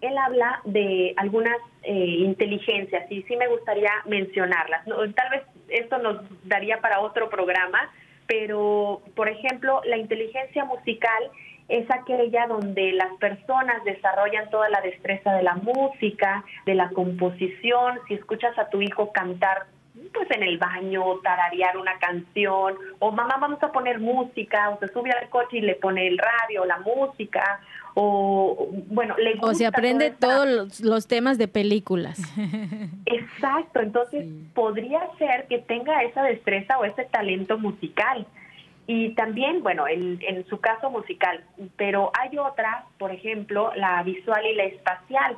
él 0.00 0.16
habla 0.16 0.60
de 0.64 1.14
algunas 1.16 1.56
eh, 1.82 1.94
inteligencias 1.94 3.10
y 3.10 3.22
sí 3.22 3.36
me 3.36 3.48
gustaría 3.48 3.90
mencionarlas. 4.06 4.84
tal 4.86 5.30
vez 5.30 5.42
esto 5.68 5.98
nos 5.98 6.22
daría 6.44 6.80
para 6.80 7.00
otro 7.00 7.28
programa, 7.28 7.90
pero 8.26 9.02
por 9.14 9.28
ejemplo, 9.28 9.82
la 9.84 9.98
inteligencia 9.98 10.64
musical 10.64 11.30
es 11.70 11.90
aquella 11.90 12.46
donde 12.46 12.92
las 12.92 13.12
personas 13.18 13.82
desarrollan 13.84 14.50
toda 14.50 14.68
la 14.68 14.80
destreza 14.80 15.32
de 15.32 15.42
la 15.42 15.54
música, 15.54 16.44
de 16.66 16.74
la 16.74 16.90
composición. 16.90 18.00
Si 18.08 18.14
escuchas 18.14 18.58
a 18.58 18.68
tu 18.68 18.82
hijo 18.82 19.12
cantar 19.12 19.66
pues 20.12 20.30
en 20.30 20.42
el 20.42 20.58
baño, 20.58 21.02
tararear 21.22 21.76
una 21.76 21.98
canción, 21.98 22.74
o 22.98 23.12
mamá 23.12 23.36
vamos 23.40 23.62
a 23.62 23.70
poner 23.70 24.00
música, 24.00 24.70
o 24.70 24.78
se 24.78 24.88
sube 24.88 25.10
al 25.10 25.28
coche 25.28 25.58
y 25.58 25.60
le 25.60 25.74
pone 25.74 26.06
el 26.06 26.18
radio, 26.18 26.64
la 26.64 26.78
música, 26.78 27.60
o 27.94 28.68
bueno, 28.88 29.16
le 29.18 29.32
gusta 29.32 29.46
O 29.46 29.54
se 29.54 29.66
aprende 29.66 30.10
todos 30.10 30.80
los, 30.80 31.06
temas 31.06 31.38
de 31.38 31.48
películas. 31.48 32.20
Exacto, 33.06 33.80
entonces 33.80 34.26
podría 34.54 35.00
ser 35.18 35.46
que 35.48 35.58
tenga 35.58 36.02
esa 36.02 36.22
destreza 36.22 36.78
o 36.78 36.84
ese 36.84 37.04
talento 37.04 37.58
musical. 37.58 38.26
Y 38.92 39.10
también, 39.10 39.62
bueno, 39.62 39.86
en, 39.86 40.18
en 40.26 40.44
su 40.48 40.58
caso 40.58 40.90
musical, 40.90 41.44
pero 41.76 42.10
hay 42.20 42.36
otras, 42.38 42.86
por 42.98 43.12
ejemplo, 43.12 43.70
la 43.76 44.02
visual 44.02 44.44
y 44.44 44.56
la 44.56 44.64
espacial. 44.64 45.36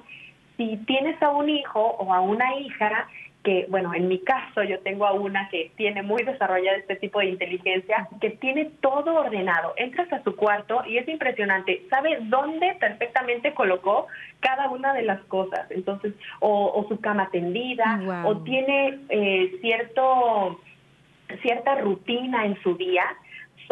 Si 0.56 0.78
tienes 0.86 1.22
a 1.22 1.28
un 1.28 1.50
hijo 1.50 1.78
o 1.78 2.14
a 2.14 2.22
una 2.22 2.56
hija 2.56 3.08
que, 3.44 3.66
bueno, 3.68 3.92
en 3.92 4.08
mi 4.08 4.20
caso 4.20 4.62
yo 4.62 4.78
tengo 4.80 5.04
a 5.04 5.12
una 5.12 5.50
que 5.50 5.70
tiene 5.76 6.02
muy 6.02 6.22
desarrollada 6.22 6.78
este 6.78 6.96
tipo 6.96 7.18
de 7.18 7.26
inteligencia, 7.26 8.08
que 8.22 8.30
tiene 8.30 8.70
todo 8.80 9.16
ordenado. 9.16 9.74
Entras 9.76 10.10
a 10.14 10.22
su 10.22 10.34
cuarto 10.34 10.82
y 10.86 10.96
es 10.96 11.06
impresionante, 11.06 11.82
sabe 11.90 12.20
dónde 12.22 12.74
perfectamente 12.80 13.52
colocó 13.52 14.06
cada 14.40 14.70
una 14.70 14.94
de 14.94 15.02
las 15.02 15.20
cosas. 15.24 15.70
Entonces, 15.70 16.14
o, 16.40 16.86
su 16.88 16.98
cama 17.00 17.28
tendida, 17.30 18.00
o 18.24 18.38
tiene 18.38 18.98
eh, 19.10 19.58
cierto, 19.60 20.58
cierta 21.42 21.74
rutina 21.74 22.46
en 22.46 22.58
su 22.62 22.76
día. 22.78 23.04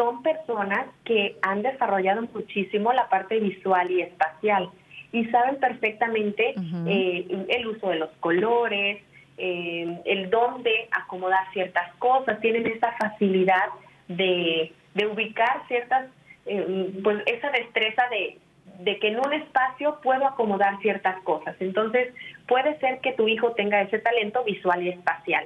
Son 0.01 0.23
personas 0.23 0.87
que 1.05 1.35
han 1.43 1.61
desarrollado 1.61 2.23
muchísimo 2.33 2.91
la 2.91 3.07
parte 3.07 3.39
visual 3.39 3.91
y 3.91 4.01
espacial 4.01 4.71
y 5.11 5.25
saben 5.25 5.57
perfectamente 5.57 6.55
eh, 6.87 7.45
el 7.49 7.67
uso 7.67 7.89
de 7.89 7.97
los 7.97 8.09
colores, 8.19 9.03
eh, 9.37 10.01
el 10.05 10.31
dónde 10.31 10.89
acomodar 10.89 11.43
ciertas 11.53 11.93
cosas, 11.99 12.41
tienen 12.41 12.65
esa 12.65 12.93
facilidad 12.93 13.65
de, 14.07 14.73
ubicar 15.05 15.67
ciertas, 15.67 16.09
eh, 16.47 16.91
pues 17.03 17.21
esa 17.27 17.51
destreza 17.51 18.01
de, 18.09 18.39
de 18.79 18.97
que 18.97 19.09
en 19.09 19.19
un 19.19 19.33
espacio 19.33 19.99
puedo 20.01 20.25
acomodar 20.25 20.79
ciertas 20.81 21.21
cosas. 21.21 21.55
Entonces, 21.59 22.11
puede 22.47 22.75
ser 22.79 23.01
que 23.01 23.11
tu 23.11 23.27
hijo 23.27 23.51
tenga 23.51 23.83
ese 23.83 23.99
talento 23.99 24.43
visual 24.45 24.81
y 24.81 24.89
espacial. 24.89 25.45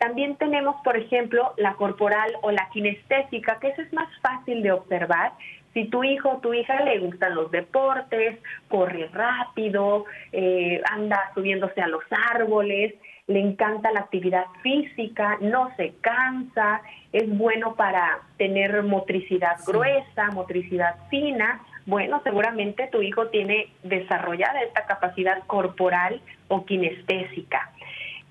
También 0.00 0.36
tenemos, 0.36 0.76
por 0.82 0.96
ejemplo, 0.96 1.52
la 1.58 1.74
corporal 1.74 2.32
o 2.40 2.50
la 2.50 2.70
kinestésica, 2.72 3.58
que 3.60 3.68
eso 3.68 3.82
es 3.82 3.92
más 3.92 4.08
fácil 4.22 4.62
de 4.62 4.72
observar. 4.72 5.32
Si 5.74 5.84
tu 5.84 6.02
hijo 6.02 6.30
o 6.30 6.38
tu 6.38 6.54
hija 6.54 6.82
le 6.82 7.00
gustan 7.00 7.34
los 7.34 7.50
deportes, 7.50 8.38
corre 8.68 9.08
rápido, 9.12 10.06
eh, 10.32 10.80
anda 10.90 11.30
subiéndose 11.34 11.82
a 11.82 11.86
los 11.86 12.02
árboles, 12.32 12.94
le 13.26 13.40
encanta 13.40 13.92
la 13.92 14.00
actividad 14.00 14.46
física, 14.62 15.36
no 15.42 15.70
se 15.76 15.92
cansa, 16.00 16.80
es 17.12 17.28
bueno 17.36 17.74
para 17.74 18.20
tener 18.38 18.82
motricidad 18.82 19.58
gruesa, 19.66 20.30
motricidad 20.32 20.96
fina. 21.10 21.60
Bueno, 21.84 22.22
seguramente 22.24 22.88
tu 22.90 23.02
hijo 23.02 23.28
tiene 23.28 23.68
desarrollada 23.82 24.62
esta 24.62 24.86
capacidad 24.86 25.46
corporal 25.46 26.22
o 26.48 26.64
kinestésica. 26.64 27.70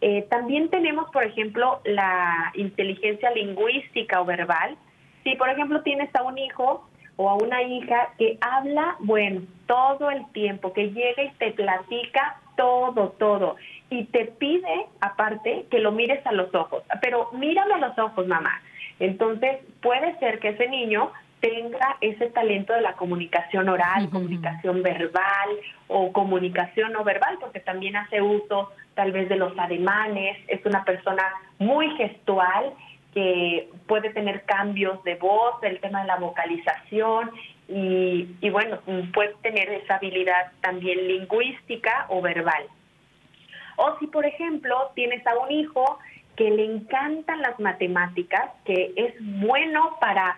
Eh, 0.02 0.26
también 0.30 0.70
tenemos, 0.70 1.10
por 1.12 1.24
ejemplo, 1.24 1.82
la 1.84 2.52
inteligencia 2.56 3.32
lingüística 3.32 4.22
o 4.22 4.26
verbal. 4.26 4.78
Si, 5.24 5.36
por 5.36 5.50
ejemplo, 5.50 5.82
tienes 5.82 6.14
a 6.16 6.24
un 6.24 6.38
hijo 6.38 6.88
o 7.18 7.30
a 7.30 7.36
una 7.36 7.62
hija 7.64 8.10
que 8.18 8.38
habla, 8.40 8.96
bueno, 9.00 9.42
todo 9.68 10.10
el 10.10 10.26
tiempo, 10.32 10.72
que 10.72 10.92
llega 10.92 11.24
y 11.24 11.32
te 11.32 11.52
platica 11.52 12.38
todo, 12.56 13.10
todo 13.18 13.58
y 13.90 14.06
te 14.06 14.26
pide 14.26 14.86
aparte 15.02 15.66
que 15.72 15.80
lo 15.80 15.92
mires 15.92 16.26
a 16.26 16.32
los 16.32 16.54
ojos, 16.54 16.84
pero 17.02 17.30
míralo 17.34 17.76
a 17.76 17.80
los 17.80 17.98
ojos, 17.98 18.28
mamá. 18.28 18.62
Entonces 19.00 19.58
puede 19.82 20.18
ser 20.20 20.40
que 20.40 20.50
ese 20.50 20.68
niño 20.68 21.12
tenga 21.40 21.98
ese 22.02 22.28
talento 22.28 22.74
de 22.74 22.82
la 22.82 22.94
comunicación 22.94 23.70
oral, 23.70 24.10
comunicación 24.10 24.84
verbal 24.84 25.50
o 25.88 26.12
comunicación 26.12 26.92
no 26.92 27.04
verbal, 27.04 27.38
porque 27.40 27.62
también 27.62 27.96
hace 27.96 28.22
uso 28.22 28.72
tal 29.00 29.14
vez 29.14 29.30
de 29.30 29.38
los 29.38 29.58
ademanes, 29.58 30.38
es 30.50 30.60
una 30.66 30.84
persona 30.84 31.24
muy 31.58 31.90
gestual 31.96 32.74
que 33.14 33.70
puede 33.88 34.10
tener 34.10 34.44
cambios 34.44 35.02
de 35.06 35.16
voz, 35.16 35.56
el 35.64 35.80
tema 35.80 36.02
de 36.02 36.08
la 36.08 36.18
vocalización 36.18 37.32
y, 37.70 38.28
y 38.42 38.50
bueno, 38.50 38.80
puede 39.14 39.36
tener 39.42 39.70
esa 39.70 39.96
habilidad 39.96 40.52
también 40.60 41.08
lingüística 41.08 42.08
o 42.10 42.22
verbal. 42.22 42.66
O 43.78 43.98
si, 44.00 44.08
por 44.08 44.26
ejemplo, 44.26 44.92
tienes 44.96 45.26
a 45.26 45.38
un 45.38 45.50
hijo 45.50 45.98
que 46.36 46.50
le 46.50 46.66
encantan 46.66 47.42
las 47.42 47.58
matemáticas, 47.58 48.52
que 48.66 48.92
es 48.98 49.14
bueno 49.18 49.96
para, 50.02 50.36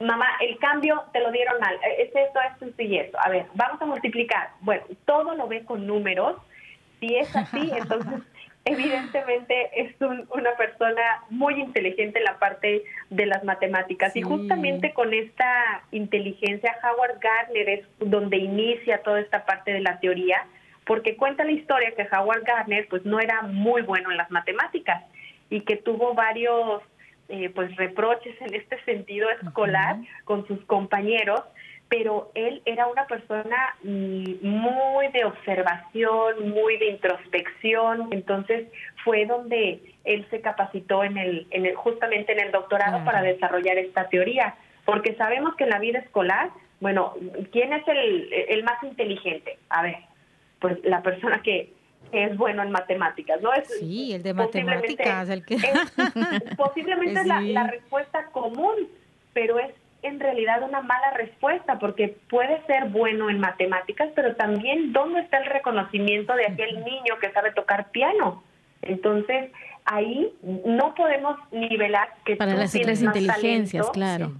mamá, 0.00 0.26
el 0.40 0.58
cambio 0.58 1.04
te 1.12 1.20
lo 1.20 1.30
dieron 1.30 1.60
mal, 1.60 1.78
es 1.96 2.08
esto, 2.12 2.40
esto 2.60 2.82
y 2.82 2.98
esto. 2.98 3.18
A 3.24 3.28
ver, 3.28 3.46
vamos 3.54 3.80
a 3.80 3.86
multiplicar. 3.86 4.50
Bueno, 4.62 4.82
todo 5.04 5.36
lo 5.36 5.46
ve 5.46 5.64
con 5.64 5.86
números. 5.86 6.34
Si 7.06 7.16
es 7.16 7.36
así, 7.36 7.70
entonces 7.76 8.22
evidentemente 8.64 9.68
es 9.74 9.94
una 10.00 10.52
persona 10.56 11.02
muy 11.28 11.60
inteligente 11.60 12.18
en 12.18 12.24
la 12.24 12.38
parte 12.38 12.84
de 13.10 13.26
las 13.26 13.44
matemáticas. 13.44 14.16
Y 14.16 14.22
justamente 14.22 14.94
con 14.94 15.12
esta 15.12 15.82
inteligencia, 15.90 16.74
Howard 16.82 17.18
Gardner 17.20 17.68
es 17.68 17.86
donde 17.98 18.38
inicia 18.38 19.02
toda 19.02 19.20
esta 19.20 19.44
parte 19.44 19.72
de 19.72 19.80
la 19.80 20.00
teoría 20.00 20.46
porque 20.86 21.16
cuenta 21.16 21.44
la 21.44 21.52
historia 21.52 21.94
que 21.96 22.06
Howard 22.14 22.44
Gardner 22.44 22.86
pues 22.88 23.04
no 23.04 23.20
era 23.20 23.42
muy 23.42 23.82
bueno 23.82 24.10
en 24.10 24.16
las 24.16 24.30
matemáticas 24.30 25.02
y 25.50 25.62
que 25.62 25.76
tuvo 25.76 26.14
varios 26.14 26.82
eh, 27.28 27.50
pues 27.54 27.74
reproches 27.76 28.38
en 28.42 28.54
este 28.54 28.82
sentido 28.84 29.28
escolar 29.30 29.96
con 30.24 30.46
sus 30.46 30.62
compañeros 30.66 31.42
pero 31.88 32.30
él 32.34 32.62
era 32.64 32.86
una 32.86 33.06
persona 33.06 33.76
mm, 33.82 34.46
muy 34.46 35.08
de 35.08 35.24
observación, 35.24 36.50
muy 36.50 36.76
de 36.78 36.90
introspección, 36.90 38.08
entonces 38.10 38.68
fue 39.04 39.26
donde 39.26 39.80
él 40.04 40.26
se 40.30 40.40
capacitó 40.40 41.04
en 41.04 41.18
el, 41.18 41.46
en 41.50 41.66
el 41.66 41.74
justamente 41.74 42.32
en 42.32 42.40
el 42.40 42.52
doctorado 42.52 43.04
para 43.04 43.22
desarrollar 43.22 43.78
esta 43.78 44.08
teoría, 44.08 44.54
porque 44.84 45.14
sabemos 45.14 45.54
que 45.56 45.64
en 45.64 45.70
la 45.70 45.78
vida 45.78 46.00
escolar, 46.00 46.50
bueno, 46.80 47.14
¿quién 47.52 47.72
es 47.72 47.86
el, 47.88 48.32
el 48.32 48.64
más 48.64 48.82
inteligente? 48.82 49.58
A 49.68 49.82
ver, 49.82 49.96
pues 50.58 50.78
la 50.84 51.02
persona 51.02 51.42
que, 51.42 51.72
es 52.12 52.36
bueno 52.36 52.62
en 52.62 52.70
matemáticas, 52.70 53.40
¿no? 53.42 53.52
Es, 53.52 53.68
sí, 53.78 54.12
el 54.12 54.22
de 54.22 54.34
matemáticas, 54.34 55.28
el 55.28 55.44
que... 55.44 55.56
posiblemente 56.56 57.20
es 57.20 57.26
la, 57.26 57.66
respuesta 57.66 58.26
común, 58.26 58.88
pero 59.32 59.58
es 59.58 59.72
en 60.04 60.20
realidad 60.20 60.62
una 60.62 60.82
mala 60.82 61.12
respuesta 61.12 61.78
porque 61.78 62.16
puede 62.28 62.64
ser 62.66 62.90
bueno 62.90 63.30
en 63.30 63.40
matemáticas, 63.40 64.10
pero 64.14 64.36
también 64.36 64.92
dónde 64.92 65.20
está 65.20 65.38
el 65.38 65.46
reconocimiento 65.46 66.34
de 66.34 66.46
aquel 66.46 66.84
niño 66.84 67.18
que 67.20 67.32
sabe 67.32 67.52
tocar 67.52 67.90
piano. 67.90 68.44
Entonces, 68.82 69.50
ahí 69.86 70.30
no 70.42 70.94
podemos 70.94 71.38
nivelar 71.52 72.08
que 72.24 72.36
para 72.36 72.54
las 72.54 72.74
otras 72.74 73.02
inteligencias, 73.02 73.90
claro. 73.90 74.32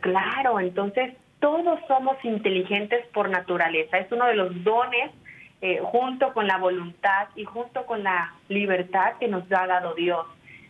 claro, 0.00 0.58
entonces 0.58 1.14
todos 1.38 1.78
somos 1.86 2.16
inteligentes 2.24 3.06
por 3.08 3.28
naturaleza, 3.28 3.98
es 3.98 4.10
uno 4.10 4.26
de 4.26 4.34
los 4.34 4.64
dones 4.64 5.10
eh, 5.60 5.80
junto 5.82 6.32
con 6.32 6.46
la 6.46 6.56
voluntad 6.56 7.28
y 7.36 7.44
junto 7.44 7.84
con 7.84 8.02
la 8.02 8.34
libertad 8.48 9.14
que 9.20 9.28
nos 9.28 9.44
ha 9.52 9.66
dado 9.66 9.94
Dios. 9.94 10.26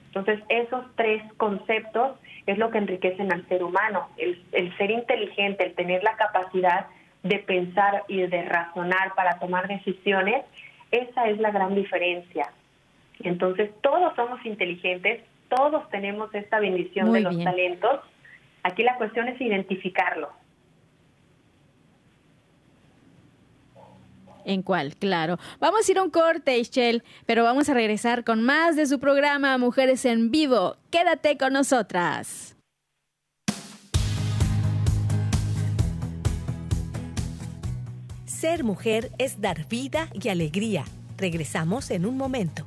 Entonces, 0.06 0.40
esos 0.48 0.84
tres 0.96 1.22
conceptos 1.36 2.16
es 2.50 2.58
lo 2.58 2.70
que 2.70 2.78
enriquecen 2.78 3.32
al 3.32 3.46
ser 3.48 3.62
humano, 3.62 4.08
el, 4.16 4.42
el 4.52 4.76
ser 4.76 4.90
inteligente, 4.90 5.64
el 5.64 5.74
tener 5.74 6.02
la 6.02 6.16
capacidad 6.16 6.86
de 7.22 7.38
pensar 7.38 8.04
y 8.08 8.22
de 8.22 8.42
razonar 8.42 9.14
para 9.14 9.38
tomar 9.38 9.68
decisiones, 9.68 10.44
esa 10.90 11.28
es 11.28 11.38
la 11.38 11.50
gran 11.50 11.74
diferencia. 11.74 12.50
Entonces, 13.22 13.70
todos 13.82 14.14
somos 14.16 14.44
inteligentes, 14.44 15.22
todos 15.48 15.88
tenemos 15.90 16.34
esta 16.34 16.58
bendición 16.58 17.12
de 17.12 17.20
los 17.20 17.42
talentos. 17.42 18.00
Aquí 18.62 18.82
la 18.82 18.96
cuestión 18.96 19.28
es 19.28 19.40
identificarlo. 19.40 20.30
¿En 24.44 24.62
cuál? 24.62 24.96
Claro. 24.96 25.38
Vamos 25.60 25.88
a 25.88 25.92
ir 25.92 25.98
a 25.98 26.02
un 26.02 26.10
corte, 26.10 26.58
Ishel, 26.58 27.02
pero 27.26 27.44
vamos 27.44 27.68
a 27.68 27.74
regresar 27.74 28.24
con 28.24 28.42
más 28.42 28.76
de 28.76 28.86
su 28.86 28.98
programa 28.98 29.56
Mujeres 29.58 30.04
en 30.04 30.30
Vivo. 30.30 30.76
Quédate 30.90 31.36
con 31.36 31.52
nosotras. 31.52 32.56
Ser 38.24 38.64
mujer 38.64 39.10
es 39.18 39.42
dar 39.42 39.68
vida 39.68 40.08
y 40.14 40.30
alegría. 40.30 40.84
Regresamos 41.18 41.90
en 41.90 42.06
un 42.06 42.16
momento. 42.16 42.66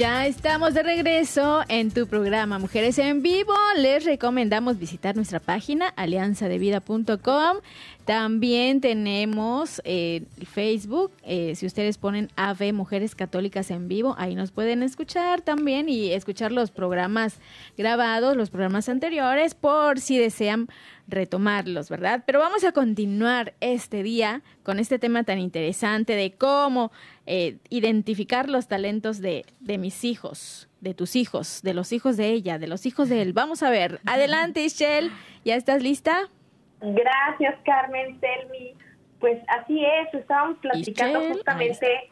Ya 0.00 0.26
estamos 0.26 0.72
de 0.72 0.82
regreso 0.82 1.60
en 1.68 1.90
tu 1.90 2.06
programa 2.06 2.58
Mujeres 2.58 2.96
en 2.98 3.20
Vivo. 3.20 3.52
Les 3.76 4.02
recomendamos 4.06 4.78
visitar 4.78 5.14
nuestra 5.14 5.40
página 5.40 5.88
alianzadevida.com. 5.88 7.58
También 8.06 8.80
tenemos 8.80 9.82
eh, 9.84 10.22
Facebook. 10.50 11.12
Eh, 11.22 11.54
si 11.54 11.66
ustedes 11.66 11.98
ponen 11.98 12.30
AV 12.36 12.72
Mujeres 12.72 13.14
Católicas 13.14 13.70
en 13.70 13.88
Vivo, 13.88 14.14
ahí 14.16 14.34
nos 14.34 14.52
pueden 14.52 14.82
escuchar 14.82 15.42
también 15.42 15.90
y 15.90 16.12
escuchar 16.12 16.50
los 16.50 16.70
programas 16.70 17.36
grabados, 17.76 18.38
los 18.38 18.48
programas 18.48 18.88
anteriores, 18.88 19.54
por 19.54 20.00
si 20.00 20.16
desean 20.16 20.68
retomarlos, 21.10 21.90
¿verdad? 21.90 22.22
Pero 22.26 22.38
vamos 22.38 22.64
a 22.64 22.72
continuar 22.72 23.54
este 23.60 24.02
día 24.02 24.42
con 24.62 24.78
este 24.78 24.98
tema 24.98 25.24
tan 25.24 25.38
interesante 25.38 26.14
de 26.14 26.32
cómo 26.32 26.92
eh, 27.26 27.58
identificar 27.68 28.48
los 28.48 28.68
talentos 28.68 29.20
de, 29.20 29.44
de 29.60 29.78
mis 29.78 30.04
hijos, 30.04 30.68
de 30.80 30.94
tus 30.94 31.16
hijos, 31.16 31.62
de 31.62 31.74
los 31.74 31.92
hijos 31.92 32.16
de 32.16 32.28
ella, 32.28 32.58
de 32.58 32.68
los 32.68 32.86
hijos 32.86 33.08
de 33.08 33.22
él. 33.22 33.32
Vamos 33.32 33.62
a 33.62 33.70
ver. 33.70 34.00
Adelante, 34.06 34.66
Shell. 34.68 35.10
¿Ya 35.44 35.56
estás 35.56 35.82
lista? 35.82 36.28
Gracias, 36.80 37.56
Carmen, 37.64 38.18
Selmi. 38.20 38.74
Pues 39.18 39.38
así 39.48 39.84
es, 39.84 40.14
estábamos 40.14 40.58
platicando 40.58 41.20
justamente 41.20 42.10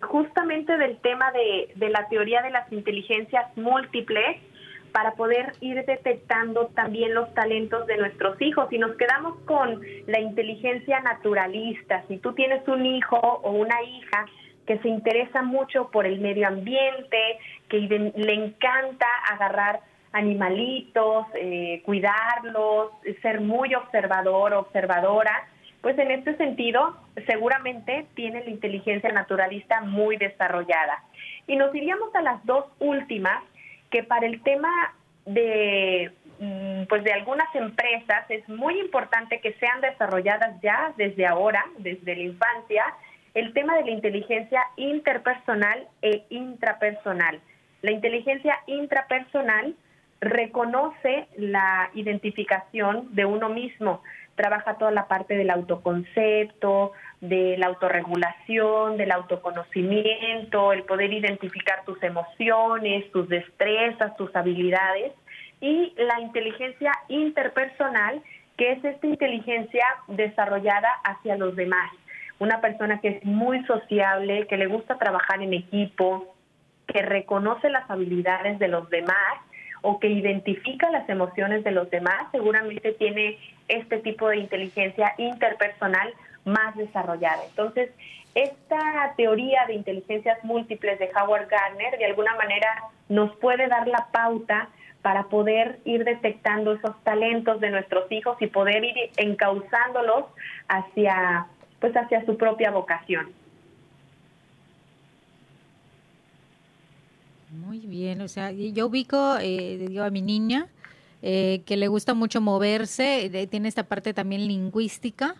justamente 0.00 0.76
del 0.76 0.98
tema 0.98 1.32
de, 1.32 1.72
de 1.74 1.90
la 1.90 2.08
teoría 2.08 2.42
de 2.42 2.50
las 2.50 2.70
inteligencias 2.72 3.44
múltiples 3.56 4.36
para 4.92 5.12
poder 5.12 5.52
ir 5.60 5.84
detectando 5.84 6.66
también 6.74 7.14
los 7.14 7.32
talentos 7.34 7.86
de 7.86 7.96
nuestros 7.96 8.40
hijos. 8.40 8.72
Y 8.72 8.78
nos 8.78 8.96
quedamos 8.96 9.38
con 9.44 9.80
la 10.06 10.20
inteligencia 10.20 11.00
naturalista. 11.00 12.04
Si 12.08 12.18
tú 12.18 12.32
tienes 12.34 12.66
un 12.68 12.84
hijo 12.86 13.16
o 13.16 13.50
una 13.52 13.82
hija 13.82 14.26
que 14.66 14.78
se 14.78 14.88
interesa 14.88 15.42
mucho 15.42 15.90
por 15.90 16.06
el 16.06 16.20
medio 16.20 16.46
ambiente, 16.46 17.38
que 17.68 17.78
le 17.78 18.34
encanta 18.34 19.06
agarrar 19.30 19.80
animalitos, 20.12 21.26
eh, 21.34 21.82
cuidarlos, 21.84 22.92
ser 23.22 23.40
muy 23.40 23.74
observador, 23.74 24.54
observadora, 24.54 25.48
pues 25.80 25.98
en 25.98 26.10
este 26.10 26.36
sentido 26.36 26.96
seguramente 27.26 28.06
tiene 28.14 28.44
la 28.44 28.50
inteligencia 28.50 29.12
naturalista 29.12 29.80
muy 29.82 30.16
desarrollada. 30.16 31.04
Y 31.46 31.56
nos 31.56 31.74
iríamos 31.74 32.14
a 32.14 32.22
las 32.22 32.44
dos 32.44 32.66
últimas, 32.78 33.42
que 33.90 34.02
para 34.02 34.26
el 34.26 34.42
tema 34.42 34.70
de 35.26 36.10
mm, 36.38 36.84
pues 36.88 37.04
de 37.04 37.12
algunas 37.12 37.52
empresas 37.54 38.24
es 38.30 38.48
muy 38.48 38.78
importante 38.80 39.40
que 39.40 39.52
sean 39.54 39.80
desarrolladas 39.80 40.60
ya 40.62 40.92
desde 40.96 41.26
ahora, 41.26 41.64
desde 41.78 42.16
la 42.16 42.22
infancia, 42.22 42.84
el 43.34 43.52
tema 43.52 43.76
de 43.76 43.84
la 43.84 43.90
inteligencia 43.90 44.62
interpersonal 44.76 45.86
e 46.02 46.24
intrapersonal. 46.30 47.40
La 47.82 47.92
inteligencia 47.92 48.58
intrapersonal 48.66 49.76
reconoce 50.20 51.28
la 51.36 51.90
identificación 51.94 53.14
de 53.14 53.24
uno 53.24 53.48
mismo, 53.48 54.02
trabaja 54.38 54.78
toda 54.78 54.92
la 54.92 55.08
parte 55.08 55.36
del 55.36 55.50
autoconcepto, 55.50 56.92
de 57.20 57.58
la 57.58 57.66
autorregulación, 57.66 58.96
del 58.96 59.10
autoconocimiento, 59.10 60.72
el 60.72 60.84
poder 60.84 61.12
identificar 61.12 61.84
tus 61.84 62.00
emociones, 62.02 63.10
tus 63.10 63.28
destrezas, 63.28 64.16
tus 64.16 64.34
habilidades 64.36 65.12
y 65.60 65.92
la 65.96 66.20
inteligencia 66.20 66.92
interpersonal, 67.08 68.22
que 68.56 68.72
es 68.72 68.84
esta 68.84 69.06
inteligencia 69.08 69.84
desarrollada 70.06 70.88
hacia 71.02 71.36
los 71.36 71.56
demás. 71.56 71.90
Una 72.38 72.60
persona 72.60 73.00
que 73.00 73.08
es 73.08 73.24
muy 73.24 73.64
sociable, 73.64 74.46
que 74.46 74.56
le 74.56 74.66
gusta 74.66 74.98
trabajar 74.98 75.42
en 75.42 75.52
equipo, 75.52 76.36
que 76.86 77.02
reconoce 77.02 77.68
las 77.70 77.90
habilidades 77.90 78.60
de 78.60 78.68
los 78.68 78.88
demás 78.88 79.47
o 79.82 79.98
que 80.00 80.08
identifica 80.08 80.90
las 80.90 81.08
emociones 81.08 81.64
de 81.64 81.70
los 81.70 81.90
demás, 81.90 82.26
seguramente 82.32 82.92
tiene 82.92 83.38
este 83.68 83.98
tipo 83.98 84.28
de 84.28 84.38
inteligencia 84.38 85.14
interpersonal 85.18 86.12
más 86.44 86.76
desarrollada. 86.76 87.44
Entonces, 87.48 87.90
esta 88.34 89.14
teoría 89.16 89.64
de 89.66 89.74
inteligencias 89.74 90.42
múltiples 90.44 90.98
de 90.98 91.10
Howard 91.14 91.48
Gardner 91.48 91.98
de 91.98 92.04
alguna 92.04 92.34
manera 92.36 92.68
nos 93.08 93.34
puede 93.36 93.66
dar 93.68 93.88
la 93.88 94.08
pauta 94.12 94.68
para 95.02 95.24
poder 95.24 95.78
ir 95.84 96.04
detectando 96.04 96.72
esos 96.72 97.02
talentos 97.04 97.60
de 97.60 97.70
nuestros 97.70 98.10
hijos 98.12 98.36
y 98.40 98.46
poder 98.46 98.84
ir 98.84 99.10
encauzándolos 99.16 100.26
hacia 100.68 101.46
pues 101.80 101.96
hacia 101.96 102.24
su 102.26 102.36
propia 102.36 102.70
vocación. 102.70 103.32
Muy 107.58 107.80
bien, 107.80 108.20
o 108.20 108.28
sea, 108.28 108.52
yo 108.52 108.86
ubico 108.86 109.36
eh, 109.40 109.86
digo, 109.88 110.04
a 110.04 110.10
mi 110.10 110.22
niña 110.22 110.68
eh, 111.22 111.62
que 111.66 111.76
le 111.76 111.88
gusta 111.88 112.14
mucho 112.14 112.40
moverse, 112.40 113.48
tiene 113.50 113.66
esta 113.66 113.82
parte 113.82 114.14
también 114.14 114.46
lingüística, 114.46 115.34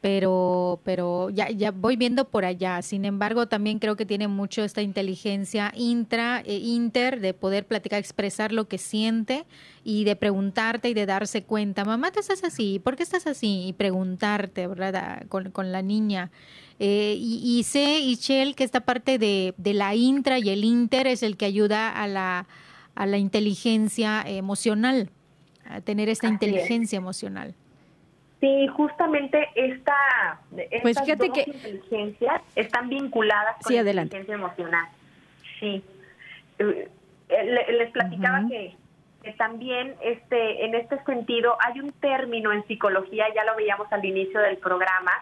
pero, 0.00 0.80
pero 0.82 1.28
ya, 1.30 1.50
ya 1.50 1.70
voy 1.70 1.96
viendo 1.96 2.24
por 2.28 2.44
allá. 2.44 2.80
Sin 2.82 3.04
embargo, 3.04 3.46
también 3.46 3.78
creo 3.78 3.96
que 3.96 4.06
tiene 4.06 4.28
mucho 4.28 4.64
esta 4.64 4.82
inteligencia 4.82 5.72
intra 5.76 6.40
e 6.40 6.56
inter 6.56 7.20
de 7.20 7.34
poder 7.34 7.66
platicar, 7.66 8.00
expresar 8.00 8.52
lo 8.52 8.66
que 8.66 8.78
siente 8.78 9.44
y 9.84 10.04
de 10.04 10.16
preguntarte 10.16 10.88
y 10.88 10.94
de 10.94 11.06
darse 11.06 11.44
cuenta, 11.44 11.84
mamá, 11.84 12.10
¿te 12.10 12.20
estás 12.20 12.42
así? 12.44 12.80
¿Por 12.82 12.96
qué 12.96 13.02
estás 13.02 13.26
así? 13.26 13.66
Y 13.68 13.74
preguntarte, 13.74 14.66
¿verdad? 14.66 15.26
Con, 15.28 15.50
con 15.50 15.70
la 15.70 15.82
niña. 15.82 16.30
Eh, 16.84 17.14
y, 17.16 17.60
y, 17.60 17.62
sé, 17.62 18.00
Ichel, 18.00 18.56
que 18.56 18.64
esta 18.64 18.80
parte 18.80 19.16
de, 19.16 19.54
de 19.56 19.72
la 19.72 19.94
intra 19.94 20.40
y 20.40 20.50
el 20.50 20.64
inter 20.64 21.06
es 21.06 21.22
el 21.22 21.36
que 21.36 21.44
ayuda 21.44 21.88
a 21.88 22.08
la, 22.08 22.46
a 22.96 23.06
la 23.06 23.18
inteligencia 23.18 24.20
emocional, 24.26 25.08
a 25.64 25.80
tener 25.80 26.08
esta 26.08 26.26
inteligencia 26.26 26.96
emocional. 26.96 27.54
Sí, 28.40 28.66
justamente 28.66 29.46
esta, 29.54 29.94
pues 30.82 30.96
estas 30.98 31.18
dos 31.18 31.38
inteligencias 31.46 32.42
están 32.56 32.88
vinculadas 32.88 33.54
con 33.62 33.72
la 33.72 33.80
inteligencia 33.82 34.34
emocional. 34.34 34.88
Sí. 35.60 35.84
Eh, 36.58 36.88
les 37.28 37.92
platicaba 37.92 38.44
que, 38.48 38.74
también 39.38 39.94
este 40.02 40.64
en 40.64 40.74
este 40.74 41.00
sentido 41.04 41.56
hay 41.60 41.78
un 41.78 41.92
término 41.92 42.52
en 42.52 42.66
psicología, 42.66 43.26
ya 43.32 43.44
lo 43.44 43.54
veíamos 43.54 43.86
al 43.92 44.04
inicio 44.04 44.40
del 44.40 44.56
programa, 44.56 45.12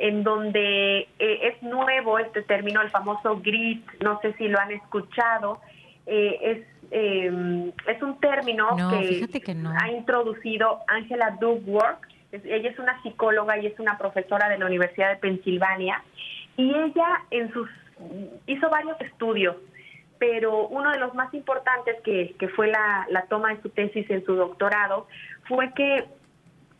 en 0.00 0.24
donde 0.24 1.00
eh, 1.18 1.38
es 1.42 1.62
nuevo 1.62 2.18
este 2.18 2.42
término, 2.42 2.80
el 2.80 2.90
famoso 2.90 3.38
grit, 3.40 3.86
no 4.02 4.18
sé 4.20 4.32
si 4.34 4.48
lo 4.48 4.58
han 4.58 4.72
escuchado, 4.72 5.60
eh, 6.06 6.38
es 6.42 6.66
es 6.92 8.02
un 8.02 8.18
término 8.18 8.66
que, 8.90 9.40
que 9.40 9.54
no. 9.54 9.70
ha 9.80 9.92
introducido 9.92 10.80
Angela 10.88 11.36
Duckworth 11.40 12.00
ella 12.32 12.68
es 12.68 12.78
una 12.80 13.00
psicóloga 13.02 13.58
y 13.58 13.66
es 13.66 13.78
una 13.78 13.96
profesora 13.96 14.48
de 14.48 14.58
la 14.58 14.66
Universidad 14.66 15.10
de 15.10 15.16
Pensilvania 15.16 16.02
y 16.56 16.74
ella 16.74 17.22
en 17.30 17.52
sus 17.52 17.70
hizo 18.46 18.68
varios 18.70 19.00
estudios 19.00 19.54
pero 20.18 20.66
uno 20.66 20.90
de 20.90 20.98
los 20.98 21.14
más 21.14 21.32
importantes 21.32 21.94
que, 22.02 22.34
que 22.40 22.48
fue 22.48 22.66
la, 22.66 23.06
la 23.08 23.26
toma 23.26 23.54
de 23.54 23.62
su 23.62 23.68
tesis 23.68 24.10
en 24.10 24.24
su 24.24 24.34
doctorado 24.34 25.06
fue 25.46 25.72
que 25.74 26.08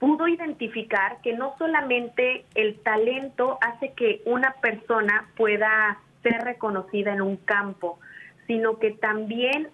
pudo 0.00 0.26
identificar 0.26 1.18
que 1.22 1.34
no 1.34 1.54
solamente 1.58 2.46
el 2.54 2.80
talento 2.80 3.58
hace 3.60 3.92
que 3.92 4.22
una 4.24 4.54
persona 4.54 5.28
pueda 5.36 5.98
ser 6.22 6.42
reconocida 6.42 7.12
en 7.12 7.20
un 7.20 7.36
campo, 7.36 8.00
sino 8.46 8.78
que 8.78 8.92
también 8.92 9.68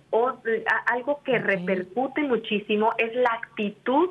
algo 0.86 1.22
que 1.22 1.38
repercute 1.38 2.24
muchísimo 2.24 2.92
es 2.98 3.14
la 3.14 3.30
actitud 3.30 4.10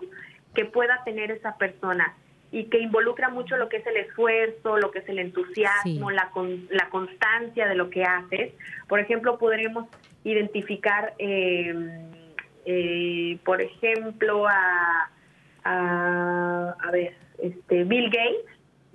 que 0.56 0.66
pueda 0.66 1.04
tener 1.04 1.32
esa 1.32 1.58
persona 1.58 2.16
y 2.52 2.64
que 2.66 2.80
involucra 2.80 3.30
mucho 3.30 3.58
lo 3.58 3.68
que 3.68 3.78
es 3.78 3.86
el 3.86 3.98
esfuerzo, 3.98 4.78
lo 4.78 4.92
que 4.92 5.00
es 5.00 5.10
el 5.10 5.20
entusiasmo, 5.20 6.12
la, 6.12 6.32
la 6.70 6.90
constancia 6.90 7.68
de 7.68 7.76
lo 7.76 7.90
que 7.90 8.06
haces. 8.06 8.54
Por 8.88 9.02
ejemplo, 9.02 9.38
podríamos 9.38 9.88
identificar, 10.24 11.14
em, 11.18 11.90
eh, 12.66 13.38
por 13.44 13.62
ejemplo, 13.62 14.48
a, 14.48 15.12
a, 15.66 16.90
ver, 16.92 17.16
este, 17.40 17.84
Bill 17.84 18.10
Gates, 18.10 18.46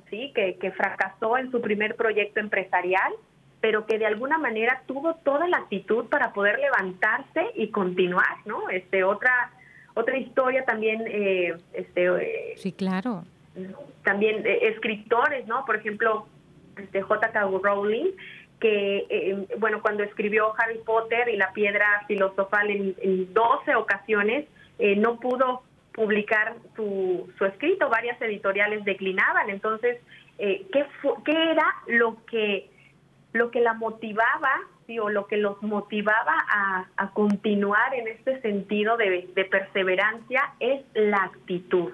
¿sí? 0.08 0.32
Que, 0.34 0.56
que 0.56 0.70
fracasó 0.72 1.36
en 1.36 1.50
su 1.50 1.60
primer 1.60 1.96
proyecto 1.96 2.40
empresarial, 2.40 3.12
pero 3.60 3.86
que 3.86 3.98
de 3.98 4.06
alguna 4.06 4.38
manera 4.38 4.82
tuvo 4.86 5.14
toda 5.16 5.46
la 5.48 5.58
actitud 5.58 6.06
para 6.06 6.32
poder 6.32 6.58
levantarse 6.58 7.50
y 7.54 7.68
continuar, 7.68 8.38
¿no? 8.46 8.70
Este, 8.70 9.04
otra 9.04 9.50
otra 9.94 10.16
historia 10.16 10.64
también, 10.64 11.02
eh, 11.06 11.56
este, 11.72 12.06
eh, 12.06 12.54
sí, 12.56 12.72
claro, 12.72 13.24
también 14.04 14.46
eh, 14.46 14.68
escritores, 14.68 15.46
¿no? 15.46 15.64
Por 15.64 15.76
ejemplo, 15.76 16.26
este 16.76 17.02
J.K. 17.02 17.40
Rowling, 17.62 18.12
que, 18.60 19.06
eh, 19.08 19.46
bueno, 19.58 19.80
cuando 19.82 20.02
escribió 20.02 20.52
Harry 20.58 20.78
Potter 20.78 21.28
y 21.28 21.36
la 21.36 21.52
piedra 21.52 22.04
filosofal 22.06 22.70
en, 22.70 22.94
en 23.02 23.32
12 23.32 23.74
ocasiones, 23.74 24.46
eh, 24.78 24.96
no 24.96 25.18
pudo 25.18 25.62
publicar 26.00 26.54
su, 26.76 27.30
su 27.36 27.44
escrito, 27.44 27.90
varias 27.90 28.18
editoriales 28.22 28.86
declinaban. 28.86 29.50
Entonces, 29.50 29.98
¿qué, 30.38 30.86
¿qué 31.26 31.50
era 31.50 31.66
lo 31.88 32.24
que, 32.24 32.70
lo 33.34 33.50
que 33.50 33.60
la 33.60 33.74
motivaba 33.74 34.50
sí, 34.86 34.98
o 34.98 35.10
lo 35.10 35.26
que 35.26 35.36
los 35.36 35.62
motivaba 35.62 36.34
a, 36.48 36.86
a 36.96 37.10
continuar 37.10 37.92
en 37.94 38.08
este 38.08 38.40
sentido 38.40 38.96
de, 38.96 39.28
de 39.34 39.44
perseverancia? 39.44 40.54
Es 40.58 40.82
la 40.94 41.24
actitud 41.24 41.92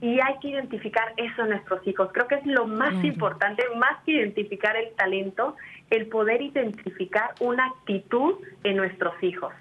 y 0.00 0.20
hay 0.20 0.38
que 0.40 0.48
identificar 0.48 1.12
eso 1.16 1.42
en 1.42 1.50
nuestros 1.50 1.86
hijos. 1.86 2.10
Creo 2.12 2.26
que 2.26 2.36
es 2.36 2.46
lo 2.46 2.66
más 2.66 3.04
importante, 3.04 3.62
más 3.76 4.02
que 4.04 4.12
identificar 4.12 4.76
el 4.76 4.90
talento, 4.94 5.56
el 5.90 6.06
poder 6.06 6.42
identificar 6.42 7.34
una 7.38 7.66
actitud 7.66 8.34
en 8.64 8.76
nuestros 8.76 9.14
hijos. 9.22 9.52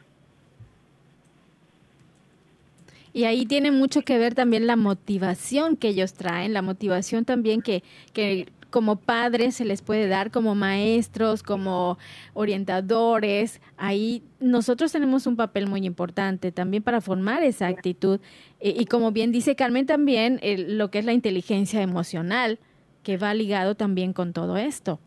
Y 3.18 3.26
ahí 3.26 3.48
tiene 3.48 3.72
mucho 3.72 4.04
que 4.04 4.20
ver 4.20 4.36
también 4.36 4.68
la 4.68 4.76
motivación 4.76 5.76
que 5.76 5.88
ellos 5.88 6.14
traen, 6.14 6.54
la 6.54 6.62
motivación 6.62 7.26
también 7.26 7.64
que, 7.64 7.82
que 8.14 8.46
como 8.70 8.98
padres 8.98 9.56
se 9.56 9.66
les 9.66 9.82
puede 9.82 10.08
dar, 10.08 10.30
como 10.30 10.54
maestros, 10.54 11.42
como 11.42 11.98
orientadores. 12.36 13.60
Ahí 13.76 14.22
nosotros 14.40 14.92
tenemos 14.92 15.26
un 15.26 15.36
papel 15.36 15.66
muy 15.66 15.84
importante 15.84 16.52
también 16.52 16.84
para 16.84 17.02
formar 17.02 17.42
esa 17.42 17.66
actitud. 17.66 18.20
Y, 18.62 18.86
como 18.86 19.12
bien 19.12 19.32
dice 19.32 19.56
Carmen, 19.56 19.88
también 19.88 20.40
lo 20.68 20.92
que 20.92 21.00
es 21.00 21.06
la 21.06 21.14
inteligencia 21.14 21.82
emocional, 21.82 22.60
que 23.02 23.18
va 23.18 23.34
ligado 23.34 23.74
también 23.74 24.14
con 24.14 24.32
todo 24.32 24.58
esto. 24.58 25.00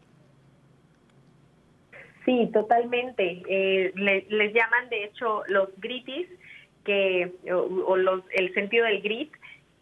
Sí, 2.25 2.51
totalmente. 2.53 3.41
Eh, 3.49 3.93
les 3.95 4.53
llaman, 4.53 4.89
de 4.91 5.05
hecho, 5.05 5.43
los 5.47 5.69
gritis, 5.79 6.27
que, 6.85 7.33
o, 7.53 7.97
los, 7.97 8.23
el 8.33 8.53
sentido 8.55 8.87
del 8.87 9.03
grit, 9.03 9.33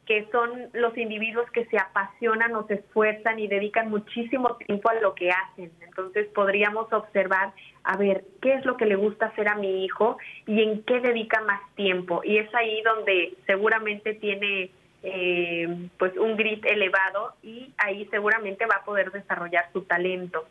que 0.06 0.26
son 0.32 0.70
los 0.72 0.96
individuos 0.96 1.50
que 1.50 1.66
se 1.66 1.76
apasionan 1.76 2.54
o 2.54 2.66
se 2.66 2.74
esfuerzan 2.74 3.38
y 3.38 3.46
dedican 3.46 3.90
muchísimo 3.90 4.56
tiempo 4.56 4.88
a 4.88 4.94
lo 4.94 5.14
que 5.14 5.30
hacen. 5.30 5.70
Entonces 5.82 6.26
podríamos 6.28 6.90
observar, 6.92 7.52
a 7.84 7.96
ver, 7.98 8.24
qué 8.40 8.54
es 8.54 8.64
lo 8.64 8.78
que 8.78 8.86
le 8.86 8.96
gusta 8.96 9.26
hacer 9.26 9.48
a 9.48 9.56
mi 9.56 9.84
hijo 9.84 10.16
y 10.46 10.62
en 10.62 10.82
qué 10.84 11.00
dedica 11.00 11.42
más 11.42 11.60
tiempo. 11.74 12.22
Y 12.24 12.38
es 12.38 12.52
ahí 12.54 12.80
donde 12.82 13.34
seguramente 13.46 14.14
tiene 14.14 14.70
eh, 15.02 15.88
pues 15.98 16.16
un 16.16 16.36
grit 16.36 16.64
elevado 16.64 17.34
y 17.42 17.72
ahí 17.76 18.06
seguramente 18.10 18.64
va 18.66 18.76
a 18.76 18.84
poder 18.84 19.12
desarrollar 19.12 19.68
su 19.72 19.82
talento. 19.82 20.46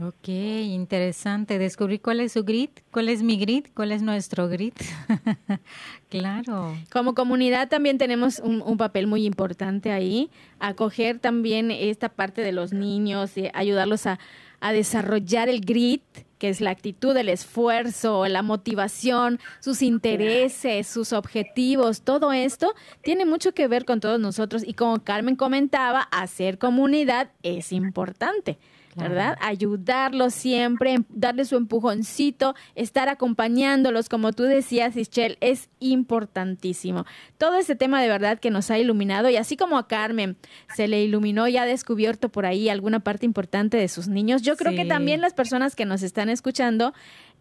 Ok, 0.00 0.28
interesante. 0.28 1.58
Descubrí 1.58 1.98
cuál 1.98 2.20
es 2.20 2.32
su 2.32 2.44
grit, 2.44 2.82
cuál 2.92 3.08
es 3.08 3.24
mi 3.24 3.36
grit, 3.36 3.68
cuál 3.74 3.90
es 3.90 4.00
nuestro 4.00 4.48
grit. 4.48 4.74
claro. 6.08 6.76
Como 6.92 7.16
comunidad 7.16 7.68
también 7.68 7.98
tenemos 7.98 8.38
un, 8.38 8.76
papel 8.76 9.08
muy 9.08 9.24
importante 9.24 9.90
ahí, 9.90 10.30
acoger 10.60 11.18
también 11.18 11.72
esta 11.72 12.10
parte 12.10 12.42
de 12.42 12.52
los 12.52 12.72
niños, 12.72 13.36
y 13.36 13.50
ayudarlos 13.54 14.06
a, 14.06 14.20
a 14.60 14.72
desarrollar 14.72 15.48
el 15.48 15.62
grit, 15.62 16.04
que 16.38 16.48
es 16.48 16.60
la 16.60 16.70
actitud, 16.70 17.16
el 17.16 17.28
esfuerzo, 17.28 18.24
la 18.28 18.42
motivación, 18.42 19.40
sus 19.58 19.82
intereses, 19.82 20.86
sus 20.86 21.12
objetivos, 21.12 22.02
todo 22.02 22.32
esto 22.32 22.72
tiene 23.02 23.24
mucho 23.24 23.52
que 23.52 23.66
ver 23.66 23.84
con 23.84 23.98
todos 23.98 24.20
nosotros 24.20 24.62
y 24.64 24.74
como 24.74 25.02
Carmen 25.02 25.34
comentaba, 25.34 26.02
hacer 26.02 26.58
comunidad 26.58 27.32
es 27.42 27.72
importante. 27.72 28.58
¿Verdad? 28.98 29.36
Ayudarlos 29.40 30.34
siempre, 30.34 30.92
em, 30.94 31.04
darle 31.08 31.44
su 31.44 31.56
empujoncito, 31.56 32.54
estar 32.74 33.08
acompañándolos, 33.08 34.08
como 34.08 34.32
tú 34.32 34.44
decías, 34.44 34.96
Ischel, 34.96 35.38
es 35.40 35.68
importantísimo. 35.80 37.06
Todo 37.38 37.56
este 37.56 37.76
tema 37.76 38.02
de 38.02 38.08
verdad 38.08 38.38
que 38.38 38.50
nos 38.50 38.70
ha 38.70 38.78
iluminado 38.78 39.30
y 39.30 39.36
así 39.36 39.56
como 39.56 39.78
a 39.78 39.88
Carmen 39.88 40.36
se 40.74 40.88
le 40.88 41.02
iluminó 41.02 41.48
y 41.48 41.56
ha 41.56 41.64
descubierto 41.64 42.28
por 42.28 42.46
ahí 42.46 42.68
alguna 42.68 43.00
parte 43.00 43.26
importante 43.26 43.76
de 43.76 43.88
sus 43.88 44.08
niños, 44.08 44.42
yo 44.42 44.56
creo 44.56 44.74
que 44.74 44.84
también 44.84 45.20
las 45.20 45.34
personas 45.34 45.74
que 45.74 45.84
nos 45.84 46.02
están 46.02 46.28
escuchando 46.28 46.92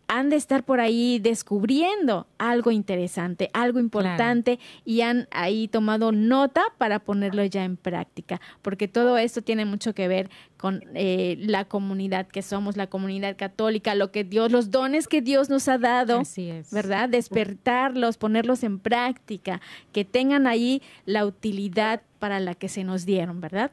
han 0.07 0.29
de 0.29 0.37
estar 0.37 0.63
por 0.63 0.79
ahí 0.79 1.19
descubriendo 1.19 2.27
algo 2.37 2.71
interesante, 2.71 3.49
algo 3.53 3.79
importante 3.79 4.57
y 4.85 5.01
han 5.01 5.27
ahí 5.31 5.67
tomado 5.67 6.11
nota 6.11 6.63
para 6.77 6.99
ponerlo 6.99 7.43
ya 7.43 7.65
en 7.65 7.75
práctica, 7.75 8.39
porque 8.61 8.87
todo 8.87 9.17
esto 9.17 9.41
tiene 9.41 9.65
mucho 9.65 9.93
que 9.93 10.07
ver 10.07 10.29
con 10.55 10.81
eh, 10.95 11.35
la 11.39 11.65
comunidad 11.65 12.27
que 12.27 12.41
somos, 12.41 12.77
la 12.77 12.87
comunidad 12.87 13.35
católica, 13.37 13.95
lo 13.95 14.11
que 14.11 14.23
Dios, 14.23 14.51
los 14.51 14.71
dones 14.71 15.07
que 15.07 15.21
Dios 15.21 15.49
nos 15.49 15.67
ha 15.67 15.77
dado, 15.77 16.23
¿verdad? 16.71 17.09
Despertarlos, 17.09 18.17
ponerlos 18.17 18.63
en 18.63 18.79
práctica, 18.79 19.61
que 19.91 20.05
tengan 20.05 20.47
ahí 20.47 20.81
la 21.05 21.25
utilidad 21.25 22.01
para 22.19 22.39
la 22.39 22.55
que 22.55 22.69
se 22.69 22.83
nos 22.83 23.05
dieron, 23.05 23.41
¿verdad? 23.41 23.71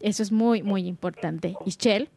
Eso 0.00 0.22
es 0.22 0.30
muy, 0.30 0.62
muy 0.62 0.86
importante. 0.86 1.56
Ischel. 1.66 2.08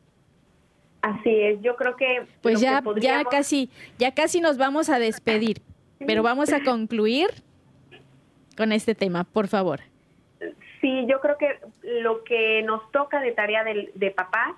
Así 1.04 1.30
es, 1.30 1.62
yo 1.62 1.76
creo 1.76 1.98
que 1.98 2.26
pues 2.42 2.62
ya 2.62 2.82
ya 2.96 3.26
casi 3.26 3.70
ya 3.98 4.14
casi 4.14 4.40
nos 4.40 4.58
vamos 4.58 4.90
a 4.90 5.00
despedir, 5.00 5.62
pero 6.08 6.24
vamos 6.24 6.54
a 6.54 6.64
concluir 6.64 7.28
con 8.56 8.72
este 8.72 8.96
tema, 8.96 9.26
por 9.26 9.50
favor. 9.50 9.82
Sí, 10.80 11.06
yo 11.10 11.20
creo 11.20 11.38
que 11.38 11.60
lo 12.02 12.24
que 12.24 12.64
nos 12.64 12.90
toca 12.92 13.20
de 13.20 13.34
tarea 13.34 13.66
de, 13.66 13.92
de 13.94 14.12
papás 14.12 14.54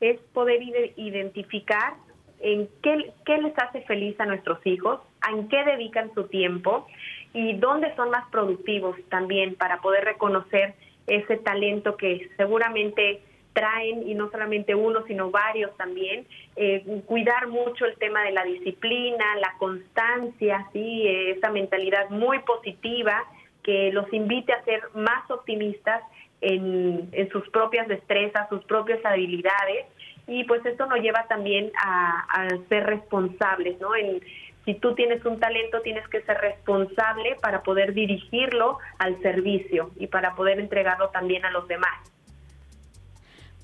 es 0.00 0.20
poder 0.32 0.62
identificar 0.94 1.94
en 2.38 2.68
qué, 2.80 3.12
qué 3.26 3.38
les 3.38 3.58
hace 3.58 3.80
feliz 3.80 4.18
a 4.20 4.26
nuestros 4.26 4.64
hijos, 4.66 5.00
en 5.28 5.48
qué 5.48 5.64
dedican 5.64 6.14
su 6.14 6.28
tiempo 6.28 6.86
y 7.34 7.54
dónde 7.54 7.92
son 7.96 8.10
más 8.10 8.24
productivos 8.30 8.96
también 9.08 9.56
para 9.56 9.80
poder 9.80 10.04
reconocer 10.04 10.74
ese 11.08 11.38
talento 11.38 11.96
que 11.96 12.30
seguramente 12.36 13.20
traen, 13.58 14.08
y 14.08 14.14
no 14.14 14.30
solamente 14.30 14.76
uno, 14.76 15.02
sino 15.08 15.32
varios 15.32 15.76
también, 15.76 16.24
eh, 16.54 17.02
cuidar 17.06 17.48
mucho 17.48 17.86
el 17.86 17.96
tema 17.96 18.22
de 18.22 18.30
la 18.30 18.44
disciplina, 18.44 19.24
la 19.40 19.54
constancia, 19.58 20.68
¿sí? 20.72 21.08
esa 21.08 21.50
mentalidad 21.50 22.08
muy 22.10 22.38
positiva 22.40 23.24
que 23.64 23.90
los 23.92 24.12
invite 24.12 24.52
a 24.52 24.62
ser 24.62 24.82
más 24.94 25.28
optimistas 25.28 26.02
en, 26.40 27.10
sus 27.32 27.48
propias 27.50 27.88
destrezas, 27.88 28.48
sus 28.48 28.62
propias 28.64 29.04
habilidades, 29.04 29.86
y 30.28 30.44
pues 30.44 30.64
esto 30.64 30.86
nos 30.86 31.00
lleva 31.00 31.26
también 31.26 31.72
a, 31.82 32.26
a 32.28 32.48
ser 32.68 32.86
responsables, 32.86 33.80
¿no? 33.80 33.96
En, 33.96 34.20
si 34.64 34.74
tú 34.74 34.94
tienes 34.94 35.24
un 35.24 35.40
talento, 35.40 35.80
tienes 35.80 36.06
que 36.08 36.20
ser 36.22 36.38
responsable 36.38 37.36
para 37.42 37.62
poder 37.62 37.92
dirigirlo 37.92 38.78
al 38.98 39.20
servicio 39.22 39.90
y 39.96 40.06
para 40.06 40.36
poder 40.36 40.60
entregarlo 40.60 41.08
también 41.08 41.44
a 41.44 41.50
los 41.50 41.66
demás. 41.66 42.17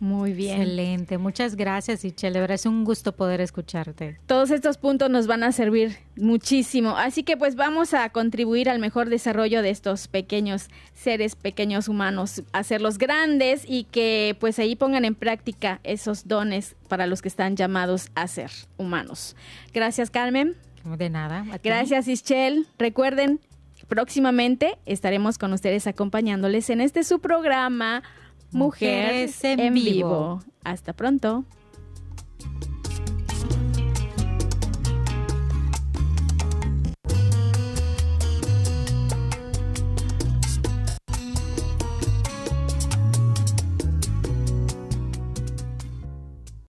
Muy 0.00 0.32
bien. 0.32 0.60
Excelente. 0.60 1.18
Muchas 1.18 1.56
gracias, 1.56 2.04
Ichel. 2.04 2.32
De 2.32 2.40
verdad 2.40 2.56
es 2.56 2.66
un 2.66 2.84
gusto 2.84 3.12
poder 3.12 3.40
escucharte. 3.40 4.18
Todos 4.26 4.50
estos 4.50 4.76
puntos 4.76 5.08
nos 5.08 5.26
van 5.26 5.42
a 5.42 5.52
servir 5.52 5.96
muchísimo. 6.16 6.96
Así 6.96 7.22
que 7.22 7.36
pues 7.36 7.56
vamos 7.56 7.94
a 7.94 8.08
contribuir 8.10 8.68
al 8.68 8.80
mejor 8.80 9.08
desarrollo 9.08 9.62
de 9.62 9.70
estos 9.70 10.08
pequeños 10.08 10.68
seres, 10.94 11.36
pequeños 11.36 11.88
humanos, 11.88 12.42
hacerlos 12.52 12.98
grandes 12.98 13.64
y 13.66 13.84
que 13.84 14.36
pues 14.40 14.58
ahí 14.58 14.76
pongan 14.76 15.04
en 15.04 15.14
práctica 15.14 15.80
esos 15.84 16.26
dones 16.26 16.76
para 16.88 17.06
los 17.06 17.22
que 17.22 17.28
están 17.28 17.56
llamados 17.56 18.10
a 18.14 18.26
ser 18.28 18.50
humanos. 18.76 19.36
Gracias, 19.72 20.10
Carmen. 20.10 20.56
De 20.84 21.08
nada. 21.08 21.46
Gracias, 21.62 22.08
Ischel. 22.08 22.66
Recuerden, 22.78 23.40
próximamente 23.88 24.76
estaremos 24.84 25.38
con 25.38 25.52
ustedes 25.52 25.86
acompañándoles 25.86 26.68
en 26.68 26.80
este 26.80 27.04
su 27.04 27.20
programa 27.20 28.02
Mujeres 28.54 29.42
en 29.44 29.74
Vivo. 29.74 30.40
Hasta 30.62 30.92
pronto. 30.92 31.44